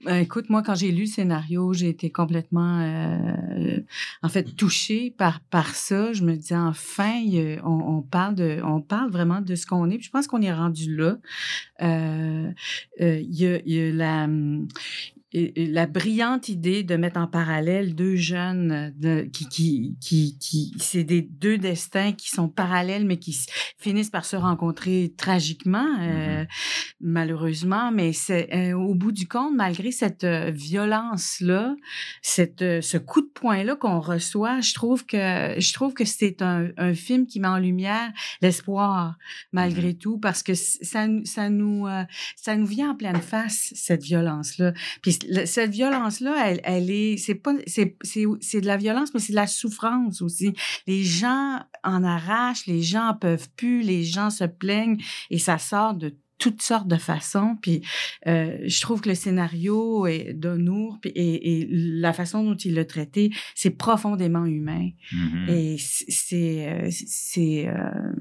ben, 0.04 0.16
écoute, 0.16 0.50
moi, 0.50 0.62
quand 0.62 0.74
j'ai 0.74 0.92
lu 0.92 1.00
le 1.02 1.06
scénario, 1.06 1.72
j'ai 1.72 1.88
été 1.88 2.10
complètement, 2.10 2.80
euh, 2.80 3.78
en 4.22 4.28
fait, 4.28 4.54
touchée 4.56 5.14
par, 5.16 5.40
par 5.40 5.68
ça. 5.74 6.12
Je 6.12 6.22
me 6.24 6.34
disais, 6.36 6.56
enfin, 6.56 7.14
il 7.24 7.60
on, 7.64 7.70
on 7.98 8.02
parle 8.02 8.34
de, 8.34 8.60
on 8.64 8.80
parle 8.82 9.10
vraiment 9.10 9.40
de 9.40 9.54
ce 9.54 9.66
qu'on 9.66 9.88
est. 9.90 9.96
Puis 9.96 10.06
je 10.06 10.10
pense 10.10 10.26
qu'on 10.26 10.42
est 10.42 10.52
rendu 10.52 10.94
là. 10.96 11.16
Euh, 11.82 12.50
euh, 13.00 13.18
Il 13.20 13.34
y, 13.34 13.46
a, 13.46 13.58
il 13.64 13.72
y 13.72 13.80
a 13.80 13.92
la, 13.92 14.28
la 15.34 15.86
brillante 15.86 16.48
idée 16.48 16.82
de 16.82 16.96
mettre 16.96 17.18
en 17.18 17.26
parallèle 17.26 17.94
deux 17.94 18.16
jeunes 18.16 18.72
euh, 18.72 18.90
de, 18.96 19.22
qui, 19.30 19.48
qui, 19.48 19.96
qui, 20.00 20.36
qui 20.38 20.72
c'est 20.78 21.04
des 21.04 21.22
deux 21.22 21.58
destins 21.58 22.12
qui 22.12 22.28
sont 22.28 22.48
parallèles 22.48 23.06
mais 23.06 23.18
qui 23.18 23.38
finissent 23.78 24.10
par 24.10 24.24
se 24.24 24.36
rencontrer 24.36 25.14
tragiquement, 25.16 25.86
euh, 26.00 26.44
malheureusement. 27.00 27.90
Mais 27.92 28.12
c'est 28.12 28.48
euh, 28.54 28.76
au 28.76 28.94
bout 28.94 29.12
du 29.12 29.26
compte, 29.26 29.54
malgré 29.54 29.90
cette 29.92 30.24
euh, 30.24 30.50
violence 30.50 31.40
là, 31.40 31.74
cette 32.22 32.62
ce 32.82 32.98
coup 32.98 33.22
de 33.22 33.30
poing 33.32 33.64
là 33.64 33.76
qu'on 33.76 34.00
reçoit, 34.00 34.60
je 34.60 34.74
trouve 34.74 35.06
que 35.06 35.16
je 35.58 35.72
trouve 35.72 35.94
que 35.94 36.04
c'est 36.04 36.42
un, 36.42 36.68
un 36.76 36.94
film 36.94 37.26
qui 37.26 37.40
met 37.40 37.48
en 37.48 37.58
lumière 37.58 38.12
l'espoir 38.40 39.16
malgré 39.52 39.94
tout 39.94 40.18
parce 40.18 40.42
que 40.42 40.54
ça 40.54 41.06
nous- 41.08 41.24
ça 41.24 41.48
nous 41.50 41.86
ça 42.36 42.56
nous 42.56 42.66
vient 42.66 42.90
en 42.90 42.94
pleine 42.94 43.20
face 43.20 43.72
cette 43.74 44.02
violence 44.02 44.58
là. 44.58 44.72
Puis 45.02 45.18
cette 45.46 45.70
violence-là, 45.70 46.34
elle, 46.50 46.60
elle 46.64 46.90
est, 46.90 47.16
c'est 47.16 47.34
pas, 47.34 47.54
c'est, 47.66 47.96
c'est, 48.02 48.24
c'est 48.40 48.60
de 48.60 48.66
la 48.66 48.76
violence, 48.76 49.12
mais 49.14 49.20
c'est 49.20 49.32
de 49.32 49.36
la 49.36 49.46
souffrance 49.46 50.22
aussi. 50.22 50.52
Les 50.86 51.02
gens 51.04 51.60
en 51.84 52.04
arrachent, 52.04 52.66
les 52.66 52.82
gens 52.82 53.08
en 53.08 53.14
peuvent 53.14 53.48
plus, 53.56 53.82
les 53.82 54.04
gens 54.04 54.30
se 54.30 54.44
plaignent 54.44 54.98
et 55.30 55.38
ça 55.38 55.58
sort 55.58 55.94
de 55.94 56.16
toutes 56.38 56.62
sortes 56.62 56.88
de 56.88 56.96
façons. 56.96 57.56
Puis 57.62 57.82
euh, 58.26 58.58
je 58.64 58.80
trouve 58.80 59.00
que 59.00 59.08
le 59.08 59.14
scénario 59.14 60.06
est 60.06 60.32
d'Honour 60.34 60.98
puis- 61.00 61.12
et, 61.14 61.60
et 61.60 61.68
la 61.70 62.12
façon 62.12 62.42
dont 62.42 62.56
il 62.56 62.74
l'a 62.74 62.84
traité, 62.84 63.30
c'est 63.54 63.70
profondément 63.70 64.44
humain. 64.44 64.88
Mhm. 65.12 65.48
Et 65.48 65.78
c- 65.78 66.04
c'est 66.08 66.68
euh, 66.68 66.88
c'est 66.90 67.68
euh, 67.68 68.11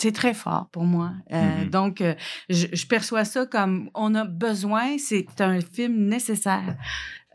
c'est 0.00 0.12
très 0.12 0.34
fort 0.34 0.68
pour 0.72 0.84
moi. 0.84 1.12
Euh, 1.32 1.62
Mhm. 1.64 1.70
Donc, 1.70 2.00
euh, 2.00 2.14
je, 2.48 2.66
je 2.72 2.86
perçois 2.86 3.24
ça 3.24 3.46
comme 3.46 3.90
on 3.94 4.14
a 4.14 4.24
besoin, 4.24 4.96
c'est 4.98 5.26
un 5.40 5.60
film 5.60 6.06
nécessaire. 6.08 6.76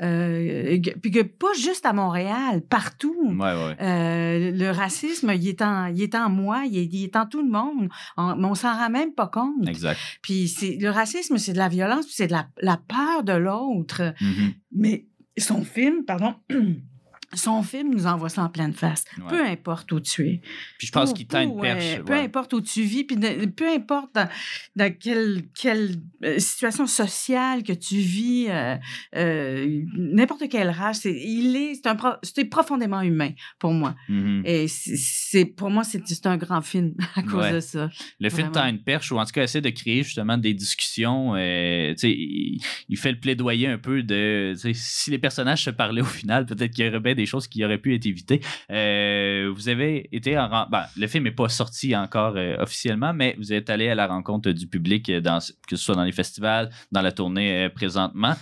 Euh, 0.02 0.78
puis 1.02 1.10
que 1.12 1.22
pas 1.22 1.54
juste 1.58 1.86
à 1.86 1.94
Montréal, 1.94 2.62
partout. 2.70 3.16
Ouais, 3.40 3.54
ouais. 3.54 4.52
Le 4.52 4.70
racisme, 4.72 5.32
il 5.34 5.48
est 5.48 5.62
en, 5.62 5.86
il 5.86 6.02
est 6.02 6.16
en 6.16 6.30
moi, 6.30 6.64
il 6.66 6.78
est, 6.78 6.86
il 6.92 7.04
est 7.06 7.16
en 7.16 7.26
tout 7.26 7.42
le 7.42 7.50
monde, 7.50 7.88
On- 8.18 8.36
mais 8.36 8.46
on 8.46 8.56
s'en 8.56 8.76
rend 8.76 8.90
même 8.90 9.14
pas 9.14 9.28
compte. 9.28 9.68
Exact. 9.68 9.98
Puis 10.22 10.54
le 10.82 10.90
racisme, 10.90 11.38
c'est 11.38 11.54
de 11.54 11.58
la 11.58 11.70
violence, 11.70 12.08
c'est 12.10 12.28
de 12.28 12.34
la, 12.34 12.48
la 12.62 12.76
peur 12.78 13.24
de 13.24 13.34
l'autre. 13.34 14.14
Mhm. 14.20 14.54
Mais 14.74 15.06
son 15.38 15.64
film, 15.64 16.04
pardon, 16.06 16.36
son 17.36 17.62
film 17.64 17.92
nous 17.94 18.06
envoie 18.08 18.30
ça 18.30 18.44
en 18.44 18.50
pleine 18.50 18.74
face. 18.74 19.06
Ouais. 19.18 19.24
Peu 19.30 19.46
importe 19.46 19.92
où 19.92 20.00
tu 20.00 20.28
es. 20.28 20.42
Puis 20.78 20.88
je 20.88 20.92
pense 20.92 21.12
Peu- 21.12 21.18
qu'il 21.18 21.28
tend 21.28 21.42
une 21.42 21.60
perche. 21.60 21.84
ouais, 21.84 22.04
Peu 22.04 22.14
importe 22.14 22.54
où 22.54 22.62
tu 22.62 22.84
vis, 22.84 23.04
puis 23.04 23.16
de- 23.18 23.46
peu 23.46 23.68
importe 23.70 24.14
dans, 24.16 24.28
dans 24.76 24.94
quelle, 24.98 25.44
quelle 25.60 25.96
euh, 26.24 26.40
situation 26.40 26.88
sociale 26.88 27.64
que 27.64 27.74
tu 27.74 27.96
vis, 27.98 28.48
euh, 28.50 28.76
euh, 29.16 29.82
n'importe 29.98 30.48
quelle 30.50 30.70
race, 30.70 31.02
c'est, 31.02 31.14
il 31.14 31.56
est, 31.56 31.76
c'est, 31.76 31.88
un 31.88 31.98
c'est 32.24 32.46
profondément 32.46 33.02
humain 33.02 33.32
pour 33.60 33.72
moi. 33.74 33.96
Mhm. 34.10 34.42
Et 34.46 34.68
c'est, 34.68 35.46
pour 35.46 35.70
moi, 35.70 35.84
c'est, 35.84 36.02
un 36.26 36.38
grand 36.38 36.62
film 36.62 36.94
à 37.16 37.22
cause 37.22 37.36
Ouais. 37.36 37.54
de 37.54 37.60
ça. 37.60 37.90
Le 38.20 38.30
film 38.30 38.52
tend 38.52 38.66
une 38.68 38.82
perche 38.82 39.12
ou 39.12 39.18
en 39.20 39.26
tout 39.26 39.32
cas 39.34 39.44
essaie 39.44 39.62
de 39.62 39.70
créer 39.70 40.04
justement 40.04 40.38
des 40.38 40.54
discussions. 40.54 41.36
euh, 41.36 41.94
il, 42.04 42.62
il 42.90 42.98
fait 42.98 43.12
le 43.12 43.20
plaidoyer 43.20 43.68
un 43.68 43.78
peu 43.78 44.02
de 44.04 44.54
si 44.74 45.12
les 45.12 45.20
personnages 45.20 45.64
se 45.64 45.70
parlaient 45.70 46.02
au 46.02 46.06
final, 46.06 46.46
peut-être 46.46 46.72
qu'il 46.74 46.86
y 46.86 46.90
aurait 46.90 47.00
bien 47.00 47.16
des 47.16 47.25
choses 47.26 47.48
qui 47.48 47.64
auraient 47.66 47.78
pu 47.78 47.96
être 47.96 48.06
évitées. 48.06 48.42
Euh, 48.72 49.52
vous 49.56 49.70
avez 49.70 50.08
été 50.12 50.38
en 50.38 50.68
ben, 50.70 50.86
le 50.98 51.08
film 51.08 51.24
n'est 51.26 51.32
pas 51.32 51.50
sorti 51.50 51.96
encore 51.96 52.34
euh, 52.38 52.56
officiellement, 52.60 53.14
mais 53.14 53.36
vous 53.38 53.54
êtes 53.54 53.70
allé 53.70 53.90
à 53.90 53.96
la 53.96 54.08
rencontre 54.08 54.52
du 54.52 54.68
public, 54.68 55.10
euh, 55.10 55.22
dans, 55.22 55.40
que 55.68 55.76
ce 55.76 55.84
soit 55.84 55.96
dans 55.96 56.04
les 56.04 56.12
festivals, 56.12 56.70
dans 56.92 57.02
la 57.02 57.12
tournée 57.12 57.70
présentement. 57.74 58.34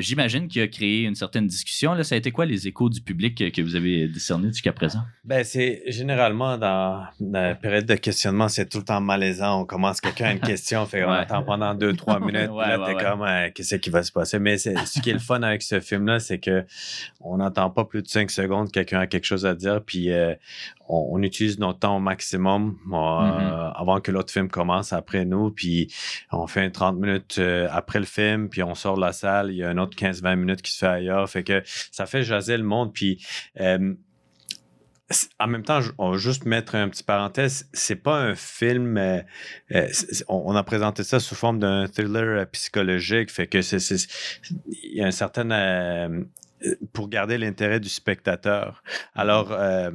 J'imagine 0.00 0.48
qu'il 0.48 0.62
a 0.62 0.68
créé 0.68 1.02
une 1.04 1.14
certaine 1.14 1.46
discussion. 1.46 1.94
Là, 1.94 2.04
ça 2.04 2.14
a 2.14 2.18
été 2.18 2.30
quoi 2.30 2.46
les 2.46 2.66
échos 2.68 2.88
du 2.88 3.00
public 3.00 3.52
que 3.52 3.62
vous 3.62 3.76
avez 3.76 4.08
décernés 4.08 4.48
jusqu'à 4.48 4.72
présent? 4.72 5.00
Ben, 5.24 5.44
c'est 5.44 5.82
généralement 5.88 6.58
dans, 6.58 7.04
dans 7.20 7.40
la 7.42 7.54
période 7.54 7.86
de 7.86 7.94
questionnement, 7.94 8.48
c'est 8.48 8.68
tout 8.68 8.78
le 8.78 8.84
temps 8.84 9.00
malaisant. 9.00 9.60
On 9.60 9.64
commence, 9.64 10.00
quelqu'un 10.00 10.26
a 10.26 10.32
une 10.32 10.40
question, 10.40 10.84
fait 10.86 11.02
qu'on 11.04 11.10
Ouais. 11.14 11.18
attend 11.18 11.42
pendant 11.42 11.74
deux, 11.74 11.94
trois 11.94 12.18
minutes. 12.26 12.50
Ouais, 12.50 12.68
là, 12.68 12.80
ouais, 12.80 12.94
t'es 12.94 13.04
comme, 13.04 13.24
qu'est-ce 13.54 13.76
qui 13.76 13.90
va 13.90 14.02
se 14.02 14.10
passer? 14.12 14.38
Mais 14.38 14.58
ce 14.58 15.00
qui 15.00 15.10
est 15.10 15.14
le 15.14 15.18
fun 15.18 15.42
avec 15.42 15.62
ce 15.62 15.80
film-là, 15.80 16.18
c'est 16.18 16.38
que 16.38 16.64
on 17.20 17.36
n'entend 17.38 17.70
pas 17.70 17.83
plus 17.84 18.02
de 18.02 18.08
cinq 18.08 18.30
secondes, 18.30 18.70
quelqu'un 18.72 19.00
a 19.00 19.06
quelque 19.06 19.24
chose 19.24 19.46
à 19.46 19.54
dire, 19.54 19.82
puis 19.84 20.10
euh, 20.10 20.34
on, 20.88 21.08
on 21.12 21.22
utilise 21.22 21.58
notre 21.58 21.78
temps 21.80 21.96
au 21.96 22.00
maximum 22.00 22.76
euh, 22.92 22.94
Mhm. 22.94 23.72
avant 23.76 24.00
que 24.00 24.10
l'autre 24.10 24.32
film 24.32 24.48
commence 24.48 24.92
après 24.92 25.24
nous, 25.24 25.50
puis 25.50 25.92
on 26.32 26.46
fait 26.46 26.62
un 26.62 26.70
30 26.70 26.96
minutes 26.98 27.36
euh, 27.38 27.68
après 27.70 27.98
le 27.98 28.04
film, 28.06 28.48
puis 28.48 28.62
on 28.62 28.74
sort 28.74 28.96
de 28.96 29.00
la 29.00 29.12
salle, 29.12 29.50
il 29.50 29.56
y 29.56 29.62
a 29.62 29.68
un 29.70 29.78
autre 29.78 29.96
15-20 29.96 30.36
minutes 30.36 30.62
qui 30.62 30.72
se 30.72 30.78
fait 30.78 30.86
ailleurs, 30.86 31.28
fait 31.28 31.44
que 31.44 31.62
ça 31.92 32.06
fait 32.06 32.22
jaser 32.22 32.56
le 32.56 32.64
monde, 32.64 32.92
puis 32.92 33.24
en 35.38 35.46
même 35.46 35.62
temps, 35.62 35.80
on 35.98 36.12
va 36.12 36.16
juste 36.16 36.46
mettre 36.46 36.74
un 36.76 36.88
petit 36.88 37.02
parenthèse, 37.04 37.68
c'est 37.74 37.96
pas 38.02 38.16
un 38.16 38.34
film, 38.34 38.96
euh, 38.96 39.20
euh, 39.72 39.86
on, 40.28 40.56
a 40.56 40.62
présenté 40.62 41.04
ça 41.04 41.20
sous 41.20 41.34
forme 41.34 41.58
d'un 41.58 41.86
thriller 41.88 42.46
psychologique, 42.50 43.30
fait 43.30 43.46
que 43.46 43.60
c'est, 43.60 43.78
c'est- 43.80 44.08
il 44.66 44.96
y 44.96 45.02
a 45.02 45.06
un 45.06 45.10
certain, 45.10 45.50
euh, 45.50 46.24
pour 46.92 47.08
garder 47.08 47.38
l'intérêt 47.38 47.80
du 47.80 47.88
spectateur. 47.88 48.82
Alors, 49.14 49.52
euh, 49.52 49.90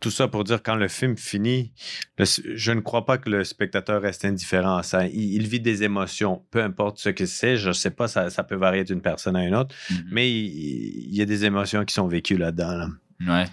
tout 0.00 0.10
ça 0.10 0.28
pour 0.28 0.44
dire 0.44 0.62
quand 0.62 0.76
le 0.76 0.88
film 0.88 1.16
finit, 1.16 1.72
le- 2.18 2.24
je 2.24 2.72
ne 2.72 2.80
crois 2.80 3.04
pas 3.04 3.18
que 3.18 3.28
le 3.28 3.44
spectateur 3.44 4.00
reste 4.00 4.24
indifférent 4.24 4.76
à 4.76 4.82
ça. 4.82 5.06
Il, 5.06 5.34
il 5.34 5.46
vit 5.46 5.60
des 5.60 5.82
émotions, 5.82 6.42
peu 6.50 6.62
importe 6.62 6.98
ce 6.98 7.10
que 7.10 7.26
c'est. 7.26 7.56
Je 7.58 7.70
sais 7.72 7.90
pas, 7.90 8.08
ça, 8.08 8.30
ça 8.30 8.44
peut 8.44 8.56
varier 8.56 8.84
d'une 8.84 9.02
personne 9.02 9.36
à 9.36 9.46
une 9.46 9.54
autre, 9.54 9.74
Mhm. 9.90 10.04
mais 10.10 10.30
il, 10.30 11.08
il 11.10 11.14
y 11.16 11.22
a 11.22 11.26
des 11.26 11.44
émotions 11.44 11.84
qui 11.84 11.94
sont 11.94 12.08
vécues 12.08 12.38
là-dedans. 12.38 12.76
là. 12.76 12.88
Ouais. 13.26 13.44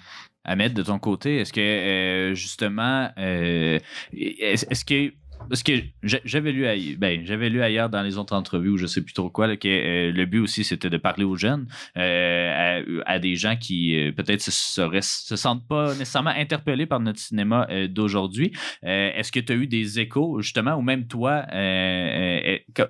Ahmed, 0.44 0.74
de 0.74 0.82
ton 0.82 0.98
côté, 0.98 1.38
est-ce 1.38 1.54
que 1.54 1.60
euh, 1.62 2.34
justement, 2.34 3.12
euh, 3.20 3.78
est- 4.14 4.66
est-ce 4.72 4.84
que 4.86 5.14
parce 5.50 5.64
que 5.64 5.74
j'a- 6.04 6.20
j'avais 6.26 6.52
lu, 6.52 6.66
aille- 6.66 6.96
ben, 6.98 7.22
j'avais 7.26 7.50
lu 7.50 7.62
ailleurs 7.62 7.90
dans 7.90 8.02
les 8.02 8.18
autres 8.18 8.34
entrevues 8.36 8.70
ou 8.70 8.78
je 8.78 8.86
sais 8.88 9.02
plus 9.02 9.14
trop 9.14 9.30
quoi 9.30 9.48
là, 9.48 9.58
que 9.58 9.68
euh, 9.68 10.12
le 10.12 10.26
but 10.26 10.40
aussi 10.40 10.64
c'était 10.64 10.90
de 10.90 10.98
parler 10.98 11.24
aux 11.24 11.36
jeunes, 11.36 11.68
euh, 11.98 12.82
à, 13.06 13.12
à 13.14 13.20
des 13.20 13.36
gens 13.36 13.56
qui 13.56 13.96
euh, 13.98 14.12
peut-être 14.12 14.42
se, 14.42 14.52
seraient- 14.52 15.02
se 15.02 15.36
sentent 15.36 15.68
pas 15.68 15.90
nécessairement 15.96 16.32
interpellés 16.32 16.86
par 16.86 17.00
notre 17.00 17.20
cinéma 17.20 17.68
d'aujourd'hui. 17.90 18.52
Est-ce 18.84 19.32
que 19.32 19.40
tu 19.40 19.52
as 19.52 19.56
eu 19.56 19.68
des 19.68 20.00
échos 20.00 20.42
justement 20.42 20.76
ou 20.76 20.82
même 20.82 21.08
toi, 21.08 21.46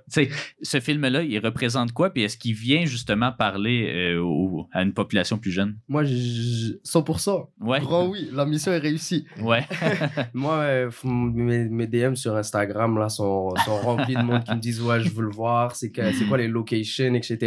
sais, 0.08 0.30
ce 0.62 0.80
film-là, 0.80 1.24
il 1.24 1.39
représente 1.39 1.91
quoi 1.93 2.12
puis 2.12 2.24
est-ce 2.24 2.38
qu'il 2.38 2.54
vient 2.54 2.86
justement 2.86 3.32
parler 3.32 4.16
au- 4.18 4.68
à 4.72 4.82
une 4.84 4.93
population 4.93 5.38
plus 5.38 5.52
jeune? 5.52 5.78
Moi, 5.88 6.04
je- 6.04 6.14
je- 6.16 6.74
100%. 6.84 7.49
Ouais. 7.60 7.80
Grand 7.80 8.08
oui, 8.08 8.30
la 8.32 8.45
mission 8.45 8.72
est 8.72 8.78
réussie. 8.78 9.26
Ouais. 9.41 9.66
Moi, 10.34 10.89
mes, 11.04 11.66
mes 11.66 11.88
DM 11.88 12.16
sur 12.16 12.36
Instagram 12.41 12.97
là, 12.99 13.09
sont, 13.09 13.53
sont 13.65 13.77
remplis 13.77 14.15
de 14.15 14.21
monde 14.21 14.43
qui 14.43 14.51
me 14.53 14.59
disent 14.59 14.81
Ouais, 14.81 14.99
je 14.99 15.09
veux 15.09 15.23
le 15.23 15.31
voir, 15.31 15.75
c'est 15.75 15.91
quoi 16.27 16.37
les 16.37 16.47
locations, 16.47 17.13
etc. 17.13 17.37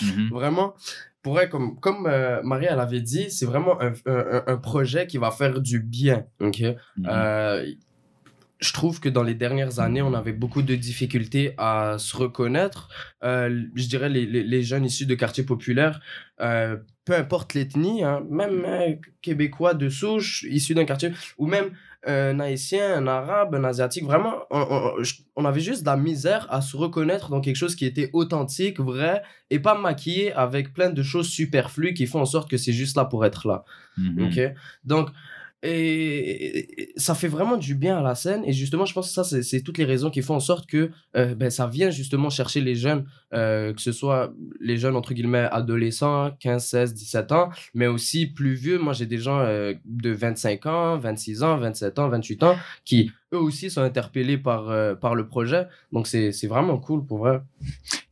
Mhm. 0.00 0.28
Vraiment, 0.30 0.74
pour 1.22 1.38
elle, 1.40 1.48
comme, 1.48 1.78
comme 1.80 2.06
euh, 2.06 2.40
Marie 2.42 2.66
elle 2.68 2.80
avait 2.80 3.00
dit, 3.00 3.30
c'est 3.30 3.46
vraiment 3.46 3.80
un, 3.80 3.92
un- 4.06 4.42
un 4.46 4.56
projet 4.56 5.06
qui 5.06 5.18
va 5.18 5.30
faire 5.30 5.60
du 5.60 5.78
bien. 5.80 6.24
ok? 6.40 6.60
Mhm. 6.96 7.06
Euh, 7.08 7.66
je 8.60 8.72
trouve 8.72 9.00
que 9.00 9.08
dans 9.08 9.24
les 9.24 9.34
dernières 9.34 9.80
années, 9.80 10.02
on 10.02 10.14
avait 10.14 10.32
beaucoup 10.32 10.62
de 10.62 10.76
difficultés 10.76 11.52
à 11.58 11.96
se 11.98 12.16
reconnaître. 12.16 12.88
Euh, 13.24 13.60
je 13.74 13.88
dirais 13.88 14.08
les, 14.08 14.24
les, 14.24 14.44
les 14.44 14.62
jeunes 14.62 14.84
issus 14.84 15.04
de 15.06 15.16
quartiers 15.16 15.42
populaires, 15.42 16.00
euh, 16.40 16.76
peu 17.04 17.14
importe 17.16 17.54
l'ethnie, 17.54 18.04
hein, 18.04 18.22
même 18.30 18.64
euh, 18.64 18.94
québécois 19.20 19.74
de 19.74 19.88
souche, 19.88 20.44
issus 20.48 20.74
d'un 20.74 20.84
quartier, 20.84 21.10
ou 21.38 21.46
même 21.48 21.70
un 22.06 22.40
haïtien, 22.40 22.96
un 22.96 23.06
arabe, 23.06 23.54
un 23.54 23.64
asiatique, 23.64 24.04
vraiment, 24.04 24.34
on, 24.50 24.60
on- 24.60 25.02
on 25.36 25.44
avait 25.44 25.60
juste 25.60 25.82
de 25.82 25.86
la 25.86 25.96
misère 25.96 26.46
à 26.50 26.60
se 26.60 26.76
reconnaître 26.76 27.30
dans 27.30 27.40
quelque 27.40 27.56
chose 27.56 27.74
qui 27.76 27.86
était 27.86 28.10
authentique, 28.12 28.80
vrai, 28.80 29.22
et 29.50 29.58
pas 29.60 29.78
maquillé 29.78 30.32
avec 30.32 30.72
plein 30.74 30.90
de 30.90 31.02
choses 31.02 31.28
superflues 31.28 31.94
qui 31.94 32.06
font 32.06 32.20
en 32.20 32.26
sorte 32.26 32.50
que 32.50 32.56
c'est 32.56 32.72
juste 32.72 32.96
là 32.96 33.04
pour 33.04 33.24
être 33.24 33.46
là. 33.46 33.64
Mhm. 33.96 34.26
OK? 34.26 34.54
Donc, 34.84 35.10
et 35.64 36.92
ça 36.96 37.14
fait 37.14 37.28
vraiment 37.28 37.56
du 37.56 37.76
bien 37.76 37.98
à 37.98 38.02
la 38.02 38.16
scène. 38.16 38.42
Et 38.44 38.52
justement, 38.52 38.84
je 38.84 38.92
pense 38.92 39.14
que 39.14 39.22
ça, 39.22 39.42
c'est 39.42 39.60
toutes 39.60 39.78
les 39.78 39.84
raisons 39.84 40.10
qui 40.10 40.20
font 40.20 40.34
en 40.34 40.40
sorte 40.40 40.68
que 40.68 40.90
euh, 41.16 41.34
ben, 41.36 41.50
ça 41.50 41.68
vient 41.68 41.90
justement 41.90 42.30
chercher 42.30 42.60
les 42.60 42.74
jeunes, 42.74 43.04
euh, 43.32 43.72
que 43.72 43.80
ce 43.80 43.92
soit 43.92 44.32
les 44.60 44.76
jeunes, 44.76 44.96
entre 44.96 45.14
guillemets, 45.14 45.48
adolescents, 45.52 46.32
15, 46.40 46.64
16, 46.64 46.94
17 46.94 47.32
ans, 47.32 47.50
mais 47.74 47.86
aussi 47.86 48.26
plus 48.26 48.54
vieux. 48.54 48.78
Moi, 48.78 48.92
j'ai 48.92 49.06
des 49.06 49.18
gens 49.18 49.38
euh, 49.38 49.74
de 49.84 50.10
25 50.10 50.66
ans, 50.66 50.98
26 50.98 51.44
ans, 51.44 51.56
27 51.58 51.98
ans, 52.00 52.08
28 52.08 52.42
ans, 52.42 52.56
qui 52.84 53.12
eux 53.32 53.38
aussi 53.38 53.70
sont 53.70 53.82
interpellés 53.82 54.38
par, 54.38 54.68
euh, 54.68 54.94
par 54.96 55.14
le 55.14 55.28
projet. 55.28 55.68
Donc, 55.92 56.08
c'est 56.08 56.32
c'est 56.32 56.48
vraiment 56.48 56.78
cool 56.78 57.06
pour 57.06 57.18
vrai. 57.18 57.40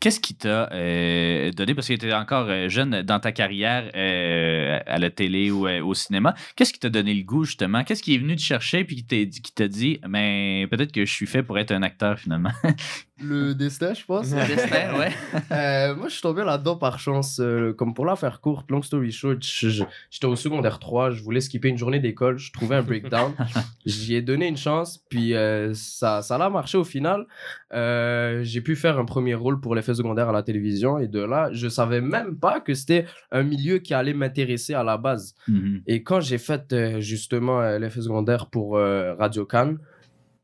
Qu'est-ce 0.01 0.19
qui 0.19 0.35
t'a 0.35 0.73
euh, 0.73 1.51
donné, 1.53 1.75
parce 1.75 1.87
que 1.87 1.93
tu 1.93 2.07
étais 2.07 2.15
encore 2.15 2.47
euh, 2.49 2.71
jeune 2.71 3.03
dans 3.03 3.21
ta 3.21 3.33
carrière 3.33 3.91
euh, 3.95 4.81
à 4.87 4.99
la 4.99 5.11
télé 5.11 5.51
ou 5.51 5.67
euh, 5.67 5.85
au 5.85 5.93
cinéma, 5.93 6.35
qu'est-ce 6.57 6.73
qui 6.73 6.79
t'a 6.79 6.89
donné 6.89 7.13
le 7.13 7.23
goût 7.23 7.45
justement? 7.45 7.85
Qu'est-ce 7.85 8.03
qui 8.03 8.15
est 8.15 8.19
venu 8.19 8.35
te 8.35 8.41
chercher 8.41 8.83
puis 8.85 8.97
qui 8.97 9.05
t'a 9.05 9.25
dit, 9.27 9.43
qui 9.43 9.53
t'a 9.53 9.69
dit 9.69 10.01
mais 10.09 10.67
peut-être 10.71 10.91
que 10.91 11.05
je 11.05 11.13
suis 11.13 11.27
fait 11.27 11.43
pour 11.43 11.59
être 11.59 11.73
un 11.73 11.83
acteur 11.83 12.19
finalement? 12.19 12.53
Le 13.23 13.55
destin, 13.55 13.95
je 13.95 14.05
pense. 14.05 14.31
Le 14.33 14.47
destin, 14.47 14.99
ouais. 14.99 15.11
Euh, 15.53 15.95
moi, 15.97 16.09
je 16.09 16.15
suis 16.15 16.23
tombé 16.23 16.45
là-dedans 16.45 16.77
par 16.77 16.99
chance. 16.99 17.41
euh, 17.41 17.73
comme 17.73 17.93
pour 17.93 18.07
la 18.07 18.15
faire 18.17 18.41
courte, 18.41 18.71
long 18.71 18.83
story 18.83 19.11
short, 19.11 19.39
j'étais 19.43 20.27
au 20.27 20.37
secondaire 20.37 20.79
3, 20.79 21.11
je 21.11 21.23
voulais 21.23 21.41
skipper 21.41 21.69
une 21.69 21.79
journée 21.79 21.99
d'école, 21.99 22.39
je 22.39 22.53
trouvais 22.53 22.77
un 22.77 22.83
breakdown. 22.83 23.33
J'y 23.87 24.15
ai 24.15 24.23
donné 24.23 24.47
une 24.47 24.57
chance, 24.57 24.99
puis 25.09 25.35
euh, 25.35 25.73
ça, 25.75 26.23
ça 26.23 26.37
a 26.37 26.51
marché 26.51 26.79
au 26.79 26.85
final. 26.85 27.27
J'ai 27.73 28.61
pu 28.61 28.77
faire 28.77 28.99
un 28.99 29.05
premier 29.05 29.35
rôle 29.35 29.61
pour 29.61 29.75
l'effet 29.75 29.95
secondaire 29.95 30.29
à 30.29 30.33
la 30.33 30.43
télévision, 30.43 30.99
et 30.99 31.09
de 31.09 31.21
là, 31.21 31.51
je 31.53 31.69
savais 31.69 32.01
même 32.01 32.37
pas 32.37 32.61
que 32.61 32.75
c'était 32.75 33.07
un 33.33 33.43
milieu 33.43 33.79
qui 33.79 33.95
allait 33.95 34.15
m'intéresser 34.15 34.75
à 34.75 34.85
la 34.85 34.97
base. 34.97 35.35
Mhm. 35.49 35.83
Et 35.87 36.03
quand 36.03 36.21
j'ai 36.21 36.39
fait 36.39 37.01
justement 37.01 37.61
l'effet 37.79 38.03
secondaire 38.03 38.47
pour 38.47 38.77
Radio 38.77 39.45
Cannes, 39.45 39.79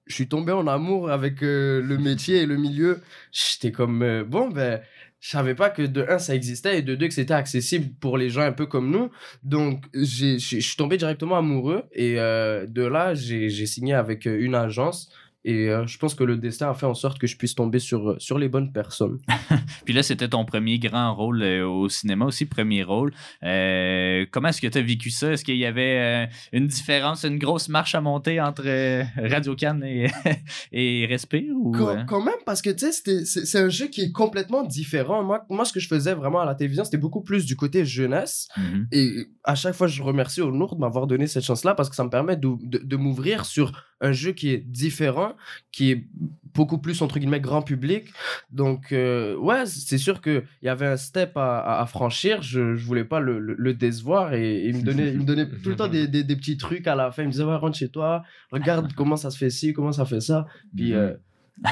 je 0.06 0.14
suis 0.14 0.28
tombé 0.28 0.52
en 0.52 0.66
amour 0.66 1.10
avec 1.10 1.42
euh, 1.42 1.82
le 1.82 1.98
métier 1.98 2.38
et 2.38 2.46
le 2.46 2.56
milieu. 2.56 3.00
J'étais 3.32 3.72
comme, 3.72 4.02
euh, 4.02 4.24
bon, 4.24 4.48
ben, 4.48 4.80
je 5.20 5.30
savais 5.30 5.54
pas 5.54 5.70
que 5.70 5.82
de 5.82 6.06
un, 6.08 6.18
ça 6.18 6.34
existait 6.34 6.78
et 6.78 6.82
de 6.82 6.94
deux, 6.94 7.08
que 7.08 7.14
c'était 7.14 7.34
accessible 7.34 7.92
pour 8.00 8.16
les 8.16 8.30
gens 8.30 8.42
un 8.42 8.52
peu 8.52 8.66
comme 8.66 8.90
nous. 8.90 9.10
Donc, 9.42 9.84
je 9.94 10.38
suis 10.38 10.76
tombé 10.76 10.96
directement 10.96 11.36
amoureux 11.36 11.84
et 11.92 12.20
euh, 12.20 12.66
de 12.66 12.82
là, 12.82 13.14
j'ai 13.14 13.66
signé 13.66 13.94
avec 13.94 14.26
une 14.26 14.54
agence. 14.54 15.10
Et 15.46 15.70
euh, 15.70 15.86
je 15.86 15.96
pense 15.96 16.16
que 16.16 16.24
le 16.24 16.36
destin 16.36 16.68
a 16.70 16.74
fait 16.74 16.86
en 16.86 16.94
sorte 16.94 17.20
que 17.20 17.28
je 17.28 17.36
puisse 17.36 17.54
tomber 17.54 17.78
sur, 17.78 18.16
sur 18.18 18.36
les 18.36 18.48
bonnes 18.48 18.72
personnes. 18.72 19.18
Puis 19.84 19.94
là, 19.94 20.02
c'était 20.02 20.26
ton 20.26 20.44
premier 20.44 20.80
grand 20.80 21.14
rôle 21.14 21.40
euh, 21.40 21.64
au 21.64 21.88
cinéma 21.88 22.24
aussi, 22.24 22.46
premier 22.46 22.82
rôle. 22.82 23.12
Euh, 23.44 24.26
comment 24.32 24.48
est-ce 24.48 24.60
que 24.60 24.66
tu 24.66 24.76
as 24.76 24.82
vécu 24.82 25.10
ça? 25.10 25.30
Est-ce 25.30 25.44
qu'il 25.44 25.56
y 25.56 25.64
avait 25.64 26.26
euh, 26.26 26.26
une 26.52 26.66
différence, 26.66 27.24
une 27.24 27.38
grosse 27.38 27.68
marche 27.68 27.94
à 27.94 28.00
monter 28.00 28.40
entre 28.40 28.64
euh, 28.66 29.04
Radio 29.16 29.54
Cannes 29.54 29.84
et, 29.84 30.08
et 30.72 31.06
Respire? 31.06 31.54
Ou, 31.54 31.70
Quand, 31.70 31.90
euh? 31.90 32.02
quand 32.08 32.24
même, 32.24 32.34
parce 32.44 32.60
que 32.60 32.70
tu 32.70 32.90
sais, 32.90 33.24
c'est 33.24 33.24
c'est 33.24 33.58
un 33.60 33.68
jeu 33.68 33.86
qui 33.86 34.00
est 34.00 34.10
complètement 34.12 34.64
différent. 34.64 35.22
Moi, 35.22 35.46
moi, 35.48 35.64
ce 35.64 35.72
que 35.72 35.78
je 35.78 35.86
faisais 35.86 36.14
vraiment 36.14 36.40
à 36.40 36.44
la 36.44 36.56
télévision, 36.56 36.84
c'était 36.84 36.96
beaucoup 36.96 37.22
plus 37.22 37.46
du 37.46 37.54
côté 37.54 37.84
jeunesse. 37.84 38.48
Mhm. 38.56 38.88
Et 38.90 39.12
à 39.44 39.54
chaque 39.54 39.76
fois, 39.76 39.86
je 39.86 40.02
remercie 40.02 40.40
Honour 40.40 40.74
de 40.74 40.80
m'avoir 40.80 41.06
donné 41.06 41.28
cette 41.28 41.44
chance-là 41.44 41.74
parce 41.74 41.88
que 41.88 41.94
ça 41.94 42.02
me 42.02 42.10
permet 42.10 42.36
de, 42.36 42.48
de, 42.62 42.78
de 42.78 42.96
m'ouvrir 42.96 43.44
sur 43.44 43.70
un 44.00 44.12
jeu 44.12 44.32
qui 44.32 44.50
est 44.50 44.58
différent, 44.58 45.34
qui 45.72 45.90
est 45.90 46.06
beaucoup 46.54 46.78
plus, 46.78 47.02
entre 47.02 47.18
guillemets, 47.18 47.40
grand 47.40 47.62
public. 47.62 48.08
Donc, 48.50 48.92
euh, 48.92 49.36
ouais, 49.36 49.66
c'est 49.66 49.98
sûr 49.98 50.20
qu'il 50.20 50.42
y 50.62 50.68
avait 50.68 50.86
un 50.86 50.96
step 50.96 51.32
à, 51.36 51.84
franchir. 51.88 52.42
Je 52.42 52.60
ne 52.60 52.74
voulais 52.74 53.04
pas 53.04 53.20
le, 53.20 53.38
le, 53.38 53.54
le 53.54 53.74
décevoir 53.74 54.34
et, 54.34 54.64
et 54.64 54.68
il, 54.68 54.78
me 54.78 54.82
donnait, 54.82 55.12
il 55.12 55.20
me 55.20 55.24
donnait 55.24 55.48
tout 55.48 55.68
le 55.68 55.76
temps 55.76 55.88
des, 55.88 56.08
des, 56.08 56.24
des 56.24 56.36
petits 56.36 56.56
trucs 56.56 56.86
à 56.86 56.94
la 56.94 57.10
fin. 57.10 57.22
Il 57.22 57.26
me 57.26 57.32
disait, 57.32 57.44
ouais, 57.44 57.56
rentre 57.56 57.76
chez 57.76 57.88
toi, 57.88 58.22
regarde 58.50 58.92
comment 58.96 59.16
ça 59.16 59.30
se 59.30 59.38
fait 59.38 59.50
ci, 59.50 59.72
comment 59.72 59.92
ça 59.92 60.04
fait 60.04 60.20
ça. 60.20 60.46
Puis, 60.74 60.94
euh, 60.94 61.14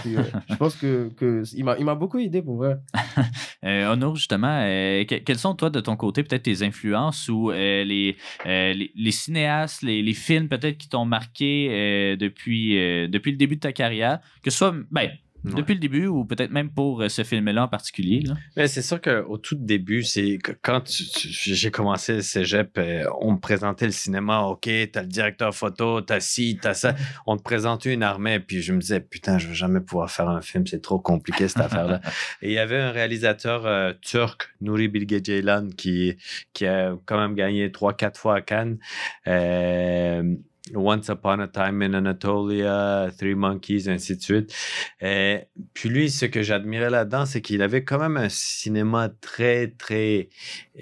puis, 0.03 0.17
euh, 0.17 0.23
je 0.51 0.57
pense 0.57 0.77
que, 0.77 1.11
que 1.17 1.43
il 1.55 1.65
m'a 1.65 1.95
beaucoup 1.95 2.19
aidé 2.19 2.43
pour 2.43 2.57
vrai. 2.57 2.77
Euh, 3.65 3.91
Honor, 3.91 4.15
justement, 4.15 4.61
euh, 4.63 5.05
que- 5.07 5.15
quelles 5.15 5.39
sont, 5.39 5.55
toi, 5.55 5.71
de 5.71 5.81
ton 5.81 5.97
côté, 5.97 6.23
peut-être 6.23 6.43
tes 6.43 6.63
influences 6.63 7.31
ou 7.31 7.51
euh, 7.51 7.83
les, 7.83 8.15
euh, 8.45 8.75
les, 8.75 8.93
les 8.95 9.11
cinéastes, 9.11 9.81
les, 9.81 10.03
les 10.03 10.13
films, 10.13 10.49
peut-être, 10.51 10.77
qui 10.77 10.91
t'ont 10.91 11.07
marqué 11.07 11.69
euh, 11.71 12.17
depuis, 12.17 12.77
euh, 12.79 13.09
depuis 13.09 13.31
le 13.31 13.39
début 13.39 13.55
de 13.57 13.61
ta 13.61 13.73
carrière, 13.73 14.19
que 14.43 14.51
ce 14.51 14.59
soit, 14.59 14.75
ben, 14.91 15.09
Ouais. 15.45 15.53
depuis 15.57 15.75
le 15.75 15.81
début 15.81 16.07
ou 16.07 16.25
peut-être 16.25 16.51
même 16.51 16.71
pour 16.71 17.03
euh, 17.03 17.09
ce 17.09 17.23
film-là 17.23 17.65
en 17.65 17.69
particulier? 17.69 18.21
là? 18.23 18.35
Mais 18.57 18.67
c'est 18.67 18.81
sûr 18.83 19.01
qu'au 19.01 19.37
tout 19.39 19.57
début, 19.57 20.03
c'est 20.03 20.39
quand 20.63 20.81
tu- 20.81 21.05
tu- 21.05 21.29
j'ai 21.31 21.71
commencé 21.71 22.15
le 22.15 22.21
cégep, 22.23 22.79
euh, 22.79 23.05
on 23.21 23.33
me 23.33 23.39
présentait 23.39 23.87
le 23.87 23.93
cinéma. 23.93 24.41
OK, 24.43 24.69
t'as 24.93 25.03
le 25.03 25.09
directeur 25.09 25.55
photo, 25.55 26.01
t'as 26.01 26.21
ci, 26.21 26.59
t'as 26.61 26.75
ça. 26.75 26.95
On 27.27 27.37
te 27.37 27.43
présentait 27.43 27.93
une 27.93 28.03
armée, 28.03 28.41
puis 28.41 28.63
je 28.63 28.73
me 28.73 28.81
disais, 28.81 29.01
putain, 29.01 29.39
je 29.39 29.49
vais 29.49 29.55
jamais 29.55 29.81
pouvoir 29.81 30.11
faire 30.11 30.29
un 30.29 30.41
film, 30.41 30.67
c'est 30.67 30.81
trop 30.81 30.99
compliqué 30.99 31.47
cette 31.49 31.61
affaire-là. 31.63 32.01
Et 32.43 32.49
il 32.49 32.53
y 32.55 32.59
avait 32.59 32.79
un 32.81 32.91
réalisateur 32.91 33.67
euh, 33.67 33.93
turc, 34.01 34.49
Nuri 34.61 34.89
Bilge 34.89 35.23
Ceylan, 35.27 35.69
qui, 35.77 36.17
qui 36.53 36.67
a 36.67 36.97
quand 37.05 37.19
même 37.19 37.35
gagné 37.35 37.71
trois, 37.71 37.93
quatre 37.95 38.19
fois 38.19 38.37
à 38.37 38.41
Cannes. 38.41 38.79
Euh, 39.27 40.35
Once 40.73 41.09
Upon 41.11 41.41
a 41.41 41.49
Time 41.49 41.83
in 41.83 41.95
Anatolia, 41.95 43.11
Three 43.19 43.35
Monkeys, 43.35 43.89
ainsi 43.89 44.17
de 44.17 44.23
suite. 44.23 44.55
Euh, 45.03 45.39
puis 45.75 45.89
lui, 45.89 46.11
ce 46.11 46.25
que 46.27 46.43
j'admirais 46.43 46.91
là-dedans, 46.91 47.27
c'est 47.27 47.43
qu'il 47.43 47.61
avait 47.61 47.85
quand 47.85 47.99
même 47.99 48.17
un 48.17 48.31
cinéma 48.31 49.11
très, 49.21 49.69
très 49.69 50.31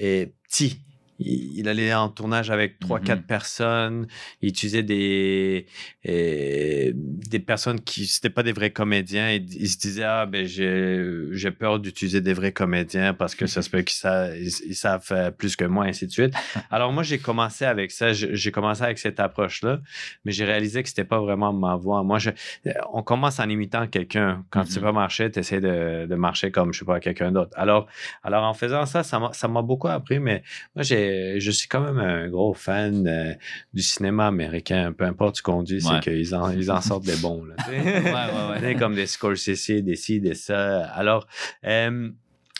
euh, 0.00 0.26
petit. 0.48 0.80
Il, 1.24 1.58
il 1.58 1.68
allait 1.68 1.94
en 1.94 2.08
tournage 2.08 2.50
avec 2.50 2.78
trois, 2.78 2.98
Mhm. 2.98 3.04
quatre 3.04 3.22
personnes. 3.26 4.06
Il 4.40 4.48
utilisait 4.50 4.82
des, 4.82 5.66
des 6.04 7.38
personnes 7.38 7.80
qui 7.80 8.06
c'était 8.06 8.30
pas 8.30 8.42
des 8.42 8.52
vrais 8.52 8.70
comédiens. 8.70 9.30
Il, 9.30 9.52
il 9.54 9.68
se 9.68 9.78
disait 9.78 10.04
ah 10.04 10.26
ben 10.26 10.46
j'ai 10.46 11.04
j'ai 11.32 11.50
peur 11.50 11.78
d'utiliser 11.78 12.20
des 12.20 12.32
vrais 12.32 12.52
comédiens 12.52 13.14
parce 13.14 13.34
que 13.34 13.46
ça 13.46 13.62
se 13.62 13.70
peut 13.70 13.82
qu'ils 13.82 13.96
sa- 13.96 14.36
ils, 14.36 14.74
savent 14.74 15.06
euh, 15.12 15.30
plus 15.30 15.56
que 15.56 15.64
moi 15.64 15.84
ainsi 15.86 16.06
de 16.06 16.12
suite. 16.12 16.34
Alors 16.70 16.92
moi 16.92 17.02
j'ai 17.02 17.18
commencé 17.18 17.64
avec 17.64 17.90
ça. 17.90 18.12
J'ai 18.12 18.50
commencé 18.52 18.82
avec 18.82 18.98
cette 18.98 19.20
approche 19.20 19.62
là, 19.62 19.80
mais 20.24 20.32
j'ai 20.32 20.44
réalisé 20.44 20.82
que 20.82 20.88
c'était 20.88 21.04
pas 21.04 21.20
vraiment 21.20 21.52
ma 21.52 21.76
voie. 21.76 22.02
Moi 22.02 22.18
je, 22.18 22.30
euh, 22.30 22.72
on 22.92 23.02
commence 23.02 23.38
en 23.40 23.48
imitant 23.48 23.86
quelqu'un. 23.86 24.44
Quand 24.50 24.62
tu 24.62 24.68
Mhm. 24.68 24.74
sais 24.74 24.80
pas 24.80 24.92
marcher, 24.92 25.30
tu 25.30 25.38
essaies 25.40 25.60
de, 25.60 26.06
de 26.06 26.14
marcher 26.14 26.50
comme 26.50 26.72
je 26.72 26.80
sais 26.80 26.84
pas 26.84 27.00
quelqu'un 27.00 27.32
d'autre. 27.32 27.52
Alors 27.56 27.86
alors 28.22 28.44
en 28.44 28.54
faisant 28.54 28.86
ça, 28.86 29.02
ça 29.02 29.18
m'a 29.18 29.32
ça 29.32 29.48
m'a 29.48 29.62
beaucoup 29.62 29.88
appris. 29.88 30.18
Mais 30.18 30.42
moi 30.74 30.82
j'ai 30.82 31.11
je 31.38 31.50
suis 31.50 31.68
quand 31.68 31.80
même 31.80 31.98
un 31.98 32.28
gros 32.28 32.54
fan 32.54 33.06
euh, 33.06 33.34
du 33.74 33.82
cinéma 33.82 34.26
américain. 34.26 34.92
Peu 34.92 35.04
importe 35.04 35.36
ce 35.36 35.42
qu'on 35.42 35.62
dit, 35.62 35.74
Ouais. 35.74 35.80
c'est 35.82 36.00
qu'ils 36.00 36.34
en, 36.34 36.50
ils 36.50 36.70
en 36.70 36.80
sortent 36.80 37.04
des 37.06 37.16
bons. 37.16 37.44
Là. 37.44 37.54
Ouais, 37.68 38.60
ouais, 38.62 38.74
comme 38.76 38.94
des 38.94 39.06
Scorsese, 39.06 39.82
des 39.82 39.96
ci, 39.96 40.20
des 40.20 40.34
ça. 40.34 40.84
Alors, 40.92 41.26
euh, 41.64 42.10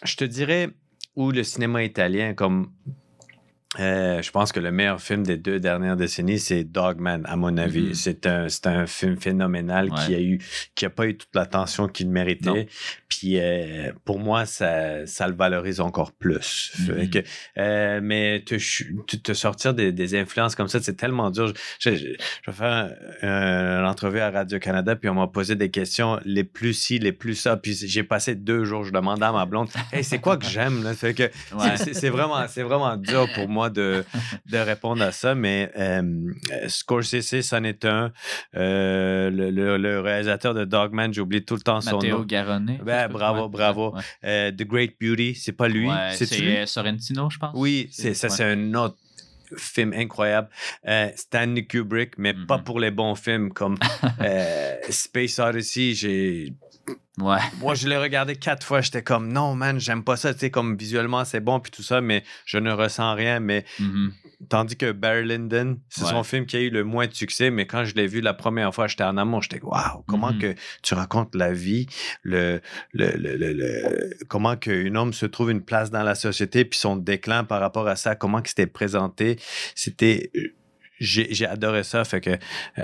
je 0.05 0.17
te 0.17 0.25
dirais, 0.25 0.69
où 1.17 1.31
le 1.31 1.43
cinéma 1.45 1.83
italien, 1.85 2.35
comme 2.35 2.71
euh, 3.81 4.21
je 4.21 4.31
pense 4.31 4.53
que 4.53 4.61
le 4.61 4.71
meilleur 4.71 5.01
film 5.01 5.23
des 5.23 5.39
deux 5.39 5.59
dernières 5.59 5.97
décennies, 5.97 6.39
c'est 6.39 6.63
Dogman, 6.63 7.23
à 7.25 7.37
mon 7.37 7.57
avis. 7.57 7.95
C'est 7.97 8.27
un, 8.27 8.49
c'est 8.51 8.67
un 8.67 8.87
film 8.87 9.17
phénoménal 9.19 9.91
Ouais. 9.91 9.97
qui 10.07 10.15
a 10.15 10.21
eu, 10.21 10.39
qui 10.75 10.85
a 10.85 10.91
pas 10.91 11.07
eu 11.07 11.17
toute 11.17 11.35
l'attention 11.35 11.89
qu'il 11.89 12.11
méritait. 12.11 12.51
Non. 12.51 12.67
Puis 13.09 13.39
euh, 13.41 13.91
pour 14.05 14.19
moi, 14.19 14.45
ça, 14.45 15.07
ça 15.07 15.27
le 15.27 15.35
valorise 15.35 15.81
encore 15.81 16.13
plus. 16.13 16.73
Mhm. 16.87 17.09
que, 17.11 17.19
euh, 17.59 18.01
mais 18.03 18.45
te, 18.45 19.33
sortir 19.33 19.73
des, 19.73 19.91
des 19.93 20.21
influences 20.21 20.55
comme 20.55 20.69
ça, 20.69 20.81
c'est 20.83 20.95
tellement 20.97 21.31
dur. 21.31 21.53
Je, 21.79 21.91
je, 21.95 21.97
je 21.97 22.51
vais 22.51 22.57
faire 22.57 22.91
un- 23.23 23.27
un- 23.27 23.81
une 23.81 23.87
entrevue 23.87 24.21
à 24.21 24.31
Radio-Canada, 24.31 24.97
puis 24.97 25.09
on 25.09 25.15
m'a 25.15 25.29
posé 25.29 25.57
des 25.57 25.71
questions, 25.71 26.21
les 26.27 26.45
plus 26.45 26.75
ci, 26.75 26.99
les 26.99 27.13
plus 27.13 27.35
ça. 27.35 27.57
Puis 27.57 27.75
j'ai 27.87 28.03
passé 28.03 28.35
deux 28.35 28.65
jours, 28.65 28.85
je 28.85 28.93
demandais 28.93 29.25
à 29.25 29.33
ma 29.33 29.47
blonde, 29.47 29.69
hey, 29.93 30.05
c'est 30.05 30.19
quoi 30.19 30.37
que 30.37 30.45
j'aime? 30.47 30.83
Là? 30.85 30.93
Fait 30.95 31.15
que 31.15 31.23
Ouais. 31.55 31.77
c'est- 31.77 31.95
c'est 31.95 32.11
vraiment, 32.11 32.47
c'est 32.49 32.63
vraiment 32.63 32.97
dur 32.97 33.27
pour 33.35 33.49
moi 33.49 33.62
de, 33.71 34.05
de 34.51 34.59
répondre 34.59 35.03
à 35.03 35.13
ça, 35.13 35.35
mais 35.35 35.71
euh, 35.79 36.03
Scorsese, 36.69 37.41
c'en 37.43 37.63
est 37.65 37.85
un. 37.85 38.13
Euh, 38.57 39.31
le, 39.31 39.51
le- 39.51 39.77
le 39.77 40.01
réalisateur 40.01 40.55
de 40.55 40.65
Dogman, 40.65 41.13
j'oublie 41.13 41.45
tout 41.45 41.55
le 41.55 41.61
temps 41.63 41.81
son 41.81 41.97
Matteo 41.97 42.19
nom. 42.19 42.25
Garone. 42.25 42.79
Ben, 42.85 43.09
bravo, 43.09 43.49
bravo. 43.49 43.95
Ouais. 43.95 44.03
Euh, 44.25 44.51
The 44.53 44.63
Great 44.65 44.95
Beauty, 45.01 45.35
c'est 45.35 45.53
pas 45.53 45.69
lui, 45.69 45.89
Ouais, 45.89 46.11
c'est 46.13 46.29
euh, 46.43 46.67
Sorrentino, 46.67 47.29
je 47.31 47.39
pense. 47.39 47.53
Oui, 47.55 47.89
c'est 47.93 48.15
ça, 48.15 48.29
ouais. 48.29 48.35
c'est 48.37 48.45
un 48.45 48.75
autre 48.75 48.97
film 49.57 49.93
incroyable. 49.93 50.49
Euh, 50.89 51.09
Stanley 51.15 51.65
Kubrick, 51.67 52.17
mais 52.17 52.33
pas 52.33 52.57
Mhm. 52.59 52.65
pour 52.65 52.81
les 52.81 52.91
bons 52.91 53.15
films 53.15 53.53
comme 53.53 53.77
euh, 54.21 54.77
Space 54.89 55.39
Odyssey. 55.39 55.93
J'ai 55.95 56.55
Ouais. 57.19 57.39
moi, 57.61 57.75
je 57.75 57.89
l'ai 57.89 57.97
regardé 57.99 58.37
quatre 58.37 58.65
fois. 58.67 58.81
J'étais 58.81 59.03
comme, 59.03 59.33
non, 59.33 59.55
man, 59.55 59.79
j'aime 59.79 60.03
pas 60.03 60.17
ça. 60.17 60.33
Tu 60.33 60.41
sais, 60.41 60.51
comme 60.51 60.77
visuellement, 60.77 61.25
c'est 61.25 61.41
bon, 61.41 61.61
puis 61.61 61.71
tout 61.71 61.83
ça, 61.83 62.01
mais 62.01 62.25
je 62.47 62.59
ne 62.59 62.73
ressens 62.73 63.15
rien. 63.15 63.39
Mais 63.39 63.65
Mhm. 63.79 64.13
tandis 64.49 64.77
que 64.77 64.93
Barry 64.93 65.27
Lyndon, 65.27 65.79
c'est 65.91 66.05
Ouais. 66.05 66.11
son 66.11 66.25
film 66.25 66.47
qui 66.47 66.57
a 66.57 66.61
eu 66.61 66.71
le 66.71 66.85
moins 66.85 67.07
de 67.07 67.13
succès, 67.15 67.51
mais 67.51 67.67
quand 67.67 67.85
je 67.85 67.95
l'ai 67.95 68.07
vu 68.07 68.21
la 68.23 68.33
première 68.35 68.75
fois, 68.75 68.87
j'étais 68.87 69.05
en 69.05 69.17
amour. 69.19 69.43
J'étais, 69.43 69.61
waouh, 69.63 70.03
comment 70.07 70.33
Mhm. 70.33 70.39
que 70.39 70.55
tu 70.83 70.95
racontes 70.95 71.35
la 71.35 71.53
vie, 71.53 71.87
le, 72.23 72.61
le, 72.93 73.11
le, 73.17 73.37
le- 73.37 73.53
le- 73.53 74.11
comment 74.29 74.57
qu'un 74.57 74.95
homme 74.95 75.13
se 75.13 75.27
trouve 75.27 75.51
une 75.51 75.63
place 75.65 75.91
dans 75.91 76.03
la 76.03 76.15
société, 76.15 76.65
puis 76.65 76.79
son 76.79 76.97
déclin 76.97 77.45
par 77.45 77.61
rapport 77.61 77.89
à 77.89 77.97
ça, 77.97 78.15
comment 78.15 78.41
que 78.41 78.49
c'était 78.49 78.67
présenté. 78.67 79.39
C'était 79.75 80.31
j'ai 81.03 81.47
adoré 81.47 81.83
ça. 81.83 82.05
Fait 82.05 82.21
que 82.21 82.31
euh, 82.31 82.37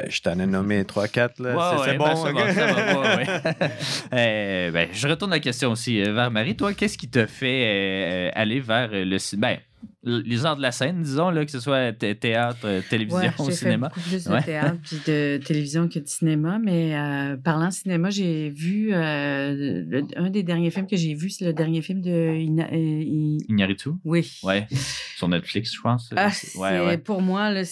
je 0.08 0.20
t'en 0.20 0.38
ai 0.38 0.46
nommé 0.46 0.82
3-4. 0.82 1.42
Ouais, 1.42 1.84
C'est 1.84 1.90
ouais, 1.90 1.96
bon. 1.96 2.04
ben, 2.04 2.16
ça 2.16 2.30
ok? 2.30 2.34
va, 2.34 2.52
ça 2.54 2.72
va, 2.72 3.00
ouais, 3.00 3.16
ouais. 3.16 3.26
Euh, 4.12 4.70
ben, 4.70 4.88
je 4.92 5.08
retourne 5.08 5.30
la 5.30 5.40
question 5.40 5.70
aussi 5.72 6.02
euh, 6.02 6.12
vers 6.12 6.30
Marie. 6.30 6.56
Toi, 6.56 6.74
qu'est-ce 6.74 6.98
qui 6.98 7.08
t'a 7.08 7.26
fait 7.26 7.64
euh, 7.66 8.30
aller 8.34 8.60
vers 8.60 8.88
le 8.92 9.18
cinéma? 9.18 9.48
Ben, 9.48 9.58
les 10.04 10.46
arts 10.46 10.56
de 10.56 10.62
la 10.62 10.70
scène, 10.70 11.02
disons, 11.02 11.30
là, 11.30 11.44
que 11.44 11.50
ce 11.50 11.58
soit 11.58 11.92
thé- 11.92 12.14
théâtre, 12.14 12.60
euh, 12.64 12.80
télévision 12.88 13.18
Ouais, 13.18 13.30
ou 13.40 13.44
fait 13.46 13.52
cinéma. 13.52 13.88
beaucoup 13.88 14.00
plus 14.08 14.24
de 14.24 14.44
théâtre 14.44 14.78
puis 14.84 14.96
de 15.06 15.40
télévision 15.44 15.88
que 15.88 15.98
de 15.98 16.06
cinéma. 16.06 16.58
Mais 16.62 16.96
euh, 16.96 17.36
parlant 17.36 17.66
de 17.68 17.72
cinéma, 17.72 18.08
j'ai 18.10 18.48
vu 18.50 18.90
euh, 18.94 19.84
le- 19.88 20.06
un 20.16 20.30
des 20.30 20.44
derniers 20.44 20.70
films 20.70 20.86
que 20.86 20.96
j'ai 20.96 21.14
vu, 21.14 21.30
c'est 21.30 21.44
le 21.44 21.52
dernier 21.52 21.82
film 21.82 22.00
de 22.00 22.36
Ina- 22.38 22.68
I-? 22.72 23.38
Oui. 24.04 24.38
Ouais. 24.44 24.68
Sur 25.16 25.28
Netflix, 25.28 25.74
je 25.74 25.80
pense. 25.80 26.10
Ah, 26.16 26.30
ouais. 26.60 26.98
Pour 26.98 27.20
moi, 27.20 27.50
là, 27.50 27.62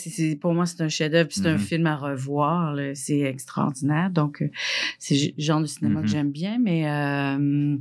pour 0.40 0.52
moi, 0.52 0.66
c'est 0.66 0.80
un 0.82 0.88
chef-d'œuvre. 0.88 1.28
C'est 1.30 1.46
un 1.46 1.52
Mhm. 1.52 1.58
film 1.58 1.86
à 1.86 1.96
revoir. 1.96 2.76
c'est 2.94 3.20
extraordinaire. 3.20 4.10
Donc, 4.10 4.42
c'est 4.98 5.14
le 5.14 5.42
genre 5.42 5.60
de 5.60 5.66
cinéma 5.66 6.00
Mhm. 6.00 6.04
que 6.06 6.10
j'aime 6.10 6.30
bien. 6.32 6.58
Mais 6.60 6.90
euh, 6.90 7.76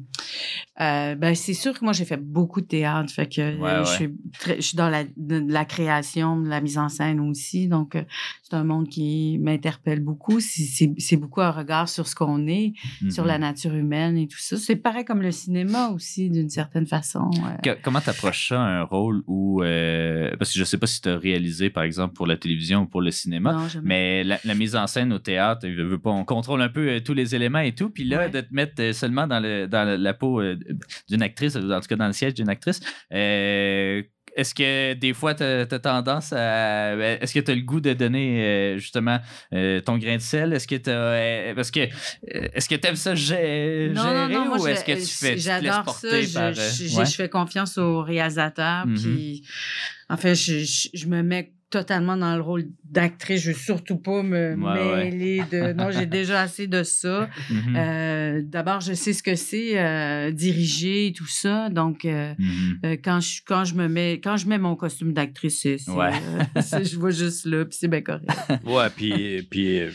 ben, 1.15 1.35
c'est 1.35 1.53
sûr 1.53 1.73
que 1.77 1.83
moi, 1.83 1.93
j'ai 1.93 2.05
fait 2.05 2.17
beaucoup 2.21 2.61
de 2.61 2.67
théâtre. 2.67 3.11
Fait 3.11 3.27
que 3.27 3.57
je, 3.85 3.89
suis 3.91 4.09
très- 4.39 4.55
je 4.57 4.61
suis 4.61 4.77
dans 4.77 4.89
la, 4.89 5.03
de, 5.03 5.39
de 5.39 5.51
la 5.53 5.65
création, 5.65 6.39
de 6.41 6.47
la 6.49 6.61
mise 6.61 6.77
en 6.77 6.89
scène 6.89 7.19
aussi. 7.19 7.67
Donc, 7.67 7.95
euh, 7.95 8.03
c'est 8.43 8.55
un 8.55 8.63
monde 8.63 8.87
qui 8.89 9.37
m'interpelle 9.39 9.99
beaucoup. 9.99 10.39
C'est, 10.39 11.17
beaucoup 11.17 11.41
un 11.41 11.51
regard 11.51 11.89
sur 11.89 12.07
ce 12.07 12.15
qu'on 12.15 12.47
est, 12.47 12.73
sur 13.09 13.25
la 13.25 13.37
nature 13.37 13.73
humaine 13.73 14.17
et 14.17 14.27
tout 14.27 14.37
ça. 14.39 14.57
C'est 14.57 14.75
pareil 14.75 15.05
comme 15.05 15.21
le 15.21 15.31
cinéma 15.31 15.89
aussi, 15.89 16.29
d'une 16.29 16.49
certaine 16.49 16.85
façon. 16.87 17.29
euh. 17.65 17.75
Comment 17.83 18.01
t'approches 18.01 18.49
ça, 18.49 18.59
un 18.61 18.83
rôle 18.83 19.23
où... 19.27 19.61
euh, 19.63 20.35
parce 20.37 20.51
que 20.53 20.59
je 20.59 20.63
sais 20.63 20.77
pas 20.77 20.87
si 20.87 21.01
tu 21.01 21.09
as 21.09 21.17
réalisé, 21.17 21.69
par 21.69 21.83
exemple, 21.83 22.13
pour 22.13 22.27
la 22.27 22.37
télévision 22.37 22.81
ou 22.81 22.85
pour 22.87 23.01
le 23.01 23.11
cinéma, 23.11 23.53
Non, 23.53 23.67
mais 23.83 24.23
la, 24.23 24.39
la 24.43 24.53
mise 24.55 24.75
en 24.75 24.87
scène 24.87 25.11
au 25.13 25.19
théâtre, 25.19 25.65
on 26.05 26.25
contrôle 26.25 26.61
un 26.61 26.69
peu 26.69 27.01
tous 27.01 27.13
les 27.13 27.35
éléments 27.35 27.59
et 27.59 27.73
tout. 27.73 27.89
Puis 27.89 28.03
là, 28.03 28.15
Ouais. 28.19 28.29
de 28.29 28.41
te 28.41 28.53
mettre 28.53 28.93
seulement 28.93 29.27
dans, 29.27 29.39
le, 29.39 29.67
dans 29.67 29.83
la- 30.01 30.13
peau 30.13 30.41
d'une 31.09 31.21
actrice, 31.21 31.55
en 31.55 31.61
tout 31.81 31.87
cas 31.87 31.95
dans 31.95 32.07
le 32.07 32.13
siège 32.13 32.33
d'une 32.35 32.49
actrice, 32.49 32.79
euh, 33.13 34.01
est-ce 34.35 34.53
que 34.53 34.93
des 34.93 35.13
fois, 35.13 35.33
tu 35.33 35.43
as, 35.43 35.65
tendance 35.65 36.33
à. 36.33 36.95
ben, 36.95 37.17
Est-ce 37.21 37.33
que 37.33 37.39
tu 37.39 37.51
as 37.51 37.55
le 37.55 37.61
goût 37.61 37.79
de 37.79 37.93
donner 37.93 38.43
euh, 38.43 38.77
justement 38.77 39.19
euh, 39.53 39.79
ton 39.81 39.97
grain 39.97 40.17
de 40.17 40.21
sel? 40.21 40.53
Est-ce 40.53 40.67
que 40.67 40.75
tu 40.75 41.55
Parce 41.55 41.71
que. 41.71 41.79
euh, 41.79 42.47
Est-ce 42.53 42.67
que 42.69 42.75
tu 42.75 42.87
aimes 42.87 42.95
ça 42.95 43.13
gé- 43.13 43.91
Non, 43.93 44.03
gérer 44.03 44.33
non, 44.33 44.39
non, 44.41 44.45
moi, 44.49 44.59
ou 44.59 44.67
est-ce 44.67 44.83
que 44.83 44.91
tu 44.93 45.05
fais. 45.25 45.37
J'adore 45.37 45.89
ça. 45.89 46.21
Je, 46.21 46.37
euh, 46.37 46.53
je- 46.53 46.97
ouais? 46.97 47.05
je 47.05 47.15
fais 47.15 47.29
confiance 47.29 47.77
au 47.77 48.01
réalisateur. 48.01 48.85
Mhm. 48.87 48.95
Puis, 48.97 49.43
en 50.09 50.17
fait, 50.17 50.35
je, 50.35 50.59
je, 50.59 50.89
je 50.93 51.05
me 51.07 51.23
mets 51.23 51.51
totalement 51.69 52.15
dans 52.15 52.35
le 52.35 52.41
rôle 52.41 52.65
d'actrice. 52.83 53.41
Je 53.41 53.51
veux 53.51 53.57
surtout 53.57 53.97
pas 53.97 54.23
me 54.23 54.55
Ouais, 54.55 54.63
ouais. 54.91 55.09
mêler 55.11 55.43
de. 55.51 55.73
Non, 55.77 55.91
j'ai 55.91 56.05
déjà 56.05 56.41
assez 56.41 56.67
de 56.67 56.83
ça. 56.83 57.29
Mhm. 57.49 57.75
Euh, 57.75 58.41
D'abord, 58.45 58.81
je 58.81 58.93
sais 58.93 59.13
ce 59.13 59.21
que 59.23 59.35
c'est 59.35 59.79
euh, 59.79 60.31
diriger 60.31 61.07
et 61.07 61.13
tout 61.13 61.27
ça. 61.27 61.69
Donc, 61.69 62.05
euh, 62.05 62.33
Mhm. 62.37 62.79
euh, 62.85 62.97
quand 63.03 63.19
je 63.19 63.41
quand 63.45 63.65
je 63.65 63.75
me 63.75 63.87
mets 63.87 64.19
quand 64.23 64.37
je 64.37 64.47
mets 64.47 64.57
mon 64.57 64.75
costume 64.75 65.13
d'actrice, 65.13 65.59
c'est 65.61 65.77
c'est, 65.77 65.91
Ouais. 65.91 66.11
c'est- 66.61 66.85
je 66.85 66.97
vois 66.97 67.11
juste 67.11 67.45
là, 67.45 67.65
puis 67.65 67.77
c'est 67.79 67.87
bien 67.87 68.01
correct. 68.01 68.25
Ouais, 68.65 68.87
puis, 68.95 69.43
puis 69.49 69.77
elle 69.77 69.91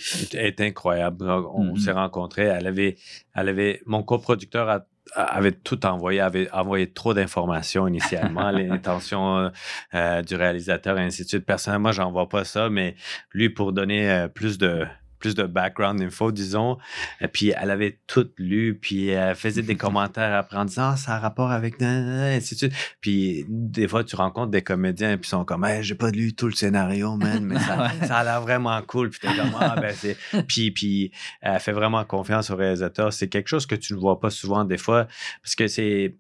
est 0.47 0.61
incroyable. 0.61 1.25
On 1.55 1.73
Mhm. 1.73 1.77
s'est 1.79 1.93
rencontrés. 1.93 2.45
Elle 2.45 2.67
avait, 2.67 2.97
elle 3.35 3.49
avait, 3.49 3.81
mon 3.87 4.03
coproducteur 4.03 4.69
a- 4.69 4.87
avait 5.15 5.53
tout 5.53 5.87
envoyé, 5.87 6.21
avait 6.21 6.51
envoyé 6.53 6.91
trop 6.91 7.15
d'informations 7.15 7.87
initialement, 7.89 8.51
l'intention 8.53 9.39
euh, 9.39 9.49
euh, 9.95 10.23
du 10.23 10.37
réalisateur 10.37 10.99
et 10.99 11.03
ainsi 11.03 11.25
de 11.25 11.29
suite. 11.29 11.47
Personnellement, 11.47 11.93
j'en 11.93 12.11
vois 12.11 12.29
pas 12.29 12.45
ça, 12.45 12.71
mais 12.71 12.95
lui, 13.33 13.51
pour 13.51 13.73
donner 13.73 14.11
euh, 14.11 14.29
plus 14.29 14.59
de 14.59 14.87
plus 15.21 15.35
de 15.35 15.45
background 15.45 16.01
info, 16.01 16.33
disons. 16.33 16.79
Et 17.21 17.29
puis, 17.29 17.53
elle 17.57 17.71
avait 17.71 18.01
tout 18.07 18.29
lu, 18.39 18.77
puis 18.81 19.09
elle 19.09 19.37
faisait 19.37 19.63
des 19.63 19.77
commentaires 19.77 20.35
après 20.35 20.57
en 20.57 20.65
disant, 20.65 20.91
ah, 20.95 20.97
ça 20.97 21.15
a 21.15 21.19
rapport 21.21 21.53
avec... 21.53 21.81
nanana, 21.81 22.35
ainsi 22.35 22.55
de 22.55 22.59
suite. 22.59 22.73
Puis, 23.01 23.45
des 23.49 23.87
fois, 23.87 24.03
tu 24.03 24.17
rencontres 24.17 24.51
des 24.51 24.63
comédiens, 24.63 25.17
puis 25.17 25.27
ils 25.27 25.31
sont 25.31 25.45
comme, 25.45 25.65
hey, 25.65 25.83
j'ai 25.85 25.95
pas 25.95 26.11
lu 26.11 26.35
tout 26.35 26.47
le 26.47 26.55
scénario, 26.55 27.17
man, 27.17 27.45
mais 27.45 27.59
ça, 27.59 27.91
ça 28.07 28.17
a 28.17 28.25
l'air 28.25 28.41
vraiment 28.41 28.81
cool. 28.83 29.11
Puis, 29.11 29.21
t'es 29.21 29.29
comme, 29.37 29.53
ah, 29.61 29.77
ben, 29.81 29.95
c'est. 29.95 30.17
Puis, 30.49 30.71
puis, 30.71 31.13
elle 31.41 31.61
fait 31.61 31.73
vraiment 31.73 32.05
confiance 32.05 32.51
au 32.51 32.57
réalisateur. 32.57 33.13
C'est 33.13 33.29
quelque 33.29 33.49
chose 33.49 33.67
que 33.67 33.75
tu 33.75 33.95
ne 33.95 33.99
vois 33.99 34.19
pas 34.19 34.31
souvent, 34.31 34.65
des 34.65 34.79
fois, 34.79 35.07
parce 35.43 35.55
que 35.55 35.67
c'est. 35.69 36.17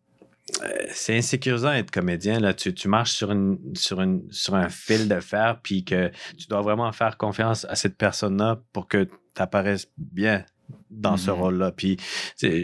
Euh, 0.62 0.68
C'est 0.92 1.16
insécurisant 1.16 1.72
être 1.72 1.90
comédien. 1.90 2.40
Là. 2.40 2.54
Tu, 2.54 2.74
tu 2.74 2.88
marches 2.88 3.12
sur, 3.12 3.30
une, 3.32 3.58
sur, 3.74 4.00
une, 4.00 4.22
sur 4.30 4.54
un 4.54 4.68
fil 4.68 5.08
de 5.08 5.20
fer, 5.20 5.60
puis 5.62 5.84
que 5.84 6.10
tu 6.38 6.46
dois 6.48 6.60
vraiment 6.62 6.90
faire 6.92 7.16
confiance 7.16 7.64
à 7.66 7.74
cette 7.74 7.96
personne-là 7.96 8.60
pour 8.72 8.88
que 8.88 9.04
tu 9.04 9.10
apparaisses 9.42 9.88
bien 9.96 10.44
dans 10.90 11.16
ce 11.16 11.30
Mhm. 11.30 11.36
rôle-là. 11.38 11.72
Puis 11.72 11.96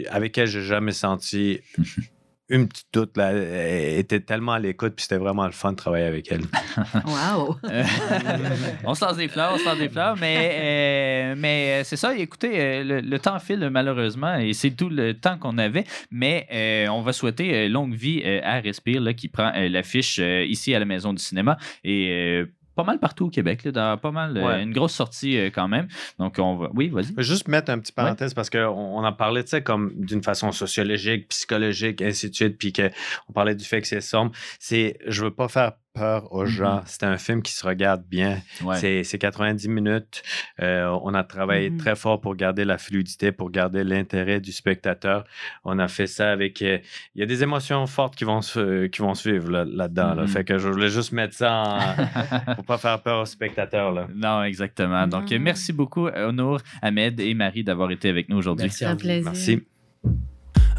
avec 0.09 0.37
elle, 0.37 0.47
j'ai 0.47 0.61
jamais 0.63 0.91
senti 0.93 1.59
une 2.49 2.67
petite 2.67 2.87
doute. 2.93 3.17
Là. 3.17 3.31
Elle 3.31 3.99
était 3.99 4.19
tellement 4.19 4.53
à 4.53 4.59
l'écoute, 4.59 4.93
puis 4.95 5.03
c'était 5.03 5.17
vraiment 5.17 5.45
le 5.45 5.51
fun 5.51 5.71
de 5.71 5.77
travailler 5.77 6.05
avec 6.05 6.31
elle. 6.31 6.41
Wow! 7.05 7.57
On 8.85 8.93
se 8.93 9.03
lance 9.03 9.17
des 9.17 9.27
fleurs, 9.27 9.53
on 9.55 9.57
se 9.57 9.65
lance 9.65 9.77
des 9.79 9.89
fleurs, 9.89 10.15
mais, 10.19 10.51
euh, 10.53 11.35
mais 11.37 11.79
euh, 11.79 11.83
c'est 11.83 11.95
ça. 11.95 12.15
Écoutez, 12.15 12.51
euh, 12.53 12.83
le, 12.83 13.01
le 13.01 13.19
temps 13.19 13.39
file 13.39 13.67
malheureusement 13.71 14.35
et 14.37 14.53
c'est 14.53 14.71
tout 14.71 14.89
le 14.89 15.13
temps 15.15 15.37
qu'on 15.37 15.57
avait, 15.57 15.85
mais 16.11 16.47
euh, 16.53 16.87
on 16.89 17.01
va 17.01 17.13
souhaiter 17.13 17.67
longue 17.67 17.95
vie 17.95 18.23
à 18.43 18.59
Respire 18.59 19.01
là, 19.01 19.13
qui 19.13 19.27
prend 19.27 19.51
euh, 19.55 19.69
l'affiche 19.69 20.19
euh, 20.19 20.43
ici 20.45 20.73
à 20.73 20.79
la 20.79 20.85
Maison 20.85 21.13
du 21.13 21.21
cinéma 21.21 21.57
et 21.83 22.09
euh, 22.11 22.45
pas 22.77 22.83
mal 22.83 22.99
partout 22.99 23.25
au 23.25 23.29
Québec, 23.29 23.63
là, 23.65 23.71
dans 23.71 23.97
pas 23.97 24.11
mal, 24.11 24.37
euh, 24.37 24.45
Ouais. 24.47 24.63
une 24.63 24.71
grosse 24.71 24.93
sortie 24.93 25.37
euh, 25.37 25.49
quand 25.53 25.67
même. 25.67 25.87
Donc 26.19 26.35
on 26.39 26.55
va, 26.55 26.69
oui, 26.75 26.87
vas-y. 26.89 27.13
Juste 27.17 27.47
mettre 27.49 27.71
un 27.71 27.79
petit 27.79 27.91
parenthèse 27.91 28.33
parce 28.33 28.49
qu'on 28.49 28.59
on 28.67 29.03
en 29.03 29.11
parlait, 29.13 29.43
tu 29.43 29.49
sais, 29.49 29.61
comme 29.63 29.91
d'une 29.95 30.23
façon 30.23 30.51
sociologique, 30.53 31.27
psychologique, 31.29 32.01
ainsi 32.01 32.29
de 32.29 32.35
suite, 32.35 32.57
puis 32.57 32.71
qu'on 32.71 33.33
parlait 33.33 33.55
du 33.55 33.65
fait 33.65 33.81
que 33.81 33.87
c'est 33.87 33.99
sombre. 33.99 34.31
C'est, 34.59 34.97
je 35.07 35.23
veux 35.25 35.31
pas 35.31 35.47
faire 35.47 35.73
peur 35.97 36.31
aux 36.33 36.45
gens. 36.45 36.81
C'est 36.85 37.03
un 37.03 37.17
film 37.17 37.41
qui 37.41 37.51
se 37.51 37.65
regarde 37.65 38.03
bien. 38.07 38.39
Ouais. 38.63 38.77
C'est, 38.77 39.03
c'est 39.03 39.17
90 39.17 39.67
minutes. 39.69 40.21
Euh, 40.61 40.97
on 41.03 41.13
a 41.13 41.23
travaillé 41.23 41.69
Mhm. 41.69 41.77
très 41.77 41.95
fort 41.95 42.21
pour 42.21 42.35
garder 42.35 42.65
la 42.65 42.77
fluidité, 42.77 43.31
pour 43.31 43.49
garder 43.51 43.83
l'intérêt 43.83 44.39
du 44.39 44.51
spectateur. 44.51 45.23
On 45.63 45.79
a 45.79 45.87
fait 45.87 46.07
ça 46.07 46.31
avec. 46.31 46.61
euh, 46.61 46.77
Il 47.15 47.19
y 47.19 47.23
a 47.23 47.25
des 47.25 47.43
émotions 47.43 47.85
fortes 47.87 48.15
qui 48.15 48.23
vont, 48.23 48.41
se, 48.41 48.85
qui 48.87 49.01
vont 49.01 49.15
suivre 49.15 49.49
là- 49.49 49.65
là-dedans. 49.65 50.13
là. 50.15 50.21
Mhm. 50.23 50.27
Fait 50.27 50.43
que 50.43 50.57
je 50.57 50.67
voulais 50.69 50.89
juste 50.89 51.11
mettre 51.11 51.33
ça 51.35 51.63
en. 51.63 51.95
pour 52.55 52.65
pas 52.65 52.77
faire 52.77 53.01
peur 53.01 53.21
aux 53.21 53.25
spectateurs. 53.25 53.91
Là. 53.91 54.07
Non, 54.13 54.43
exactement. 54.43 55.07
Donc, 55.07 55.31
merci 55.31 55.73
beaucoup, 55.73 56.07
Honour, 56.07 56.59
Ahmed 56.81 57.19
et 57.19 57.33
Marie 57.33 57.63
d'avoir 57.63 57.91
été 57.91 58.09
avec 58.09 58.29
nous 58.29 58.37
aujourd'hui. 58.37 58.65
Merci 58.67 58.85
un 58.85 58.95
plaisir. 58.95 59.23
Merci. 59.31 59.63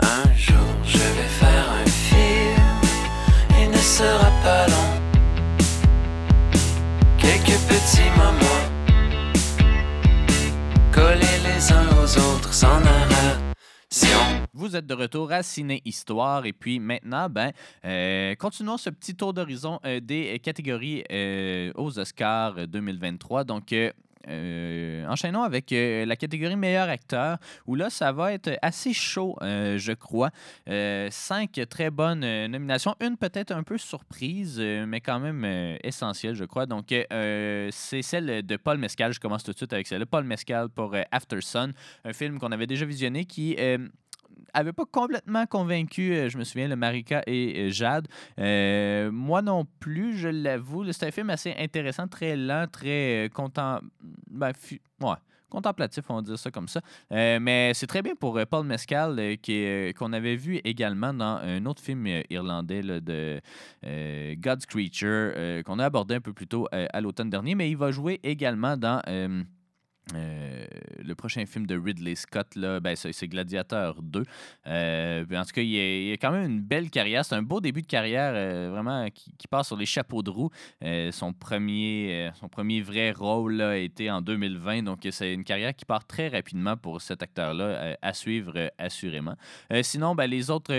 Un 0.00 0.32
jour 0.36 0.56
je 0.84 0.98
vais 0.98 1.28
faire 1.40 1.70
un 1.70 1.86
film, 1.86 3.60
il 3.60 3.70
ne 3.70 3.76
sera 3.76 4.30
pas 4.42 4.66
long. 4.68 4.77
Quelques 7.28 7.60
petits 7.68 8.08
moments, 8.16 8.64
collés 10.90 11.40
les 11.44 11.72
uns 11.72 11.88
aux 12.02 12.18
autres 12.18 12.54
sans. 12.54 12.78
Vous 14.58 14.74
êtes 14.74 14.86
de 14.86 14.94
retour 14.94 15.30
à 15.30 15.44
Ciné 15.44 15.80
Histoire 15.84 16.44
et 16.44 16.52
puis 16.52 16.80
maintenant, 16.80 17.28
ben, 17.30 17.52
euh, 17.84 18.34
continuons 18.34 18.76
ce 18.76 18.90
petit 18.90 19.14
tour 19.14 19.32
d'horizon 19.32 19.78
euh, 19.86 20.00
des 20.00 20.38
catégories 20.40 21.04
euh, 21.12 21.70
aux 21.76 21.96
Oscars 21.98 22.58
euh, 22.58 22.66
2023. 22.66 23.44
Donc, 23.44 23.72
euh, 24.26 25.06
enchaînons 25.06 25.42
avec 25.42 25.72
euh, 25.72 26.04
la 26.04 26.16
catégorie 26.16 26.56
meilleur 26.56 26.88
acteur, 26.88 27.38
où 27.66 27.74
là, 27.74 27.90
ça 27.90 28.12
va 28.12 28.32
être 28.32 28.58
assez 28.62 28.92
chaud, 28.92 29.36
euh, 29.42 29.78
je 29.78 29.92
crois. 29.92 30.30
Euh, 30.68 31.08
cinq 31.10 31.60
très 31.68 31.90
bonnes 31.90 32.20
nominations, 32.46 32.94
une 33.00 33.16
peut-être 33.16 33.52
un 33.52 33.62
peu 33.62 33.78
surprise, 33.78 34.60
mais 34.60 35.00
quand 35.00 35.20
même 35.20 35.78
essentielle, 35.82 36.34
je 36.34 36.44
crois. 36.44 36.66
Donc, 36.66 36.88
c'est 36.88 38.02
celle 38.02 38.44
de 38.44 38.56
Paul 38.56 38.78
Mescal. 38.78 39.12
Je 39.12 39.20
commence 39.20 39.44
tout 39.44 39.52
de 39.52 39.56
suite 39.56 39.72
avec 39.72 39.86
celle 39.86 40.00
de 40.00 40.04
Paul 40.04 40.24
Mescal 40.24 40.68
pour 40.68 40.94
After 41.10 41.40
Sun, 41.40 41.72
un 42.04 42.12
film 42.12 42.38
qu'on 42.38 42.52
avait 42.52 42.66
déjà 42.66 42.84
visionné 42.84 43.24
qui 43.24 43.56
avait 44.54 44.72
pas 44.72 44.84
complètement 44.86 45.46
convaincu, 45.46 46.12
euh, 46.12 46.28
je 46.28 46.38
me 46.38 46.44
souviens, 46.44 46.68
le 46.68 46.76
Marika 46.76 47.22
et 47.26 47.68
euh, 47.68 47.70
Jade. 47.70 48.08
Euh, 48.38 49.10
moi 49.10 49.42
non 49.42 49.66
plus, 49.80 50.16
je 50.16 50.28
l'avoue. 50.28 50.90
C'est 50.92 51.06
un 51.06 51.10
film 51.10 51.30
assez 51.30 51.54
intéressant, 51.58 52.08
très 52.08 52.36
lent, 52.36 52.66
très 52.70 53.30
content... 53.34 53.80
ben, 54.30 54.52
ouais, 55.00 55.14
contemplatif, 55.48 56.04
on 56.08 56.16
va 56.16 56.22
dire 56.22 56.38
ça 56.38 56.50
comme 56.50 56.68
ça. 56.68 56.80
Mais 57.10 57.72
c'est 57.74 57.86
très 57.86 58.02
bien 58.02 58.14
pour 58.14 58.38
Paul 58.50 58.66
Mescal, 58.66 59.16
euh, 59.18 59.92
qu'on 59.92 60.12
avait 60.12 60.36
vu 60.36 60.56
également 60.64 61.14
dans 61.14 61.38
un 61.42 61.64
autre 61.66 61.82
film 61.82 62.06
irlandais 62.28 62.82
de 62.82 63.40
God's 64.34 64.66
Creature, 64.66 65.62
qu'on 65.64 65.78
a 65.78 65.86
abordé 65.86 66.16
un 66.16 66.20
peu 66.20 66.32
plus 66.32 66.46
tôt 66.46 66.68
à 66.70 67.00
l'automne 67.00 67.30
dernier. 67.30 67.54
Mais 67.54 67.70
il 67.70 67.76
va 67.76 67.90
jouer 67.90 68.20
également 68.22 68.76
dans... 68.76 69.00
euh, 70.14 70.66
le 71.04 71.14
prochain 71.14 71.44
film 71.46 71.66
de 71.66 71.78
Ridley 71.78 72.14
Scott, 72.14 72.54
là, 72.56 72.80
ben, 72.80 72.96
c'est 72.96 73.28
Gladiator 73.28 74.02
2. 74.02 74.22
Euh, 74.66 75.24
en 75.30 75.44
tout 75.44 75.52
cas, 75.52 75.62
il 75.62 75.78
a, 75.78 75.98
il 76.00 76.12
a 76.12 76.16
quand 76.16 76.30
même 76.30 76.50
une 76.50 76.60
belle 76.60 76.90
carrière. 76.90 77.24
C'est 77.24 77.34
un 77.34 77.42
beau 77.42 77.60
début 77.60 77.82
de 77.82 77.86
carrière, 77.86 78.32
euh, 78.34 78.70
vraiment, 78.70 79.08
qui, 79.10 79.32
qui 79.36 79.48
part 79.48 79.64
sur 79.64 79.76
les 79.76 79.86
chapeaux 79.86 80.22
de 80.22 80.30
roue. 80.30 80.50
Son, 81.12 81.32
premier, 81.32 82.30
son 82.34 82.48
premier 82.48 82.80
vrai 82.80 83.12
rôle 83.12 83.54
là, 83.54 83.70
a 83.70 83.76
été 83.76 84.10
en 84.10 84.20
2020. 84.20 84.82
Donc, 84.82 85.06
c'est 85.10 85.32
une 85.32 85.44
carrière 85.44 85.74
qui 85.74 85.84
part 85.84 86.06
très 86.06 86.28
rapidement 86.28 86.76
pour 86.76 87.00
cet 87.00 87.22
acteur-là, 87.22 87.96
à 88.00 88.12
suivre 88.12 88.70
assurément. 88.78 89.34
Sinon, 89.82 90.14
ben, 90.14 90.26
les 90.26 90.50
autres 90.50 90.74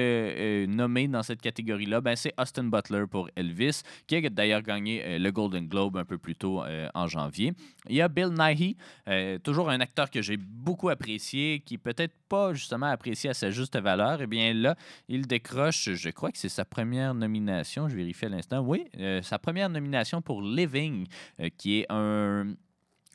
nommés 0.65 1.07
dans 1.07 1.23
cette 1.23 1.41
catégorie-là, 1.41 2.01
ben, 2.01 2.15
c'est 2.15 2.33
Austin 2.39 2.65
Butler 2.65 3.05
pour 3.09 3.29
Elvis, 3.35 3.81
qui 4.07 4.15
a 4.15 4.29
d'ailleurs 4.29 4.61
gagné 4.61 5.19
le 5.19 5.31
Golden 5.31 5.67
Globe 5.67 5.97
un 5.97 6.05
peu 6.05 6.17
plus 6.17 6.35
tôt 6.35 6.63
en 6.93 7.07
janvier. 7.07 7.53
Il 7.87 7.95
y 7.95 8.01
a 8.01 8.07
Bill 8.07 8.29
Nighy, 8.37 8.75
euh, 9.19 9.39
toujours 9.39 9.69
un 9.69 9.79
acteur 9.79 10.09
que 10.09 10.21
j'ai 10.21 10.37
beaucoup 10.37 10.89
apprécié, 10.89 11.61
qui 11.65 11.77
peut-être 11.77 12.13
pas 12.27 12.53
justement 12.53 12.87
apprécié 12.87 13.29
à 13.29 13.33
sa 13.33 13.49
juste 13.49 13.77
valeur. 13.77 14.21
Eh 14.21 14.27
bien 14.27 14.53
là, 14.53 14.75
il 15.07 15.27
décroche, 15.27 15.89
je 15.93 16.09
crois 16.09 16.31
que 16.31 16.37
c'est 16.37 16.49
sa 16.49 16.65
première 16.65 17.13
nomination, 17.13 17.89
je 17.89 17.95
vérifie 17.95 18.25
à 18.25 18.29
l'instant. 18.29 18.59
Oui, 18.59 18.85
euh, 18.99 19.21
sa 19.21 19.39
première 19.39 19.69
nomination 19.69 20.21
pour 20.21 20.41
Living, 20.41 21.07
euh, 21.39 21.49
qui 21.57 21.79
est 21.79 21.85
un 21.89 22.53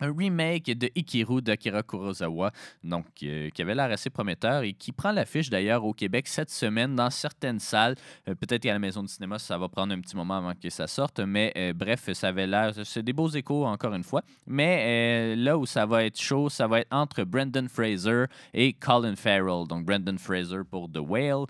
un 0.01 0.13
remake 0.13 0.67
de 0.67 0.91
Ikiru 0.95 1.41
d'Akira 1.41 1.83
Kurosawa, 1.83 2.51
donc 2.83 3.07
euh, 3.23 3.51
qui 3.51 3.63
avait 3.63 3.75
l'air 3.75 3.91
assez 3.91 4.11
prometteur 4.11 4.63
et 4.63 4.73
qui 4.73 4.93
prend 4.93 5.13
l'affiche 5.13 5.51
d'ailleurs 5.51 5.85
au 5.85 5.93
Québec 5.93 6.27
cette 6.27 6.51
semaine 6.51 6.97
dans 6.97 7.11
certaines 7.11 7.61
salles. 7.61 7.95
Euh, 8.29 8.35
Peut-être 8.35 8.63
qu'à 8.63 8.73
la 8.73 8.79
maison 8.79 9.03
du 9.03 9.09
cinéma, 9.09 9.39
ça 9.39 9.57
va 9.57 9.69
prendre 9.69 9.95
un 9.95 10.01
petit 10.01 10.17
moment 10.17 10.39
avant 10.39 10.53
que 10.55 10.69
ça 10.69 10.87
sorte, 10.87 11.21
mais 11.21 11.53
euh, 11.57 11.73
bref, 11.73 12.13
ça 12.13 12.29
avait 12.29 12.47
l'air. 12.47 12.73
C'est 12.85 13.03
des 13.03 13.13
beaux 13.13 13.29
échos 13.29 13.65
encore 13.65 13.95
une 13.95 14.03
fois. 14.03 14.23
Mais 14.47 15.37
là 15.37 15.57
où 15.57 15.67
ça 15.67 15.87
va 15.87 16.05
être 16.05 16.21
chaud, 16.21 16.49
ça 16.49 16.67
va 16.67 16.81
être 16.81 16.93
entre 16.93 17.25
Brendan 17.25 17.69
Fraser 17.69 18.25
et 18.53 18.73
Colin 18.73 19.17
Farrell. 19.17 19.67
Donc 19.69 19.85
Brendan 19.85 20.19
Fraser 20.19 20.61
pour 20.69 20.91
The 20.91 20.99
Whale, 20.99 21.47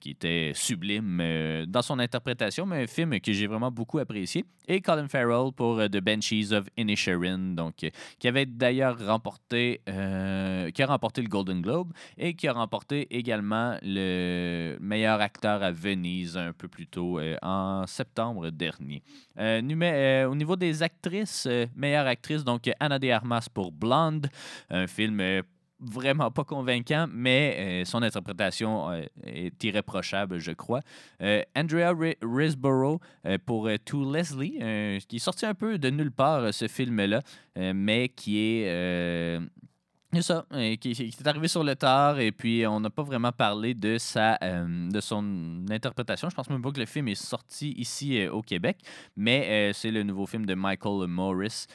qui 0.00 0.10
était 0.10 0.52
sublime 0.54 1.64
dans 1.68 1.82
son 1.82 1.98
interprétation, 1.98 2.66
mais 2.66 2.82
un 2.84 2.86
film 2.86 3.18
que 3.20 3.32
j'ai 3.32 3.46
vraiment 3.46 3.70
beaucoup 3.70 3.98
apprécié. 3.98 4.44
Et 4.68 4.80
Colin 4.80 5.08
Farrell 5.08 5.52
pour 5.54 5.78
The 5.78 6.00
Banshees 6.00 6.52
of 6.52 6.66
Inisherin, 6.76 7.54
donc 7.54 7.75
euh, 7.84 7.90
qui 8.18 8.28
avait 8.28 8.46
d'ailleurs 8.46 8.98
remporté, 8.98 9.80
euh, 9.88 10.70
qui 10.70 10.82
a 10.82 10.86
remporté 10.86 11.22
le 11.22 11.28
Golden 11.28 11.60
Globe 11.60 11.92
et 12.18 12.34
qui 12.34 12.48
a 12.48 12.52
remporté 12.52 13.06
également 13.10 13.76
le 13.82 14.76
meilleur 14.80 15.20
acteur 15.20 15.62
à 15.62 15.72
Venise 15.72 16.36
un 16.36 16.52
peu 16.52 16.68
plus 16.68 16.86
tôt 16.86 17.18
euh, 17.18 17.36
en 17.42 17.86
septembre 17.86 18.50
dernier. 18.50 19.02
Au 19.38 20.34
niveau 20.34 20.56
des 20.56 20.82
actrices, 20.82 21.48
meilleure 21.74 22.06
actrice, 22.06 22.44
donc 22.44 22.70
Anna 22.80 22.98
de 22.98 23.08
Armas 23.08 23.48
pour 23.52 23.72
Blonde, 23.72 24.28
un 24.70 24.86
film 24.86 25.42
vraiment 25.80 26.30
pas 26.30 26.44
convaincant, 26.44 27.06
mais 27.12 27.56
euh, 27.58 27.84
son 27.84 28.02
interprétation 28.02 28.90
euh, 28.90 29.02
est 29.24 29.62
irréprochable, 29.62 30.38
je 30.38 30.52
crois. 30.52 30.80
Euh, 31.20 31.42
Andrea 31.54 31.92
Ri- 31.92 32.16
Riseborough 32.22 33.00
euh, 33.26 33.38
pour 33.44 33.68
To 33.84 34.12
Leslie, 34.12 34.58
qui 35.06 35.16
est 35.16 35.20
sorti 35.20 35.46
un 35.46 35.54
peu 35.54 35.78
de 35.78 35.90
nulle 35.90 36.12
part, 36.12 36.52
ce 36.52 36.68
film-là, 36.68 37.22
mais 37.56 38.08
qui 38.08 38.38
est... 38.38 39.40
c'est 40.12 40.22
ça, 40.22 40.46
qui, 40.80 40.90
est 40.90 41.26
arrivé 41.26 41.48
sur 41.48 41.62
le 41.62 41.74
tard 41.76 42.18
et 42.20 42.32
puis 42.32 42.66
on 42.66 42.80
n'a 42.80 42.90
pas 42.90 43.02
vraiment 43.02 43.32
parlé 43.32 43.74
de 43.74 43.98
sa 43.98 44.38
de 44.38 45.00
son 45.00 45.64
interprétation. 45.70 46.30
Je 46.30 46.34
pense 46.34 46.48
même 46.48 46.62
pas 46.62 46.70
que 46.72 46.80
le 46.80 46.86
film 46.86 47.08
est 47.08 47.14
sorti 47.14 47.72
ici 47.72 48.26
au 48.28 48.42
Québec, 48.42 48.78
mais 49.16 49.72
c'est 49.74 49.90
le 49.90 50.02
nouveau 50.02 50.26
film 50.26 50.46
de 50.46 50.54
Michael 50.54 51.06
Morris, 51.08 51.66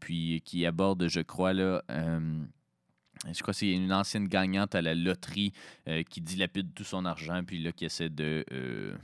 puis 0.00 0.42
qui 0.44 0.66
aborde, 0.66 1.06
je 1.08 1.20
crois 1.20 1.52
là. 1.52 1.82
Je 3.26 3.40
crois 3.42 3.52
que 3.52 3.58
c'est 3.58 3.70
une 3.70 3.92
ancienne 3.92 4.28
gagnante 4.28 4.74
à 4.74 4.82
la 4.82 4.94
loterie 4.94 5.52
euh, 5.88 6.02
qui 6.02 6.20
dilapide 6.20 6.72
tout 6.74 6.84
son 6.84 7.04
argent, 7.04 7.42
puis 7.44 7.62
là, 7.62 7.72
qui 7.72 7.84
essaie 7.84 8.08
de 8.08 8.44
euh, 8.52 8.94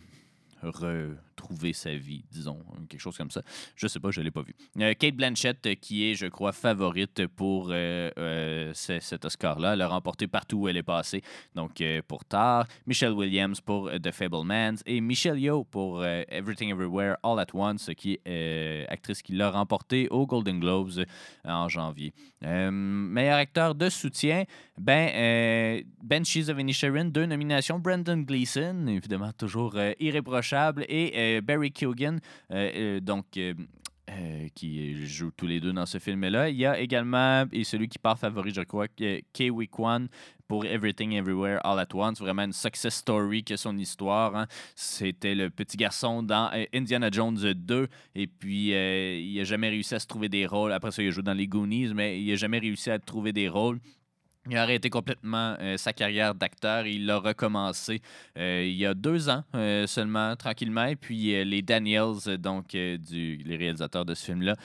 retrouver 1.37 1.73
sa 1.73 1.95
vie, 1.95 2.25
disons, 2.31 2.59
quelque 2.89 3.01
chose 3.01 3.17
comme 3.17 3.31
ça. 3.31 3.43
Je 3.77 3.87
sais 3.87 4.01
pas, 4.01 4.11
je 4.11 4.21
l'ai 4.21 4.31
pas 4.31 4.43
vu. 4.43 4.55
Euh, 4.81 4.95
Kate 4.95 5.15
Blanchett, 5.15 5.67
euh, 5.67 5.75
qui 5.75 6.05
est, 6.11 6.15
je 6.15 6.27
crois, 6.27 6.53
favorite 6.53 7.27
pour 7.27 7.69
euh, 7.71 8.73
ce- 8.75 9.01
cet 9.01 9.25
Oscar-là. 9.25 9.75
Elle 9.75 9.83
a 9.83 9.89
remporté 9.89 10.27
partout 10.27 10.57
où 10.61 10.69
elle 10.69 10.77
est 10.77 10.83
passée. 10.83 11.23
Donc, 11.55 11.83
pour 12.09 12.25
Tar, 12.25 12.67
Michelle 12.87 13.13
Williams 13.13 13.61
pour 13.61 13.91
The 13.91 14.11
Fablemans 14.11 14.77
et 14.87 15.01
Michelle 15.01 15.39
Yeoh 15.39 15.65
pour 15.65 16.05
Everything 16.05 16.71
Everywhere 16.71 17.17
All 17.23 17.39
at 17.39 17.47
Once, 17.55 17.91
qui 17.97 18.19
est 18.25 18.87
actrice 18.89 19.23
qui 19.23 19.33
l'a 19.35 19.51
remporté 19.51 20.09
aux 20.09 20.27
Golden 20.27 20.61
Globes 20.61 21.05
en 21.45 21.69
janvier. 21.69 22.13
Meilleur 22.43 23.37
acteur 23.37 23.75
de 23.75 23.89
soutien, 23.89 24.45
ben, 24.79 25.83
Banshees 26.03 26.49
of 26.49 26.59
Inisherin, 26.59 27.07
deux 27.07 27.27
nominations. 27.27 27.79
Brendan 27.79 28.25
Gleeson, 28.25 28.87
évidemment 28.87 29.33
toujours 29.33 29.77
irréprochable, 29.99 30.85
et 30.89 31.13
Barry 31.43 31.73
Keoghan, 31.73 32.17
euh, 32.53 32.71
euh, 32.77 33.01
donc. 33.01 33.27
euh, 33.37 33.55
euh, 34.09 34.47
qui 34.55 35.05
jouent 35.05 35.33
tous 35.37 35.49
les 35.49 35.59
deux 35.59 35.73
dans 35.73 35.85
ce 35.85 35.99
film-là. 35.99 36.49
Il 36.49 36.57
y 36.57 36.65
a 36.65 36.79
également, 36.79 37.45
et 37.51 37.65
celui 37.65 37.89
qui 37.89 37.99
part 37.99 38.17
favori, 38.17 38.53
je 38.55 38.61
crois, 38.61 38.87
Kiwi 39.33 39.67
Kwan 39.69 40.07
pour 40.47 40.65
Everything 40.65 41.11
Everywhere 41.15 41.59
All 41.65 41.81
at 41.81 41.89
Once. 41.93 42.21
Vraiment 42.21 42.45
une 42.45 42.53
success 42.53 42.95
story 42.95 43.43
que 43.43 43.57
son 43.57 43.77
histoire. 43.77 44.37
hein. 44.37 44.47
C'était 44.77 45.35
le 45.35 45.51
petit 45.51 45.77
garçon 45.77 46.23
dans 46.23 46.53
euh, 46.55 46.65
Indiana 46.73 47.09
Jones 47.11 47.37
2. 47.53 47.89
Et 48.15 48.29
puis, 48.29 48.75
euh, 48.75 49.19
il 49.19 49.39
n'a 49.39 49.43
jamais 49.45 49.71
réussi 49.71 49.97
à 49.97 49.99
se 49.99 50.07
trouver 50.07 50.29
des 50.29 50.47
rôles. 50.47 50.71
Après 50.73 50.93
ça, 50.93 51.03
il 51.03 51.09
a 51.09 51.11
joué 51.11 51.25
dans 51.25 51.35
les 51.35 51.49
Goonies, 51.49 51.93
mais 51.93 52.21
il 52.23 52.29
n'a 52.29 52.37
jamais 52.37 52.61
réussi 52.61 52.93
à 52.93 53.01
trouver 53.01 53.33
des 53.33 53.49
rôles. 53.49 53.81
Il 54.49 54.57
a 54.57 54.63
arrêté 54.63 54.91
complètement 54.91 55.57
euh, 55.61 55.77
sa 55.77 55.93
carrière 55.93 56.35
d'acteur. 56.35 56.87
Il 56.87 57.07
l'a 57.07 57.19
recommencé 57.19 58.01
euh, 58.39 58.65
il 58.65 58.77
y 58.77 58.87
a 58.87 58.95
deux 58.95 59.29
ans 59.29 59.43
euh, 59.55 59.87
seulement, 59.87 60.37
tranquillement. 60.37 60.85
Et 60.85 60.97
puis 60.97 61.45
les 61.45 61.63
Daniels, 61.63 62.39
donc 62.39 62.69
du, 62.69 63.43
les 63.45 63.57
réalisateurs 63.57 64.05
de 64.05 64.15
ce 64.15 64.27
film-là, 64.27 64.57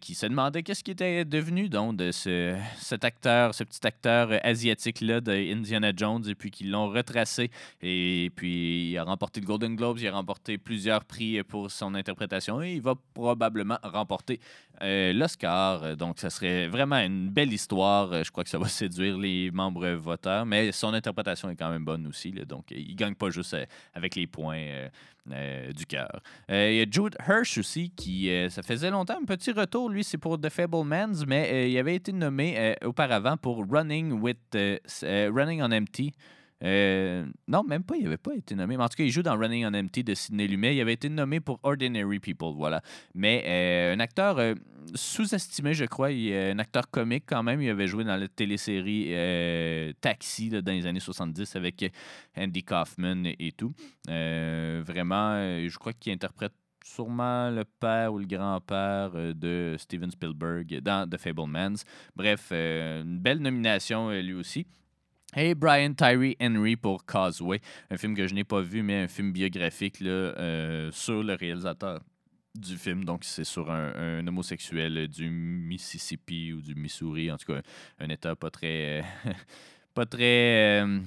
qui 0.00 0.14
se 0.14 0.26
demandaient 0.26 0.62
qu'est-ce 0.62 0.82
qui 0.82 0.90
était 0.90 1.24
devenu 1.24 1.68
donc 1.68 1.96
de 1.96 2.10
ce, 2.10 2.56
cet 2.76 3.04
acteur, 3.04 3.54
ce 3.54 3.64
petit 3.64 3.86
acteur 3.86 4.30
asiatique-là 4.42 5.20
de 5.20 5.32
Indiana 5.32 5.92
Jones, 5.94 6.24
et 6.28 6.34
puis 6.34 6.50
qui 6.50 6.64
l'ont 6.64 6.88
retracé. 6.88 7.50
Et 7.82 8.30
puis 8.34 8.90
il 8.90 8.98
a 8.98 9.04
remporté 9.04 9.40
le 9.40 9.46
Golden 9.46 9.76
Globes, 9.76 9.98
il 10.00 10.08
a 10.08 10.12
remporté 10.12 10.58
plusieurs 10.58 11.04
prix 11.04 11.42
pour 11.44 11.70
son 11.70 11.94
interprétation 11.94 12.62
et 12.62 12.72
il 12.72 12.82
va 12.82 12.94
probablement 13.14 13.78
remporter 13.82 14.40
l'Oscar. 14.82 15.96
Donc, 15.96 16.18
ça 16.18 16.30
serait 16.30 16.66
vraiment 16.66 16.96
une 16.96 17.28
belle 17.28 17.52
histoire. 17.52 18.24
Je 18.24 18.30
crois 18.30 18.44
que 18.44 18.50
ça 18.50 18.58
va 18.58 18.68
séduire 18.68 19.19
les 19.20 19.50
membres 19.50 19.88
voteurs, 19.90 20.46
mais 20.46 20.72
son 20.72 20.92
interprétation 20.94 21.48
est 21.50 21.56
quand 21.56 21.70
même 21.70 21.84
bonne 21.84 22.06
aussi. 22.06 22.32
Donc, 22.32 22.72
euh, 22.72 22.76
il 22.76 22.96
gagne 22.96 23.14
pas 23.14 23.30
juste 23.30 23.54
euh, 23.54 23.64
avec 23.94 24.16
les 24.16 24.26
points 24.26 24.88
euh, 25.30 25.72
du 25.72 25.86
cœur. 25.86 26.20
Il 26.48 26.74
y 26.74 26.80
a 26.80 26.86
Jude 26.90 27.16
Hirsch 27.28 27.58
aussi, 27.58 27.90
qui, 27.90 28.30
ça 28.48 28.62
faisait 28.62 28.90
longtemps, 28.90 29.18
un 29.20 29.24
petit 29.24 29.52
retour. 29.52 29.88
Lui, 29.88 30.02
c'est 30.02 30.18
pour 30.18 30.40
The 30.40 30.48
Fablemans, 30.48 31.24
mais 31.26 31.70
il 31.70 31.78
avait 31.78 31.94
été 31.94 32.12
nommé 32.12 32.74
auparavant 32.84 33.36
pour 33.36 33.64
Running 33.70 34.12
with 34.20 34.38
Running 35.02 35.62
on 35.62 35.70
Empty. 35.70 36.12
Euh, 36.62 37.24
non, 37.48 37.64
même 37.64 37.82
pas, 37.82 37.96
il 37.96 38.04
n'avait 38.04 38.18
pas 38.18 38.34
été 38.34 38.54
nommé. 38.54 38.76
Mais 38.76 38.82
en 38.82 38.88
tout 38.88 38.96
cas, 38.96 39.04
il 39.04 39.10
joue 39.10 39.22
dans 39.22 39.36
Running 39.36 39.66
on 39.66 39.74
Empty 39.74 40.04
de 40.04 40.14
Sidney 40.14 40.46
Lumet. 40.46 40.76
Il 40.76 40.80
avait 40.80 40.92
été 40.92 41.08
nommé 41.08 41.40
pour 41.40 41.58
Ordinary 41.62 42.20
People, 42.20 42.54
voilà. 42.54 42.82
Mais 43.14 43.44
euh, 43.46 43.94
un 43.94 44.00
acteur 44.00 44.38
euh, 44.38 44.54
sous-estimé, 44.94 45.72
je 45.74 45.86
crois. 45.86 46.08
Un 46.08 46.58
acteur 46.58 46.90
comique 46.90 47.24
quand 47.26 47.42
même. 47.42 47.62
Il 47.62 47.70
avait 47.70 47.86
joué 47.86 48.04
dans 48.04 48.16
la 48.16 48.28
télésérie 48.28 49.14
Taxi 50.00 50.50
dans 50.50 50.72
les 50.72 50.86
années 50.86 51.00
70 51.00 51.56
avec 51.56 51.90
Andy 52.36 52.62
Kaufman 52.62 53.24
et, 53.24 53.52
tout. 53.52 53.72
Vraiment, 54.06 55.34
je 55.66 55.78
crois 55.78 55.92
qu'il 55.92 56.12
interprète 56.12 56.52
sûrement 56.82 57.50
le 57.50 57.64
père 57.64 58.12
ou 58.12 58.18
le 58.18 58.26
grand-père 58.26 59.12
de 59.12 59.76
Steven 59.78 60.10
Spielberg 60.10 60.80
dans 60.80 61.08
The 61.08 61.18
Fablemans. 61.18 61.84
Bref, 62.16 62.52
une 62.52 63.18
belle 63.18 63.38
nomination 63.38 64.10
lui 64.10 64.34
aussi. 64.34 64.66
Et 65.36 65.54
Brian 65.54 65.94
Tyree 65.94 66.36
Henry 66.40 66.74
pour 66.74 67.04
Causeway, 67.04 67.60
un 67.90 67.96
film 67.96 68.16
que 68.16 68.26
je 68.26 68.34
n'ai 68.34 68.42
pas 68.42 68.60
vu, 68.60 68.82
mais 68.82 69.02
un 69.02 69.08
film 69.08 69.32
biographique 69.32 70.00
là, 70.00 70.10
euh, 70.10 70.90
sur 70.92 71.22
le 71.22 71.34
réalisateur 71.34 72.00
du 72.56 72.76
film. 72.76 73.04
Donc, 73.04 73.22
c'est 73.22 73.44
sur 73.44 73.70
un, 73.70 74.26
homosexuel 74.26 75.06
du 75.06 75.30
Mississippi 75.30 76.52
ou 76.52 76.60
du 76.60 76.74
Missouri, 76.74 77.30
en 77.30 77.36
tout 77.36 77.52
cas, 77.52 77.62
un 78.00 78.08
état 78.08 78.34
pas 78.34 78.50
très. 78.50 79.00
euh, 79.00 79.02
pas 79.94 80.04
très. 80.04 80.82
euh, 80.82 80.98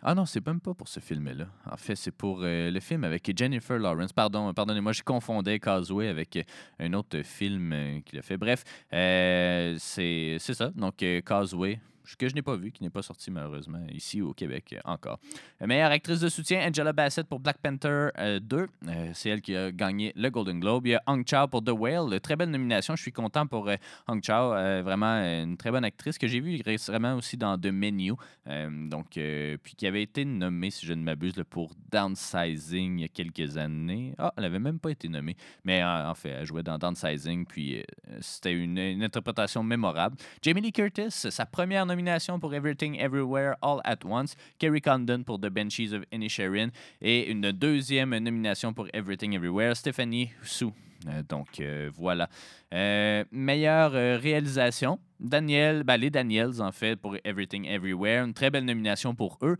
ah 0.00 0.14
non, 0.14 0.24
c'est 0.24 0.44
même 0.46 0.60
pas 0.60 0.72
pour 0.72 0.88
ce 0.88 0.98
film-là. 0.98 1.48
En 1.70 1.76
fait, 1.76 1.96
c'est 1.96 2.10
pour 2.10 2.40
le 2.42 2.80
film 2.80 3.04
avec 3.04 3.30
Jennifer 3.38 3.78
Lawrence. 3.78 4.12
Pardon, 4.12 4.52
pardonnez-moi, 4.54 4.92
je 4.92 5.02
confondais 5.02 5.60
Causeway 5.60 6.08
avec 6.08 6.44
un 6.80 6.92
autre 6.94 7.22
film 7.22 8.02
qu'il 8.04 8.18
a 8.18 8.22
fait. 8.22 8.36
Bref, 8.36 8.64
c'est 8.90 10.38
ça. 10.40 10.70
Donc, 10.70 11.04
Causeway, 11.24 11.78
que 12.18 12.28
je 12.28 12.34
n'ai 12.34 12.42
pas 12.42 12.56
vu, 12.56 12.72
qui 12.72 12.82
n'est 12.82 12.90
pas 12.90 13.02
sorti 13.02 13.30
malheureusement 13.30 13.84
ici 13.90 14.20
au 14.22 14.32
Québec 14.32 14.74
euh, 14.74 14.80
encore. 14.84 15.18
Euh, 15.60 15.66
meilleure 15.66 15.90
actrice 15.90 16.20
de 16.20 16.28
soutien, 16.28 16.66
Angela 16.68 16.92
Bassett 16.92 17.26
pour 17.26 17.40
Black 17.40 17.58
Panther 17.58 18.08
euh, 18.18 18.40
2. 18.40 18.66
Euh, 18.88 19.10
c'est 19.14 19.30
elle 19.30 19.40
qui 19.40 19.56
a 19.56 19.72
gagné 19.72 20.12
le 20.16 20.28
Golden 20.30 20.60
Globe. 20.60 20.86
Il 20.86 20.90
y 20.90 20.94
a 20.94 21.02
Hong 21.06 21.26
Chao 21.26 21.48
pour 21.48 21.62
The 21.62 21.70
Whale. 21.70 22.20
Très 22.20 22.36
belle 22.36 22.50
nomination. 22.50 22.96
Je 22.96 23.02
suis 23.02 23.12
content 23.12 23.46
pour 23.46 23.68
euh, 23.68 23.76
Hong 24.08 24.22
Chao. 24.22 24.50
vraiment 24.82 25.16
une 25.16 25.56
très 25.56 25.70
bonne 25.70 25.84
actrice 25.84 26.18
que 26.18 26.26
j'ai 26.26 26.40
vue 26.40 26.60
récemment 26.64 27.14
aussi 27.14 27.36
dans 27.36 27.58
The 27.58 27.66
Menu. 27.66 28.12
Donc, 28.46 29.10
puis 29.12 29.74
qui 29.76 29.86
avait 29.86 30.02
été 30.02 30.24
nommée, 30.24 30.70
si 30.70 30.86
je 30.86 30.92
ne 30.92 31.02
m'abuse, 31.02 31.34
pour 31.48 31.72
Downsizing 31.90 32.98
il 32.98 33.02
y 33.02 33.04
a 33.04 33.08
quelques 33.08 33.56
années. 33.56 34.14
Ah, 34.18 34.32
elle 34.36 34.44
avait 34.44 34.58
même 34.58 34.78
pas 34.78 34.90
été 34.90 35.08
nommée. 35.08 35.36
Mais 35.64 35.82
en, 35.82 36.14
fait, 36.14 36.30
elle 36.30 36.46
jouait 36.46 36.62
dans 36.62 36.78
Downsizing. 36.78 37.46
Puis 37.46 37.82
c'était 38.20 38.52
une, 38.52 38.78
une 38.78 39.02
interprétation 39.02 39.62
mémorable. 39.62 40.16
Jamie 40.42 40.60
Lee 40.60 40.72
Curtis, 40.72 41.10
sa 41.10 41.46
première 41.46 41.86
nomination 41.86 42.01
pour 42.40 42.54
Everything 42.54 42.98
Everywhere 42.98 43.54
All 43.62 43.80
at 43.84 44.04
Once. 44.04 44.36
Kerry 44.58 44.80
Condon 44.80 45.24
pour 45.24 45.38
The 45.38 45.48
Banshees 45.48 45.92
of 45.92 46.04
Inisherin. 46.12 46.70
Et 47.00 47.30
une 47.30 47.52
deuxième 47.52 48.16
nomination 48.18 48.72
pour 48.72 48.88
Everything 48.92 49.34
Everywhere, 49.34 49.74
Stephanie 49.76 50.30
Su. 50.42 50.72
Euh, 51.08 51.22
donc 51.28 51.60
euh, 51.60 51.90
voilà. 51.94 52.28
Euh, 52.72 53.24
meilleure 53.30 53.92
réalisation, 53.92 54.98
Daniel, 55.20 55.84
ben, 55.84 55.96
les 55.96 56.10
Daniels 56.10 56.60
en 56.60 56.72
fait 56.72 56.96
pour 56.96 57.16
Everything 57.24 57.66
Everywhere. 57.66 58.24
Une 58.24 58.34
très 58.34 58.50
belle 58.50 58.64
nomination 58.64 59.14
pour 59.14 59.38
eux 59.42 59.56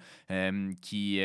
qui. 0.80 1.20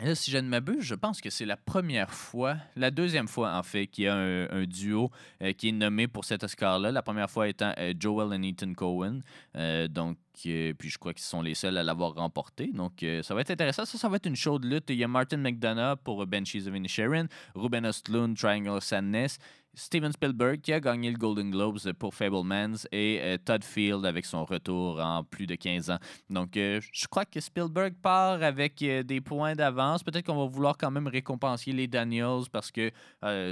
Là, 0.00 0.14
si 0.14 0.30
je 0.30 0.38
ne 0.38 0.48
m'abuse, 0.48 0.82
je 0.82 0.94
pense 0.94 1.20
que 1.20 1.28
c'est 1.28 1.44
la 1.44 1.56
première 1.56 2.12
fois, 2.12 2.56
la 2.76 2.90
deuxième 2.90 3.26
fois 3.26 3.54
en 3.54 3.62
fait, 3.64 3.88
qu'il 3.88 4.04
y 4.04 4.08
a 4.08 4.14
un, 4.14 4.64
duo 4.64 5.10
euh, 5.42 5.52
qui 5.52 5.70
est 5.70 5.72
nommé 5.72 6.06
pour 6.06 6.24
cet 6.24 6.44
Oscar-là. 6.44 6.92
La 6.92 7.02
première 7.02 7.28
fois 7.28 7.48
étant 7.48 7.72
euh, 7.78 7.92
Joel 7.98 8.44
et 8.44 8.48
Ethan 8.48 8.74
Cohen. 8.74 9.20
Euh, 9.56 9.88
donc, 9.88 10.16
puis 10.34 10.74
je 10.80 10.98
crois 10.98 11.12
qu'ils 11.14 11.24
sont 11.24 11.42
les 11.42 11.54
seuls 11.54 11.76
à 11.76 11.82
l'avoir 11.82 12.14
remporté. 12.14 12.68
Donc, 12.72 13.04
ça 13.22 13.34
va 13.34 13.40
être 13.40 13.50
intéressant. 13.50 13.84
Ça, 13.84 13.98
ça 13.98 14.08
va 14.08 14.16
être 14.16 14.26
une 14.26 14.36
chaude 14.36 14.64
lutte. 14.64 14.84
Il 14.88 14.94
y 14.94 15.02
a 15.02 15.08
Martin 15.08 15.38
McDonough 15.38 15.96
pour 16.04 16.24
Banshees 16.28 16.68
of 16.68 16.76
Inisherin, 16.76 17.26
Ruben 17.56 17.84
Östlund, 17.84 18.36
Triangle 18.36 18.68
of 18.68 18.84
Sadness, 18.84 19.40
Steven 19.78 20.10
Spielberg 20.10 20.60
qui 20.60 20.72
a 20.72 20.80
gagné 20.80 21.08
le 21.12 21.16
Golden 21.16 21.52
Globes 21.52 21.92
pour 22.00 22.12
Fablemans 22.12 22.84
et 22.90 23.20
euh, 23.22 23.38
Todd 23.38 23.62
Field 23.62 24.04
avec 24.04 24.26
son 24.26 24.44
retour 24.44 25.00
en 25.00 25.22
plus 25.22 25.46
de 25.46 25.54
15 25.54 25.90
ans. 25.90 25.98
Donc, 26.28 26.56
euh, 26.56 26.80
je 26.92 27.06
crois 27.06 27.24
que 27.24 27.38
Spielberg 27.38 27.94
part 28.02 28.42
avec 28.42 28.82
euh, 28.82 29.04
des 29.04 29.20
points 29.20 29.54
d'avance. 29.54 30.02
Peut-être 30.02 30.26
qu'on 30.26 30.36
va 30.36 30.46
vouloir 30.46 30.76
quand 30.76 30.90
même 30.90 31.06
récompenser 31.06 31.70
les 31.70 31.86
Daniels 31.86 32.48
parce 32.50 32.72
que 32.72 32.90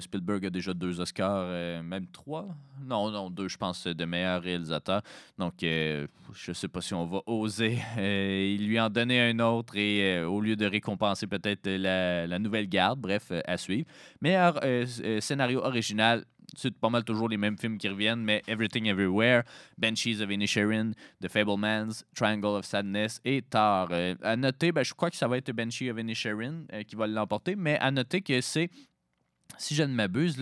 Spielberg 0.01 0.47
a 0.47 0.51
déjà 0.51 0.75
deux 0.75 1.01
Oscars, 1.01 1.83
même 1.85 2.09
trois? 2.09 2.49
Non, 2.85 3.11
non, 3.11 3.31
deux, 3.31 3.49
je 3.49 3.57
pense, 3.57 3.87
de 3.87 4.05
meilleur 4.05 4.43
réalisateur. 4.43 5.03
Donc, 5.39 5.55
je 5.61 6.53
sais 6.53 6.69
pas 6.69 6.81
si 6.81 6.95
on 6.95 7.07
va 7.07 7.21
oser 7.27 7.79
lui 7.97 8.81
en 8.81 8.91
donner 8.91 9.21
un 9.31 9.39
autre 9.39 9.77
et 9.77 10.23
au 10.23 10.41
lieu 10.41 10.57
de 10.57 10.67
récompenser 10.67 11.27
peut-être 11.27 11.69
la, 11.69 12.27
la 12.27 12.39
nouvelle 12.39 12.69
garde, 12.69 13.01
bref, 13.01 13.33
à 13.45 13.57
suivre. 13.57 13.87
Meilleur 14.21 14.61
scénario 15.21 15.61
original, 15.61 16.16
c'est 16.57 16.75
pas 16.75 16.91
mal 16.91 17.05
toujours 17.05 17.29
les 17.29 17.37
mêmes 17.37 17.59
films 17.59 17.79
qui 17.79 17.89
reviennent, 17.89 18.23
mais 18.23 18.43
Everything 18.47 18.87
Everywhere, 18.87 19.43
Banshees 19.79 20.21
of 20.21 20.31
Inisherin, 20.31 20.93
The 21.21 21.29
Fablemans, 21.29 22.05
Triangle 22.15 22.59
of 22.59 22.65
Sadness 22.65 23.21
et 23.25 23.43
Tar. 23.43 23.89
Euh, 23.91 24.15
à 24.23 24.37
noter, 24.37 24.73
ben, 24.73 24.85
je 24.85 24.95
crois 24.95 25.11
que 25.11 25.17
ça 25.17 25.29
va 25.29 25.39
être 25.39 25.51
Banshee 25.53 25.91
of 25.91 25.99
Inisherin 25.99 26.65
euh, 26.73 26.83
qui 26.83 26.97
va 26.97 27.07
l'emporter, 27.07 27.57
mais 27.57 27.79
à 27.79 27.91
noter 27.91 28.21
que 28.23 28.41
c'est 28.41 28.71
si 29.59 29.75
je 29.75 29.83
ne 29.83 29.95
m'abuse, 29.95 30.37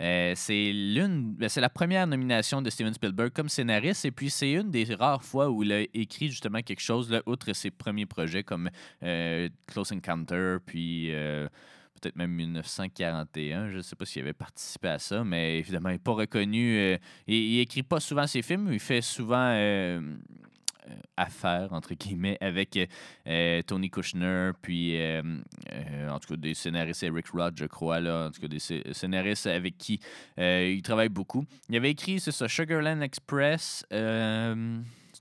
euh, 0.00 0.32
c'est 0.36 0.72
l'une, 0.72 1.34
ben, 1.34 1.48
c'est 1.48 1.60
la 1.60 1.68
première 1.68 2.06
nomination 2.06 2.62
de 2.62 2.70
Steven 2.70 2.94
Spielberg 2.94 3.32
comme 3.32 3.48
scénariste, 3.48 4.04
et 4.04 4.10
puis 4.10 4.30
c'est 4.30 4.52
une 4.52 4.70
des 4.70 4.84
rares 4.94 5.24
fois 5.24 5.50
où 5.50 5.62
il 5.62 5.72
a 5.72 5.80
écrit 5.94 6.28
justement 6.28 6.62
quelque 6.62 6.80
chose, 6.80 7.10
là, 7.10 7.22
outre 7.26 7.52
ses 7.52 7.70
premiers 7.70 8.06
projets 8.06 8.44
comme 8.44 8.70
euh, 9.02 9.48
Close 9.66 9.92
Encounter, 9.92 10.56
puis 10.64 11.12
euh, 11.12 11.48
peut-être 12.02 12.16
même 12.16 12.32
1941. 12.32 13.70
Je 13.70 13.76
ne 13.76 13.82
sais 13.82 13.96
pas 13.96 14.04
s'il 14.04 14.22
avait 14.22 14.32
participé 14.32 14.88
à 14.88 14.98
ça, 14.98 15.22
mais 15.24 15.58
évidemment, 15.58 15.88
il 15.90 15.92
n'est 15.92 15.98
pas 15.98 16.12
reconnu. 16.12 16.76
euh, 16.78 16.96
il, 17.26 17.34
il 17.36 17.60
écrit 17.60 17.82
pas 17.82 18.00
souvent 18.00 18.26
ses 18.26 18.42
films, 18.42 18.68
il 18.72 18.80
fait 18.80 19.00
souvent. 19.00 19.36
euh, 19.54 20.00
euh, 20.90 20.94
affaire, 21.16 21.72
entre 21.72 21.94
guillemets, 21.94 22.36
avec 22.40 22.76
Tony 23.68 23.88
Kushner, 23.88 24.50
puis 24.60 24.98
en 26.10 26.18
tout 26.18 26.30
cas 26.30 26.36
des 26.36 26.54
scénaristes, 26.54 27.04
Eric 27.04 27.28
Roth, 27.28 27.54
je 27.56 27.66
crois, 27.66 28.00
là, 28.00 28.26
en 28.26 28.30
tout 28.32 28.40
cas 28.40 28.48
des 28.48 28.58
scé- 28.58 28.82
scénaristes 28.92 29.46
avec 29.46 29.78
qui 29.78 30.00
il 30.38 30.82
travaille 30.82 31.08
beaucoup. 31.08 31.44
Il 31.68 31.76
avait 31.76 31.92
écrit, 31.92 32.18
c'est 32.18 32.32
ça, 32.32 32.48
Sugarland 32.48 33.00
Express, 33.00 33.86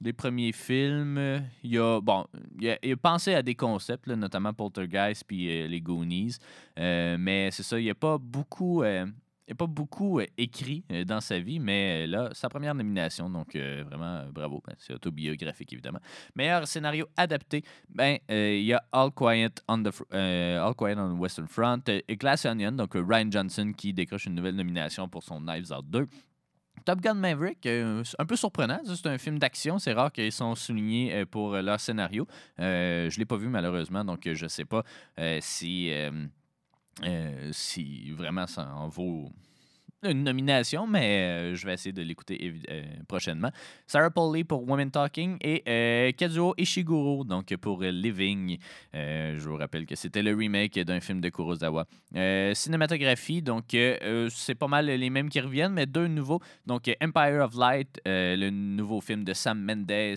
des 0.01 0.13
premiers 0.13 0.51
films. 0.51 1.43
Il 1.63 1.77
a, 1.77 2.01
bon, 2.01 2.25
il 2.59 2.69
a, 2.69 2.97
pensé 2.97 3.35
à 3.35 3.43
des 3.43 3.55
concepts, 3.55 4.07
là, 4.07 4.15
notamment 4.15 4.51
Poltergeist 4.51 5.23
puis 5.25 5.47
euh, 5.47 5.67
les 5.67 5.79
Goonies, 5.79 6.37
Euh, 6.79 7.17
mais 7.19 7.51
c'est 7.51 7.63
ça, 7.63 7.79
il 7.79 7.83
n'y 7.83 7.89
a 7.89 7.95
pas 7.95 8.17
beaucoup... 8.17 8.83
il 8.83 9.51
a 9.51 9.55
pas 9.55 9.67
beaucoup 9.67 10.19
euh, 10.19 10.25
écrit 10.37 10.83
dans 11.05 11.19
sa 11.19 11.37
vie, 11.37 11.59
mais 11.59 12.07
là, 12.07 12.29
sa 12.31 12.47
première 12.49 12.73
nomination, 12.73 13.29
donc 13.29 13.55
vraiment 13.55 14.25
bravo. 14.31 14.63
Ben, 14.65 14.73
c'est 14.79 14.93
autobiographique, 14.93 15.73
évidemment. 15.73 15.99
Meilleur 16.35 16.65
scénario 16.67 17.05
adapté, 17.17 17.63
ben, 17.89 18.17
il 18.29 18.63
y 18.63 18.73
a 18.73 18.81
All 18.91 19.11
Quiet 19.11 19.55
on 19.67 19.83
the 19.83 19.91
All 20.11 20.73
Quiet 20.75 20.97
on 20.97 21.15
the 21.15 21.19
Western 21.19 21.47
Front 21.47 21.83
et 21.87 22.15
Glass 22.15 22.45
Onion, 22.45 22.71
donc 22.71 22.93
Ryan 22.95 23.29
Johnson 23.29 23.73
qui 23.75 23.93
décroche 23.93 24.25
une 24.25 24.35
nouvelle 24.35 24.55
nomination 24.55 25.07
pour 25.07 25.23
son 25.23 25.41
Knives 25.41 25.71
Out 25.71 25.85
2. 25.89 26.07
Top 26.85 27.01
Gun 27.01 27.13
Maverick, 27.15 27.65
euh, 27.65 28.03
un 28.17 28.25
peu 28.25 28.35
surprenant. 28.35 28.79
C'est 28.85 29.07
un 29.07 29.17
film 29.17 29.39
d'action. 29.39 29.79
C'est 29.79 29.93
rare 29.93 30.11
qu'ils 30.11 30.31
sont 30.31 30.55
soulignés 30.55 31.13
euh, 31.13 31.25
pour 31.25 31.53
euh, 31.53 31.61
leur 31.61 31.79
scénario. 31.79 32.27
Je 32.57 32.63
ne 32.63 33.17
l'ai 33.17 33.25
pas 33.25 33.37
vu 33.37 33.47
malheureusement, 33.47 34.03
donc 34.03 34.21
je 34.31 34.43
ne 34.43 34.49
sais 34.49 34.65
pas 34.65 34.83
si, 35.41 35.91
si 37.51 38.11
vraiment 38.11 38.47
ça 38.47 38.73
en 38.75 38.87
vaut 38.87 39.31
une 40.03 40.23
nomination, 40.23 40.87
mais 40.87 41.51
euh, 41.51 41.55
je 41.55 41.65
vais 41.65 41.73
essayer 41.73 41.93
de 41.93 42.01
l'écouter 42.01 42.53
euh, 42.69 42.83
prochainement. 43.07 43.51
Sarah 43.85 44.09
Pauli 44.09 44.43
pour 44.43 44.67
Women 44.67 44.89
Talking 44.89 45.37
et 45.41 45.63
euh, 45.67 46.11
Kazuo 46.11 46.55
Ishiguro 46.57 47.23
donc 47.23 47.55
pour 47.57 47.81
Living. 47.83 48.57
Je 48.93 49.47
vous 49.47 49.57
rappelle 49.57 49.85
que 49.85 49.95
c'était 49.95 50.23
le 50.23 50.33
remake 50.33 50.79
d'un 50.79 50.99
film 50.99 51.21
de 51.21 51.29
Kurosawa. 51.29 51.85
Cinématographie, 52.53 53.41
donc 53.41 53.65
c'est 54.29 54.55
pas 54.55 54.67
mal 54.67 54.85
les 54.85 55.09
mêmes 55.09 55.29
qui 55.29 55.39
reviennent, 55.39 55.73
mais 55.73 55.85
deux 55.85 56.07
nouveaux. 56.07 56.39
Donc 56.65 56.89
Empire 57.01 57.41
of 57.43 57.55
Light, 57.55 58.01
le 58.05 58.49
nouveau 58.49 59.01
film 59.01 59.23
de 59.23 59.33
Sam 59.33 59.61
Mendes 59.61 60.15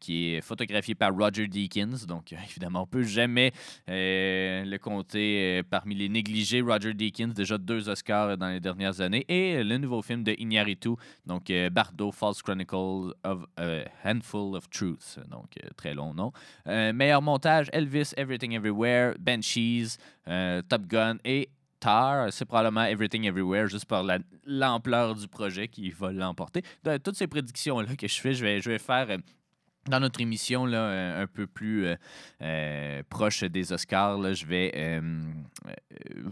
qui 0.00 0.34
est 0.34 0.40
photographié 0.40 0.94
par 0.94 1.14
Roger 1.14 1.46
Deakins. 1.46 2.06
Donc 2.06 2.32
évidemment, 2.32 2.82
on 2.82 2.86
peut 2.86 3.04
jamais 3.04 3.52
le 3.86 4.76
compter 4.78 5.62
parmi 5.70 5.94
les 5.94 6.08
négligés. 6.08 6.60
Roger 6.60 6.94
Deakins, 6.94 7.28
déjà 7.28 7.58
deux 7.58 7.88
Oscars 7.88 8.36
dans 8.36 8.48
les 8.48 8.60
dernières 8.60 8.87
années. 9.00 9.24
Et 9.28 9.62
le 9.62 9.78
nouveau 9.78 10.02
film 10.02 10.22
de 10.24 10.34
Iñárritu, 10.38 10.90
donc 11.26 11.50
euh, 11.50 11.70
Bardo, 11.70 12.10
False 12.12 12.42
Chronicles 12.42 13.14
of 13.24 13.44
a 13.56 13.84
Handful 14.04 14.56
of 14.56 14.68
Truths. 14.70 15.18
Donc 15.30 15.50
euh, 15.62 15.68
très 15.76 15.94
long 15.94 16.14
nom. 16.14 16.32
Euh, 16.66 16.92
meilleur 16.92 17.22
montage, 17.22 17.68
Elvis, 17.72 18.12
Everything 18.16 18.52
Everywhere, 18.52 19.14
Banshees, 19.18 19.98
Top 20.68 20.86
Gun 20.86 21.16
et 21.24 21.48
Tar, 21.80 22.32
c'est 22.32 22.44
probablement 22.44 22.84
Everything 22.84 23.24
Everywhere, 23.24 23.68
juste 23.68 23.84
par 23.86 24.02
la- 24.02 24.18
l'ampleur 24.44 25.14
du 25.14 25.28
projet 25.28 25.68
qui 25.68 25.90
va 25.90 26.10
l'emporter. 26.10 26.62
Toutes 27.04 27.14
ces 27.14 27.28
prédictions-là 27.28 27.94
que 27.96 28.08
je 28.08 28.20
fais, 28.20 28.34
je 28.34 28.44
vais, 28.44 28.60
je 28.60 28.70
vais 28.70 28.78
faire 28.78 29.16
dans 29.88 30.00
notre 30.00 30.20
émission 30.20 30.66
là, 30.66 30.78
euh, 30.78 31.22
un 31.22 31.26
peu 31.26 31.46
plus 31.46 31.86
euh, 31.86 31.96
euh, 32.42 33.02
proche 33.08 33.44
des 33.44 33.72
Oscars, 33.72 34.34
je 34.34 34.46
vais 34.46 35.00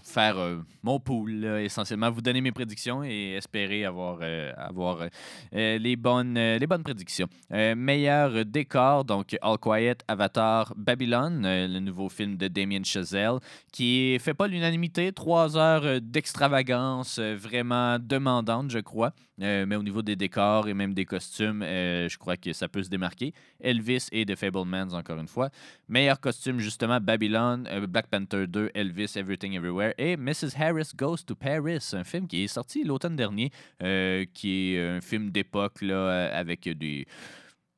faire 0.03 0.37
mon 0.83 1.01
pool, 1.01 1.45
essentiellement, 1.45 2.11
vous 2.11 2.21
donner 2.21 2.41
mes 2.41 2.53
prédictions 2.53 3.03
et 3.03 3.33
espérer 3.33 3.85
avoir, 3.85 4.21
avoir 4.57 5.07
les, 5.53 5.97
bonnes, 5.97 6.35
les 6.35 6.67
bonnes 6.67 6.83
prédictions. 6.83 7.29
Meilleur 7.51 8.45
décor, 8.45 9.05
donc 9.05 9.37
All 9.43 9.59
Quiet, 9.59 9.99
Avatar, 10.09 10.73
Babylon, 10.77 11.43
le 11.43 11.79
nouveau 11.81 12.09
film 12.09 12.37
de 12.37 12.49
Damien 12.49 12.85
Chazelle, 12.85 13.39
qui 13.73 14.19
fait 14.21 14.35
pas 14.35 14.47
l'unanimité, 14.47 15.13
trois 15.13 15.57
heures 15.57 16.01
d'extravagance 16.01 17.19
vraiment 17.19 17.99
demandante, 17.99 18.71
je 18.71 18.79
crois. 18.79 19.13
Mais 19.39 19.77
au 19.77 19.83
niveau 19.83 20.03
des 20.03 20.17
décors 20.17 20.69
et 20.69 20.75
même 20.75 20.95
des 20.95 21.05
costumes, 21.05 21.63
je 21.63 22.17
crois 22.19 22.37
que 22.37 22.53
ça 22.53 22.69
peut 22.69 22.83
se 22.83 22.89
démarquer. 22.89 23.33
Elvis 23.61 24.09
et 24.13 24.25
The 24.25 24.37
Fablemans, 24.37 24.93
encore 24.93 25.19
une 25.19 25.29
fois. 25.29 25.51
Meilleur 25.89 26.21
costume, 26.21 26.61
justement, 26.61 27.01
Babylon, 27.01 27.65
euh, 27.69 27.87
Black 27.87 28.09
Panther 28.09 28.47
2, 28.47 28.71
Elvis, 28.75 29.13
Everything 29.17 29.55
Everywhere 29.55 29.95
et 29.99 30.17
Mrs. 30.17 30.55
Harris 30.59 30.91
Goes 30.97 31.19
to 31.27 31.35
Paris, 31.35 31.91
un 31.93 32.05
film 32.05 32.27
qui 32.27 32.45
est 32.45 32.49
sorti 32.49 32.85
l'automne 32.85 33.17
dernier, 33.17 33.51
euh, 33.83 34.25
qui 34.33 34.75
est 34.75 34.97
un 34.97 35.01
film 35.01 35.31
d'époque 35.31 35.83
euh, 35.83 36.31
avec 36.33 36.69
des 36.69 37.07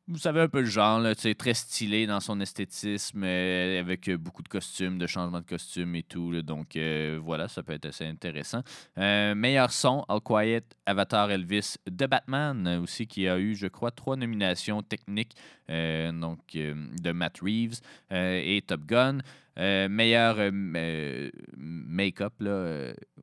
vous 0.09 0.19
savez 0.19 0.41
un 0.41 0.49
peu 0.49 0.61
le 0.61 0.67
genre, 0.67 1.01
là, 1.01 1.15
très 1.15 1.55
stylé 1.55 2.07
dans 2.07 2.21
son 2.21 2.41
esthétisme, 2.41 3.23
euh, 3.25 3.79
avec 3.79 4.09
euh, 4.09 4.17
beaucoup 4.17 4.43
de 4.43 4.49
costumes, 4.49 4.99
de 4.99 5.07
changements 5.07 5.41
de 5.41 5.47
costumes 5.47 5.95
et 5.95 6.03
tout. 6.03 6.41
donc 6.43 6.77
euh, 6.77 7.21
voilà, 7.23 7.47
ça 7.47 7.63
peut 7.63 7.75
être 7.75 7.87
assez 7.87 8.07
intéressant. 8.07 8.63
Meilleur 8.97 9.71
son, 9.71 10.05
All 10.09 10.21
Quiet, 10.21 10.65
Avatar, 10.87 11.31
Elvis, 11.31 11.77
The 11.87 12.07
Batman 12.07 12.81
aussi, 12.83 13.07
qui 13.07 13.29
a 13.29 13.39
eu, 13.39 13.55
je 13.55 13.67
crois, 13.67 13.91
trois 13.91 14.17
nominations 14.17 14.83
techniques 14.83 15.37
donc, 15.69 16.41
de 16.55 17.13
Matt 17.13 17.41
Reeves 17.43 17.81
et 18.11 18.63
Top 18.67 18.87
Gun. 18.87 19.19
Euh, 19.59 19.89
meilleur 19.89 20.37
euh, 20.39 20.51
euh, 20.77 21.31
make-up, 21.57 22.33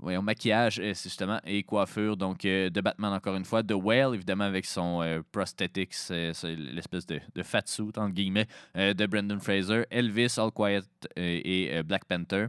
maquillage, 0.01 0.81
justement, 0.81 1.39
et 1.45 1.63
coiffure. 1.63 2.17
Donc, 2.17 2.41
de 2.41 2.81
Batman, 2.81 3.13
encore 3.13 3.35
une 3.35 3.45
fois. 3.45 3.63
The 3.63 3.73
Whale, 3.73 4.15
évidemment, 4.15 4.43
avec 4.43 4.65
son 4.65 5.23
prosthetics, 5.31 5.95
l'espèce 6.09 7.05
de, 7.05 7.19
de 7.33 7.43
fat 7.43 7.61
suit, 7.65 7.85
entre 7.95 8.13
guillemets, 8.13 8.47
de 8.75 9.05
Brendan 9.05 9.39
Fraser. 9.39 9.85
Elvis, 9.89 10.35
All 10.37 10.51
Quiet 10.51 10.83
et 11.15 11.81
Black 11.83 12.05
Panther. 12.05 12.47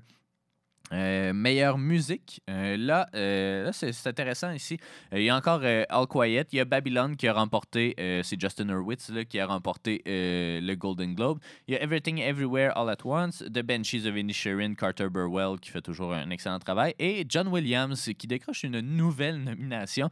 Euh, 0.93 1.32
meilleure 1.32 1.78
musique. 1.78 2.41
Euh, 2.49 2.76
là, 2.76 3.09
euh, 3.14 3.64
là 3.64 3.72
c'est 3.72 4.07
intéressant 4.07 4.53
ici. 4.53 4.78
Il 5.11 5.22
y 5.22 5.30
a 5.30 5.37
encore 5.37 5.62
All 5.64 6.07
Quiet. 6.07 6.47
Il 6.53 6.59
y 6.59 6.61
a 6.61 6.64
Babylon 6.64 7.16
qui 7.16 7.26
a 7.26 7.32
remporté, 7.32 7.95
c'est 8.22 8.41
Justin 8.41 8.68
Hurwitz 8.68 9.11
là, 9.11 9.24
qui 9.24 9.41
a 9.41 9.47
remporté 9.47 10.03
le 10.07 10.74
Golden 10.74 11.14
Globe. 11.14 11.41
Il 11.66 11.74
y 11.74 11.76
a 11.76 11.82
Everything 11.82 12.18
Everywhere 12.20 12.76
All 12.76 12.89
at 12.89 13.05
Once, 13.05 13.43
The 13.53 13.62
Banshees 13.62 14.07
of 14.07 14.16
Inisherin, 14.16 14.74
Carter 14.74 15.09
Burwell 15.09 15.59
qui 15.61 15.70
fait 15.70 15.80
toujours 15.80 16.12
un 16.12 16.30
excellent 16.30 16.59
travail, 16.59 16.95
et 16.99 17.24
John 17.28 17.49
Williams 17.49 18.11
qui 18.16 18.26
décroche 18.26 18.62
une 18.62 18.80
nouvelle 18.80 19.43
nomination 19.43 20.09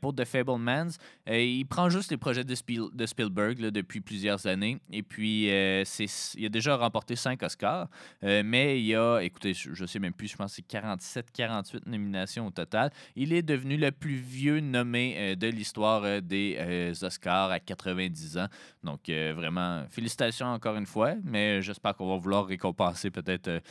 pour 0.00 0.14
The 0.14 0.24
Fablemans. 0.24 0.90
Il 1.28 1.64
prend 1.64 1.88
juste 1.88 2.10
les 2.10 2.18
projets 2.18 2.44
de, 2.44 2.54
Spiel- 2.54 2.90
de 2.92 3.06
Spielberg 3.06 3.58
depuis 3.58 4.00
plusieurs 4.00 4.46
années, 4.46 4.78
et 4.92 5.02
puis 5.02 5.46
il 5.46 6.46
a 6.46 6.48
déjà 6.48 6.76
remporté 6.76 7.16
cinq 7.16 7.42
Oscars. 7.42 7.88
Mais 8.22 8.78
il 8.78 8.86
y 8.86 8.94
a, 8.94 9.20
écoutez, 9.20 9.54
je 9.54 9.84
sais 9.84 9.98
même 10.04 10.12
plus, 10.12 10.28
je 10.28 10.36
pense 10.36 10.54
c'est 10.54 10.62
47, 10.62 11.30
48 11.32 11.86
nominations 11.86 12.46
au 12.46 12.50
total. 12.50 12.90
Il 13.16 13.32
est 13.32 13.42
devenu 13.42 13.76
le 13.76 13.90
plus 13.90 14.16
vieux 14.16 14.60
nommé 14.60 15.14
euh, 15.16 15.34
de 15.34 15.46
l'histoire 15.48 16.04
euh, 16.04 16.20
des 16.20 16.56
euh, 16.58 16.92
Oscars 17.02 17.50
à 17.50 17.60
90 17.60 18.38
ans. 18.38 18.48
Donc, 18.82 19.08
vraiment, 19.08 19.84
félicitations 19.90 20.46
encore 20.46 20.76
une 20.76 20.86
fois, 20.86 21.14
mais 21.24 21.62
j'espère 21.62 21.94
qu'on 21.96 22.08
va 22.08 22.16
vouloir 22.16 22.46
récompenser 22.46 23.10
peut-être 23.10 23.62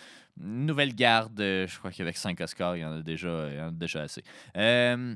une 0.42 0.66
nouvelle 0.66 0.96
garde. 0.96 1.38
Je 1.38 1.78
crois 1.78 1.92
qu'avec 1.92 2.18
5 2.18 2.40
Oscars, 2.42 2.78
il 2.78 2.82
y 2.82 2.86
en 2.86 3.00
a 3.00 3.02
déjà, 3.02 3.50
il 3.52 3.58
y 3.58 3.62
en 3.62 3.68
a 3.68 3.72
déjà 3.72 4.02
assez. 4.02 4.24
Euh, 4.58 5.16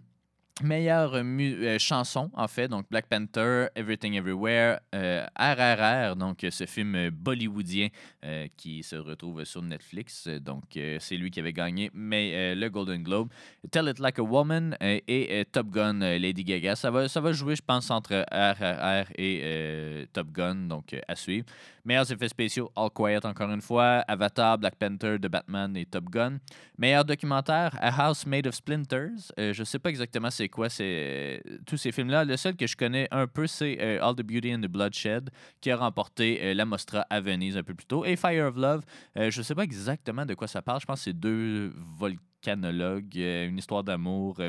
Meilleure 0.64 1.12
euh, 1.14 1.78
chanson, 1.78 2.32
en 2.34 2.48
fait, 2.48 2.68
donc 2.68 2.88
Black 2.90 3.06
Panther, 3.08 3.68
Everything 3.76 4.16
Everywhere, 4.16 4.80
euh, 4.96 5.24
RRR, 5.38 6.16
donc 6.16 6.44
euh, 6.44 6.50
ce 6.50 6.66
film 6.66 6.96
euh, 6.96 7.12
bollywoodien 7.14 7.90
euh, 8.26 8.48
qui 8.58 8.82
se 8.82 8.96
retrouve 8.96 9.44
sur 9.44 9.62
Netflix. 9.62 10.26
Euh, 10.28 10.40
Donc, 10.40 10.76
euh, 10.76 10.98
c'est 11.00 11.16
lui 11.16 11.30
qui 11.30 11.40
avait 11.40 11.54
gagné 11.54 11.92
mais, 11.94 12.32
euh, 12.34 12.56
le 12.56 12.70
Golden 12.70 13.04
Globe. 13.04 13.30
Tell 13.70 13.88
It 13.88 14.00
Like 14.00 14.18
a 14.18 14.24
Woman 14.24 14.76
euh, 14.82 15.00
et 15.08 15.28
euh, 15.32 15.44
Top 15.52 15.70
Gun, 15.70 16.02
euh, 16.02 16.18
Lady 16.18 16.44
Gaga. 16.44 16.76
Ça 16.76 16.90
va, 16.90 17.08
ça 17.08 17.22
va 17.22 17.34
jouer, 17.34 17.56
je 17.56 17.62
pense, 17.62 17.92
entre 17.92 18.26
RRR 18.32 19.12
et 19.16 19.42
euh, 19.44 20.06
Top 20.12 20.32
Gun, 20.32 20.56
donc 20.68 20.94
euh, 20.94 21.02
à 21.08 21.16
suivre. 21.16 21.46
Meilleurs 21.88 22.12
effets 22.12 22.28
spéciaux, 22.28 22.70
All 22.76 22.90
Quiet 22.90 23.26
encore 23.26 23.50
une 23.50 23.62
fois, 23.62 24.04
Avatar, 24.10 24.58
Black 24.58 24.76
Panther, 24.76 25.16
The 25.22 25.30
Batman 25.30 25.78
et 25.78 25.86
Top 25.86 26.10
Gun. 26.10 26.40
Meilleur 26.78 27.06
documentaire, 27.06 27.78
A 27.80 28.08
House 28.08 28.26
Made 28.26 28.46
of 28.46 28.56
Splinters. 28.56 29.32
Euh, 29.40 29.54
je 29.54 29.64
sais 29.64 29.80
pas 29.80 29.90
exactement 29.90 30.30
c'est 30.30 30.50
quoi 30.50 30.68
c'est 30.68 31.42
tous 31.66 31.78
ces 31.78 31.94
films-là. 31.94 32.26
Le 32.26 32.36
seul 32.36 32.58
que 32.58 32.68
je 32.68 32.76
connais 32.76 33.08
un 33.10 33.26
peu, 33.26 33.48
c'est 33.48 33.78
euh, 33.80 34.04
All 34.04 34.16
the 34.16 34.22
Beauty 34.22 34.54
and 34.54 34.60
the 34.60 34.68
Bloodshed, 34.68 35.30
qui 35.62 35.72
a 35.72 35.78
remporté 35.78 36.40
euh, 36.42 36.54
la 36.54 36.66
Mostra 36.66 37.06
à 37.10 37.22
Venise 37.22 37.56
un 37.56 37.64
peu 37.64 37.74
plus 37.74 37.88
tôt. 37.88 38.04
Et 38.04 38.18
Fire 38.18 38.48
of 38.48 38.58
Love, 38.58 38.84
euh, 39.16 39.32
je 39.32 39.42
sais 39.42 39.56
pas 39.56 39.64
exactement 39.64 40.26
de 40.26 40.34
quoi 40.34 40.50
ça 40.50 40.62
parle. 40.62 40.82
Je 40.82 40.86
pense 40.86 41.00
que 41.00 41.04
c'est 41.06 41.18
deux 41.18 41.72
volcanologues, 41.98 43.16
une 43.16 43.58
histoire 43.58 43.86
d'amour. 43.86 44.42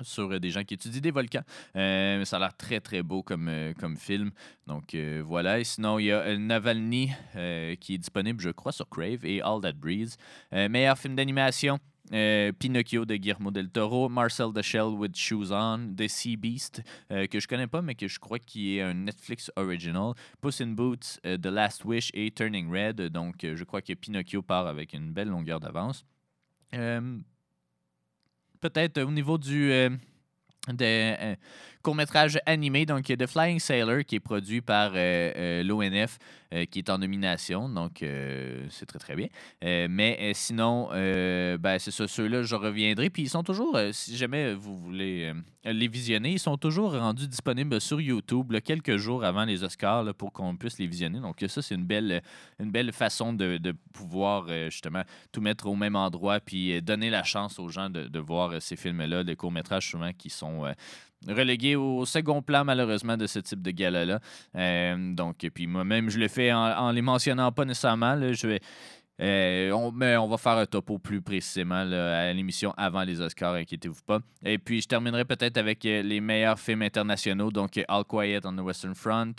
Sur 0.00 0.30
euh, 0.30 0.38
des 0.38 0.50
gens 0.50 0.64
qui 0.64 0.74
étudient 0.74 1.00
des 1.00 1.10
volcans. 1.10 1.44
Euh, 1.76 2.24
ça 2.24 2.36
a 2.36 2.40
l'air 2.40 2.56
très, 2.56 2.80
très 2.80 3.02
beau 3.02 3.22
comme, 3.22 3.48
euh, 3.48 3.72
comme 3.78 3.96
film. 3.96 4.30
Donc 4.66 4.94
euh, 4.94 5.22
voilà. 5.24 5.60
Et 5.60 5.64
sinon, 5.64 5.98
il 5.98 6.06
y 6.06 6.12
a 6.12 6.36
Navalny 6.36 7.10
qui 7.80 7.94
est 7.94 7.98
disponible, 7.98 8.40
je 8.40 8.50
crois, 8.50 8.72
sur 8.72 8.88
Crave 8.88 9.24
et 9.24 9.42
All 9.42 9.60
That 9.60 9.74
Breeze. 9.74 10.16
Meilleur 10.52 10.98
film 10.98 11.16
d'animation. 11.16 11.78
Pinocchio 12.58 13.06
de 13.06 13.16
Guillermo 13.16 13.50
del 13.50 13.70
Toro, 13.70 14.08
Marcel 14.08 14.52
the 14.52 14.60
Shell 14.60 14.88
with 14.98 15.16
Shoes 15.16 15.50
On, 15.50 15.94
The 15.96 16.08
Sea 16.08 16.36
Beast, 16.36 16.82
que 17.08 17.40
je 17.40 17.46
connais 17.46 17.68
pas, 17.68 17.80
mais 17.80 17.94
que 17.94 18.06
je 18.06 18.18
crois 18.18 18.38
qui 18.38 18.76
est 18.76 18.82
un 18.82 18.92
Netflix 18.92 19.50
original, 19.56 20.12
Puss 20.42 20.60
in 20.60 20.72
Boots, 20.72 21.20
The 21.22 21.46
Last 21.46 21.86
Wish 21.86 22.10
et 22.12 22.30
Turning 22.30 22.70
Red. 22.70 23.00
Donc, 23.08 23.36
je 23.42 23.64
crois 23.64 23.80
que 23.80 23.94
Pinocchio 23.94 24.42
part 24.42 24.66
avec 24.66 24.92
une 24.92 25.12
belle 25.12 25.28
longueur 25.28 25.58
d'avance. 25.58 26.04
Peut-être 28.62 28.98
euh, 28.98 29.06
au 29.06 29.10
niveau 29.10 29.36
du, 29.38 29.72
euh, 29.72 29.90
de 30.68 30.84
euh, 30.84 31.34
court-métrage 31.82 32.38
animé, 32.46 32.86
donc 32.86 33.04
The 33.04 33.26
Flying 33.26 33.58
Sailor, 33.58 34.04
qui 34.04 34.16
est 34.16 34.20
produit 34.20 34.60
par 34.60 34.92
euh, 34.94 35.32
euh, 35.36 35.62
l'ONF, 35.64 36.18
euh, 36.54 36.64
qui 36.66 36.78
est 36.78 36.90
en 36.90 36.98
nomination, 36.98 37.68
donc 37.68 38.02
euh, 38.02 38.66
c'est 38.70 38.86
très 38.86 38.98
très 38.98 39.16
bien. 39.16 39.26
Euh, 39.64 39.88
mais 39.90 40.18
euh, 40.20 40.30
sinon, 40.34 40.88
euh, 40.92 41.58
ben, 41.58 41.78
c'est 41.78 41.90
ça, 41.90 42.06
ceux-là, 42.06 42.42
je 42.42 42.54
reviendrai. 42.54 43.10
Puis 43.10 43.22
ils 43.22 43.28
sont 43.28 43.42
toujours, 43.42 43.76
euh, 43.76 43.90
si 43.92 44.16
jamais 44.16 44.54
vous 44.54 44.76
voulez 44.76 45.32
euh, 45.32 45.72
les 45.72 45.88
visionner, 45.88 46.32
ils 46.32 46.38
sont 46.38 46.56
toujours 46.56 46.92
rendus 46.92 47.28
disponibles 47.28 47.80
sur 47.80 48.00
YouTube 48.00 48.52
quelques 48.64 48.96
jours 48.96 49.24
avant 49.24 49.44
les 49.44 49.62
Oscars 49.62 50.12
pour 50.14 50.32
qu'on 50.32 50.56
puisse 50.56 50.78
les 50.78 50.86
visionner. 50.86 51.20
Donc 51.20 51.36
ça, 51.46 51.62
c'est 51.62 51.74
une 51.74 51.84
belle, 51.84 52.22
une 52.58 52.70
belle 52.70 52.92
façon 52.92 53.32
de, 53.32 53.72
pouvoir 53.92 54.46
euh, 54.48 54.70
justement 54.70 55.02
tout 55.30 55.40
mettre 55.40 55.66
au 55.66 55.74
même 55.74 55.96
endroit 55.96 56.40
puis 56.40 56.76
euh, 56.76 56.80
donner 56.80 57.10
la 57.10 57.22
chance 57.22 57.58
aux 57.58 57.68
gens 57.68 57.90
de, 57.90 58.18
voir 58.18 58.50
euh, 58.50 58.60
ces 58.60 58.76
films-là, 58.76 59.24
des 59.24 59.36
courts-métrages 59.36 59.90
souvent 59.90 60.10
qui 60.12 60.30
sont 60.30 60.51
euh, 60.66 60.72
relégués 61.28 61.76
au 61.76 62.04
second 62.04 62.42
plan 62.42 62.64
malheureusement 62.64 63.16
de 63.16 63.26
ce 63.26 63.38
type 63.38 63.62
de 63.62 63.70
gala-là. 63.70 64.20
Euh, 64.56 65.14
donc, 65.14 65.44
et 65.44 65.50
puis 65.50 65.66
moi-même, 65.66 66.10
je 66.10 66.18
le 66.18 66.28
fais 66.28 66.52
en, 66.52 66.90
les 66.90 67.02
mentionnant 67.02 67.52
pas 67.52 67.64
nécessairement. 67.64 68.16
je 68.32 68.46
vais. 68.46 68.60
euh, 69.20 69.90
mais 69.94 70.16
on 70.16 70.28
va 70.28 70.36
faire 70.36 70.58
un 70.58 70.66
topo 70.66 70.98
plus 70.98 71.22
précisément 71.22 71.76
à 71.76 72.32
l'émission 72.32 72.72
avant 72.76 73.02
les 73.02 73.20
Oscars, 73.20 73.54
inquiétez-vous 73.54 74.02
pas. 74.06 74.20
Et 74.44 74.58
puis, 74.58 74.80
je 74.80 74.88
terminerai 74.88 75.24
peut-être 75.24 75.58
avec 75.58 75.84
les 75.84 76.20
meilleurs 76.20 76.58
films 76.58 76.82
internationaux, 76.82 77.50
donc 77.50 77.80
All 77.88 78.04
Quiet 78.04 78.40
on 78.44 78.56
the 78.56 78.60
Western 78.60 78.94
Front, 78.94 79.34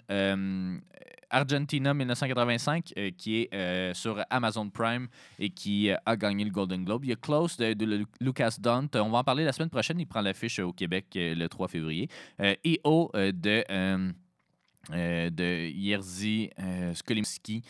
Argentina 1.34 1.93
1985, 1.93 2.93
euh, 2.97 3.11
qui 3.17 3.41
est 3.41 3.53
euh, 3.53 3.93
sur 3.93 4.23
Amazon 4.29 4.69
Prime 4.69 5.07
et 5.39 5.49
qui 5.49 5.89
euh, 5.89 5.95
a 6.05 6.15
gagné 6.15 6.45
le 6.45 6.51
Golden 6.51 6.86
Globe. 6.86 7.03
Il 7.03 7.09
y 7.09 7.13
a 7.13 7.15
Close 7.17 7.57
de, 7.57 7.73
de 7.73 7.86
Lu- 7.86 8.05
Lucas 8.21 8.55
Dunt. 8.59 8.88
On 8.95 9.09
va 9.09 9.17
en 9.17 9.23
parler 9.23 9.43
la 9.43 9.51
semaine 9.51 9.69
prochaine. 9.69 9.99
Il 9.99 10.05
prend 10.07 10.21
l'affiche 10.21 10.59
au 10.59 10.71
Québec 10.71 11.07
le 11.15 11.47
3 11.47 11.67
février. 11.67 12.07
EO 12.39 13.09
euh, 13.15 13.31
de. 13.34 13.63
de 15.29 15.71
Jerzy 15.81 16.49
Skolimski, 16.93 17.61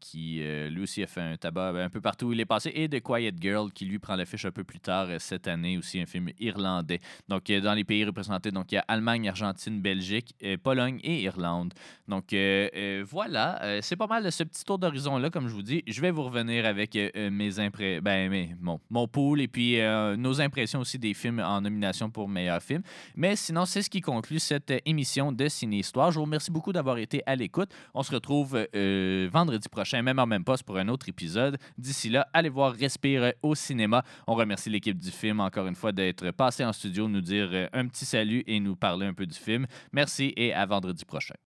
qui 0.00 0.42
euh, 0.42 0.68
lui 0.70 0.82
aussi 0.82 1.02
a 1.02 1.06
fait 1.06 1.20
un 1.20 1.36
tabac 1.36 1.72
un 1.82 1.90
peu 1.90 2.00
partout 2.00 2.26
où 2.26 2.32
il 2.32 2.40
est 2.40 2.46
passé, 2.46 2.72
et 2.74 2.88
de 2.88 2.98
Quiet 2.98 3.32
Girl, 3.38 3.72
qui 3.72 3.84
lui 3.84 3.98
prend 3.98 4.16
l'affiche 4.16 4.44
un 4.44 4.50
peu 4.50 4.64
plus 4.64 4.80
tard 4.80 5.08
euh, 5.10 5.16
cette 5.18 5.48
année, 5.48 5.76
aussi 5.76 6.00
un 6.00 6.06
film 6.06 6.30
irlandais. 6.38 7.00
Donc, 7.28 7.50
euh, 7.50 7.60
dans 7.60 7.74
les 7.74 7.84
pays 7.84 8.04
représentés, 8.04 8.50
donc 8.50 8.72
il 8.72 8.76
y 8.76 8.78
a 8.78 8.84
Allemagne, 8.88 9.28
Argentine, 9.28 9.80
Belgique, 9.80 10.34
euh, 10.42 10.56
Pologne 10.56 11.00
et 11.02 11.22
Irlande. 11.22 11.74
Donc, 12.08 12.32
euh, 12.32 12.68
euh, 12.74 13.04
voilà, 13.06 13.62
euh, 13.62 13.80
c'est 13.82 13.96
pas 13.96 14.06
mal 14.06 14.30
ce 14.30 14.44
petit 14.44 14.64
tour 14.64 14.78
d'horizon-là, 14.78 15.30
comme 15.30 15.48
je 15.48 15.54
vous 15.54 15.62
dis. 15.62 15.82
Je 15.86 16.00
vais 16.00 16.10
vous 16.10 16.22
revenir 16.22 16.64
avec 16.64 16.96
euh, 16.96 17.10
euh, 17.16 17.30
mes 17.30 17.58
impressions, 17.58 18.00
ben, 18.02 18.56
mon, 18.60 18.80
mon 18.88 19.08
pool 19.08 19.40
et 19.40 19.48
puis 19.48 19.80
euh, 19.80 20.16
nos 20.16 20.40
impressions 20.40 20.80
aussi 20.80 20.98
des 20.98 21.14
films 21.14 21.40
en 21.40 21.60
nomination 21.60 22.10
pour 22.10 22.28
meilleur 22.28 22.62
film. 22.62 22.82
Mais 23.16 23.36
sinon, 23.36 23.66
c'est 23.66 23.82
ce 23.82 23.90
qui 23.90 24.00
conclut 24.00 24.38
cette 24.38 24.70
euh, 24.70 24.78
émission 24.86 25.32
de 25.32 25.48
Ciné 25.48 25.78
Histoire. 25.78 26.10
Je 26.12 26.16
vous 26.18 26.24
remercie 26.24 26.50
beaucoup 26.50 26.72
d'avoir 26.72 26.98
été 26.98 27.22
à 27.26 27.36
l'écoute. 27.36 27.70
On 27.94 28.02
se 28.02 28.12
retrouve 28.12 28.66
euh, 28.74 29.28
vendredi 29.32 29.39
prochain, 29.70 30.02
même 30.02 30.18
en 30.18 30.26
même 30.26 30.44
poste, 30.44 30.64
pour 30.64 30.76
un 30.78 30.88
autre 30.88 31.08
épisode. 31.08 31.58
D'ici 31.78 32.08
là, 32.08 32.28
allez 32.32 32.48
voir 32.48 32.72
Respire 32.72 33.32
au 33.42 33.54
cinéma. 33.54 34.04
On 34.26 34.34
remercie 34.34 34.70
l'équipe 34.70 34.98
du 34.98 35.10
film 35.10 35.40
encore 35.40 35.66
une 35.66 35.74
fois 35.74 35.92
d'être 35.92 36.30
passé 36.30 36.64
en 36.64 36.72
studio, 36.72 37.08
nous 37.08 37.20
dire 37.20 37.48
euh, 37.52 37.68
un 37.72 37.86
petit 37.86 38.04
salut 38.04 38.42
et 38.46 38.58
nous 38.60 38.76
parler 38.76 39.06
un 39.06 39.14
peu 39.14 39.26
du 39.26 39.38
film. 39.38 39.66
Merci 39.92 40.32
et 40.36 40.52
à 40.52 40.66
vendredi 40.66 41.04
prochain. 41.04 41.34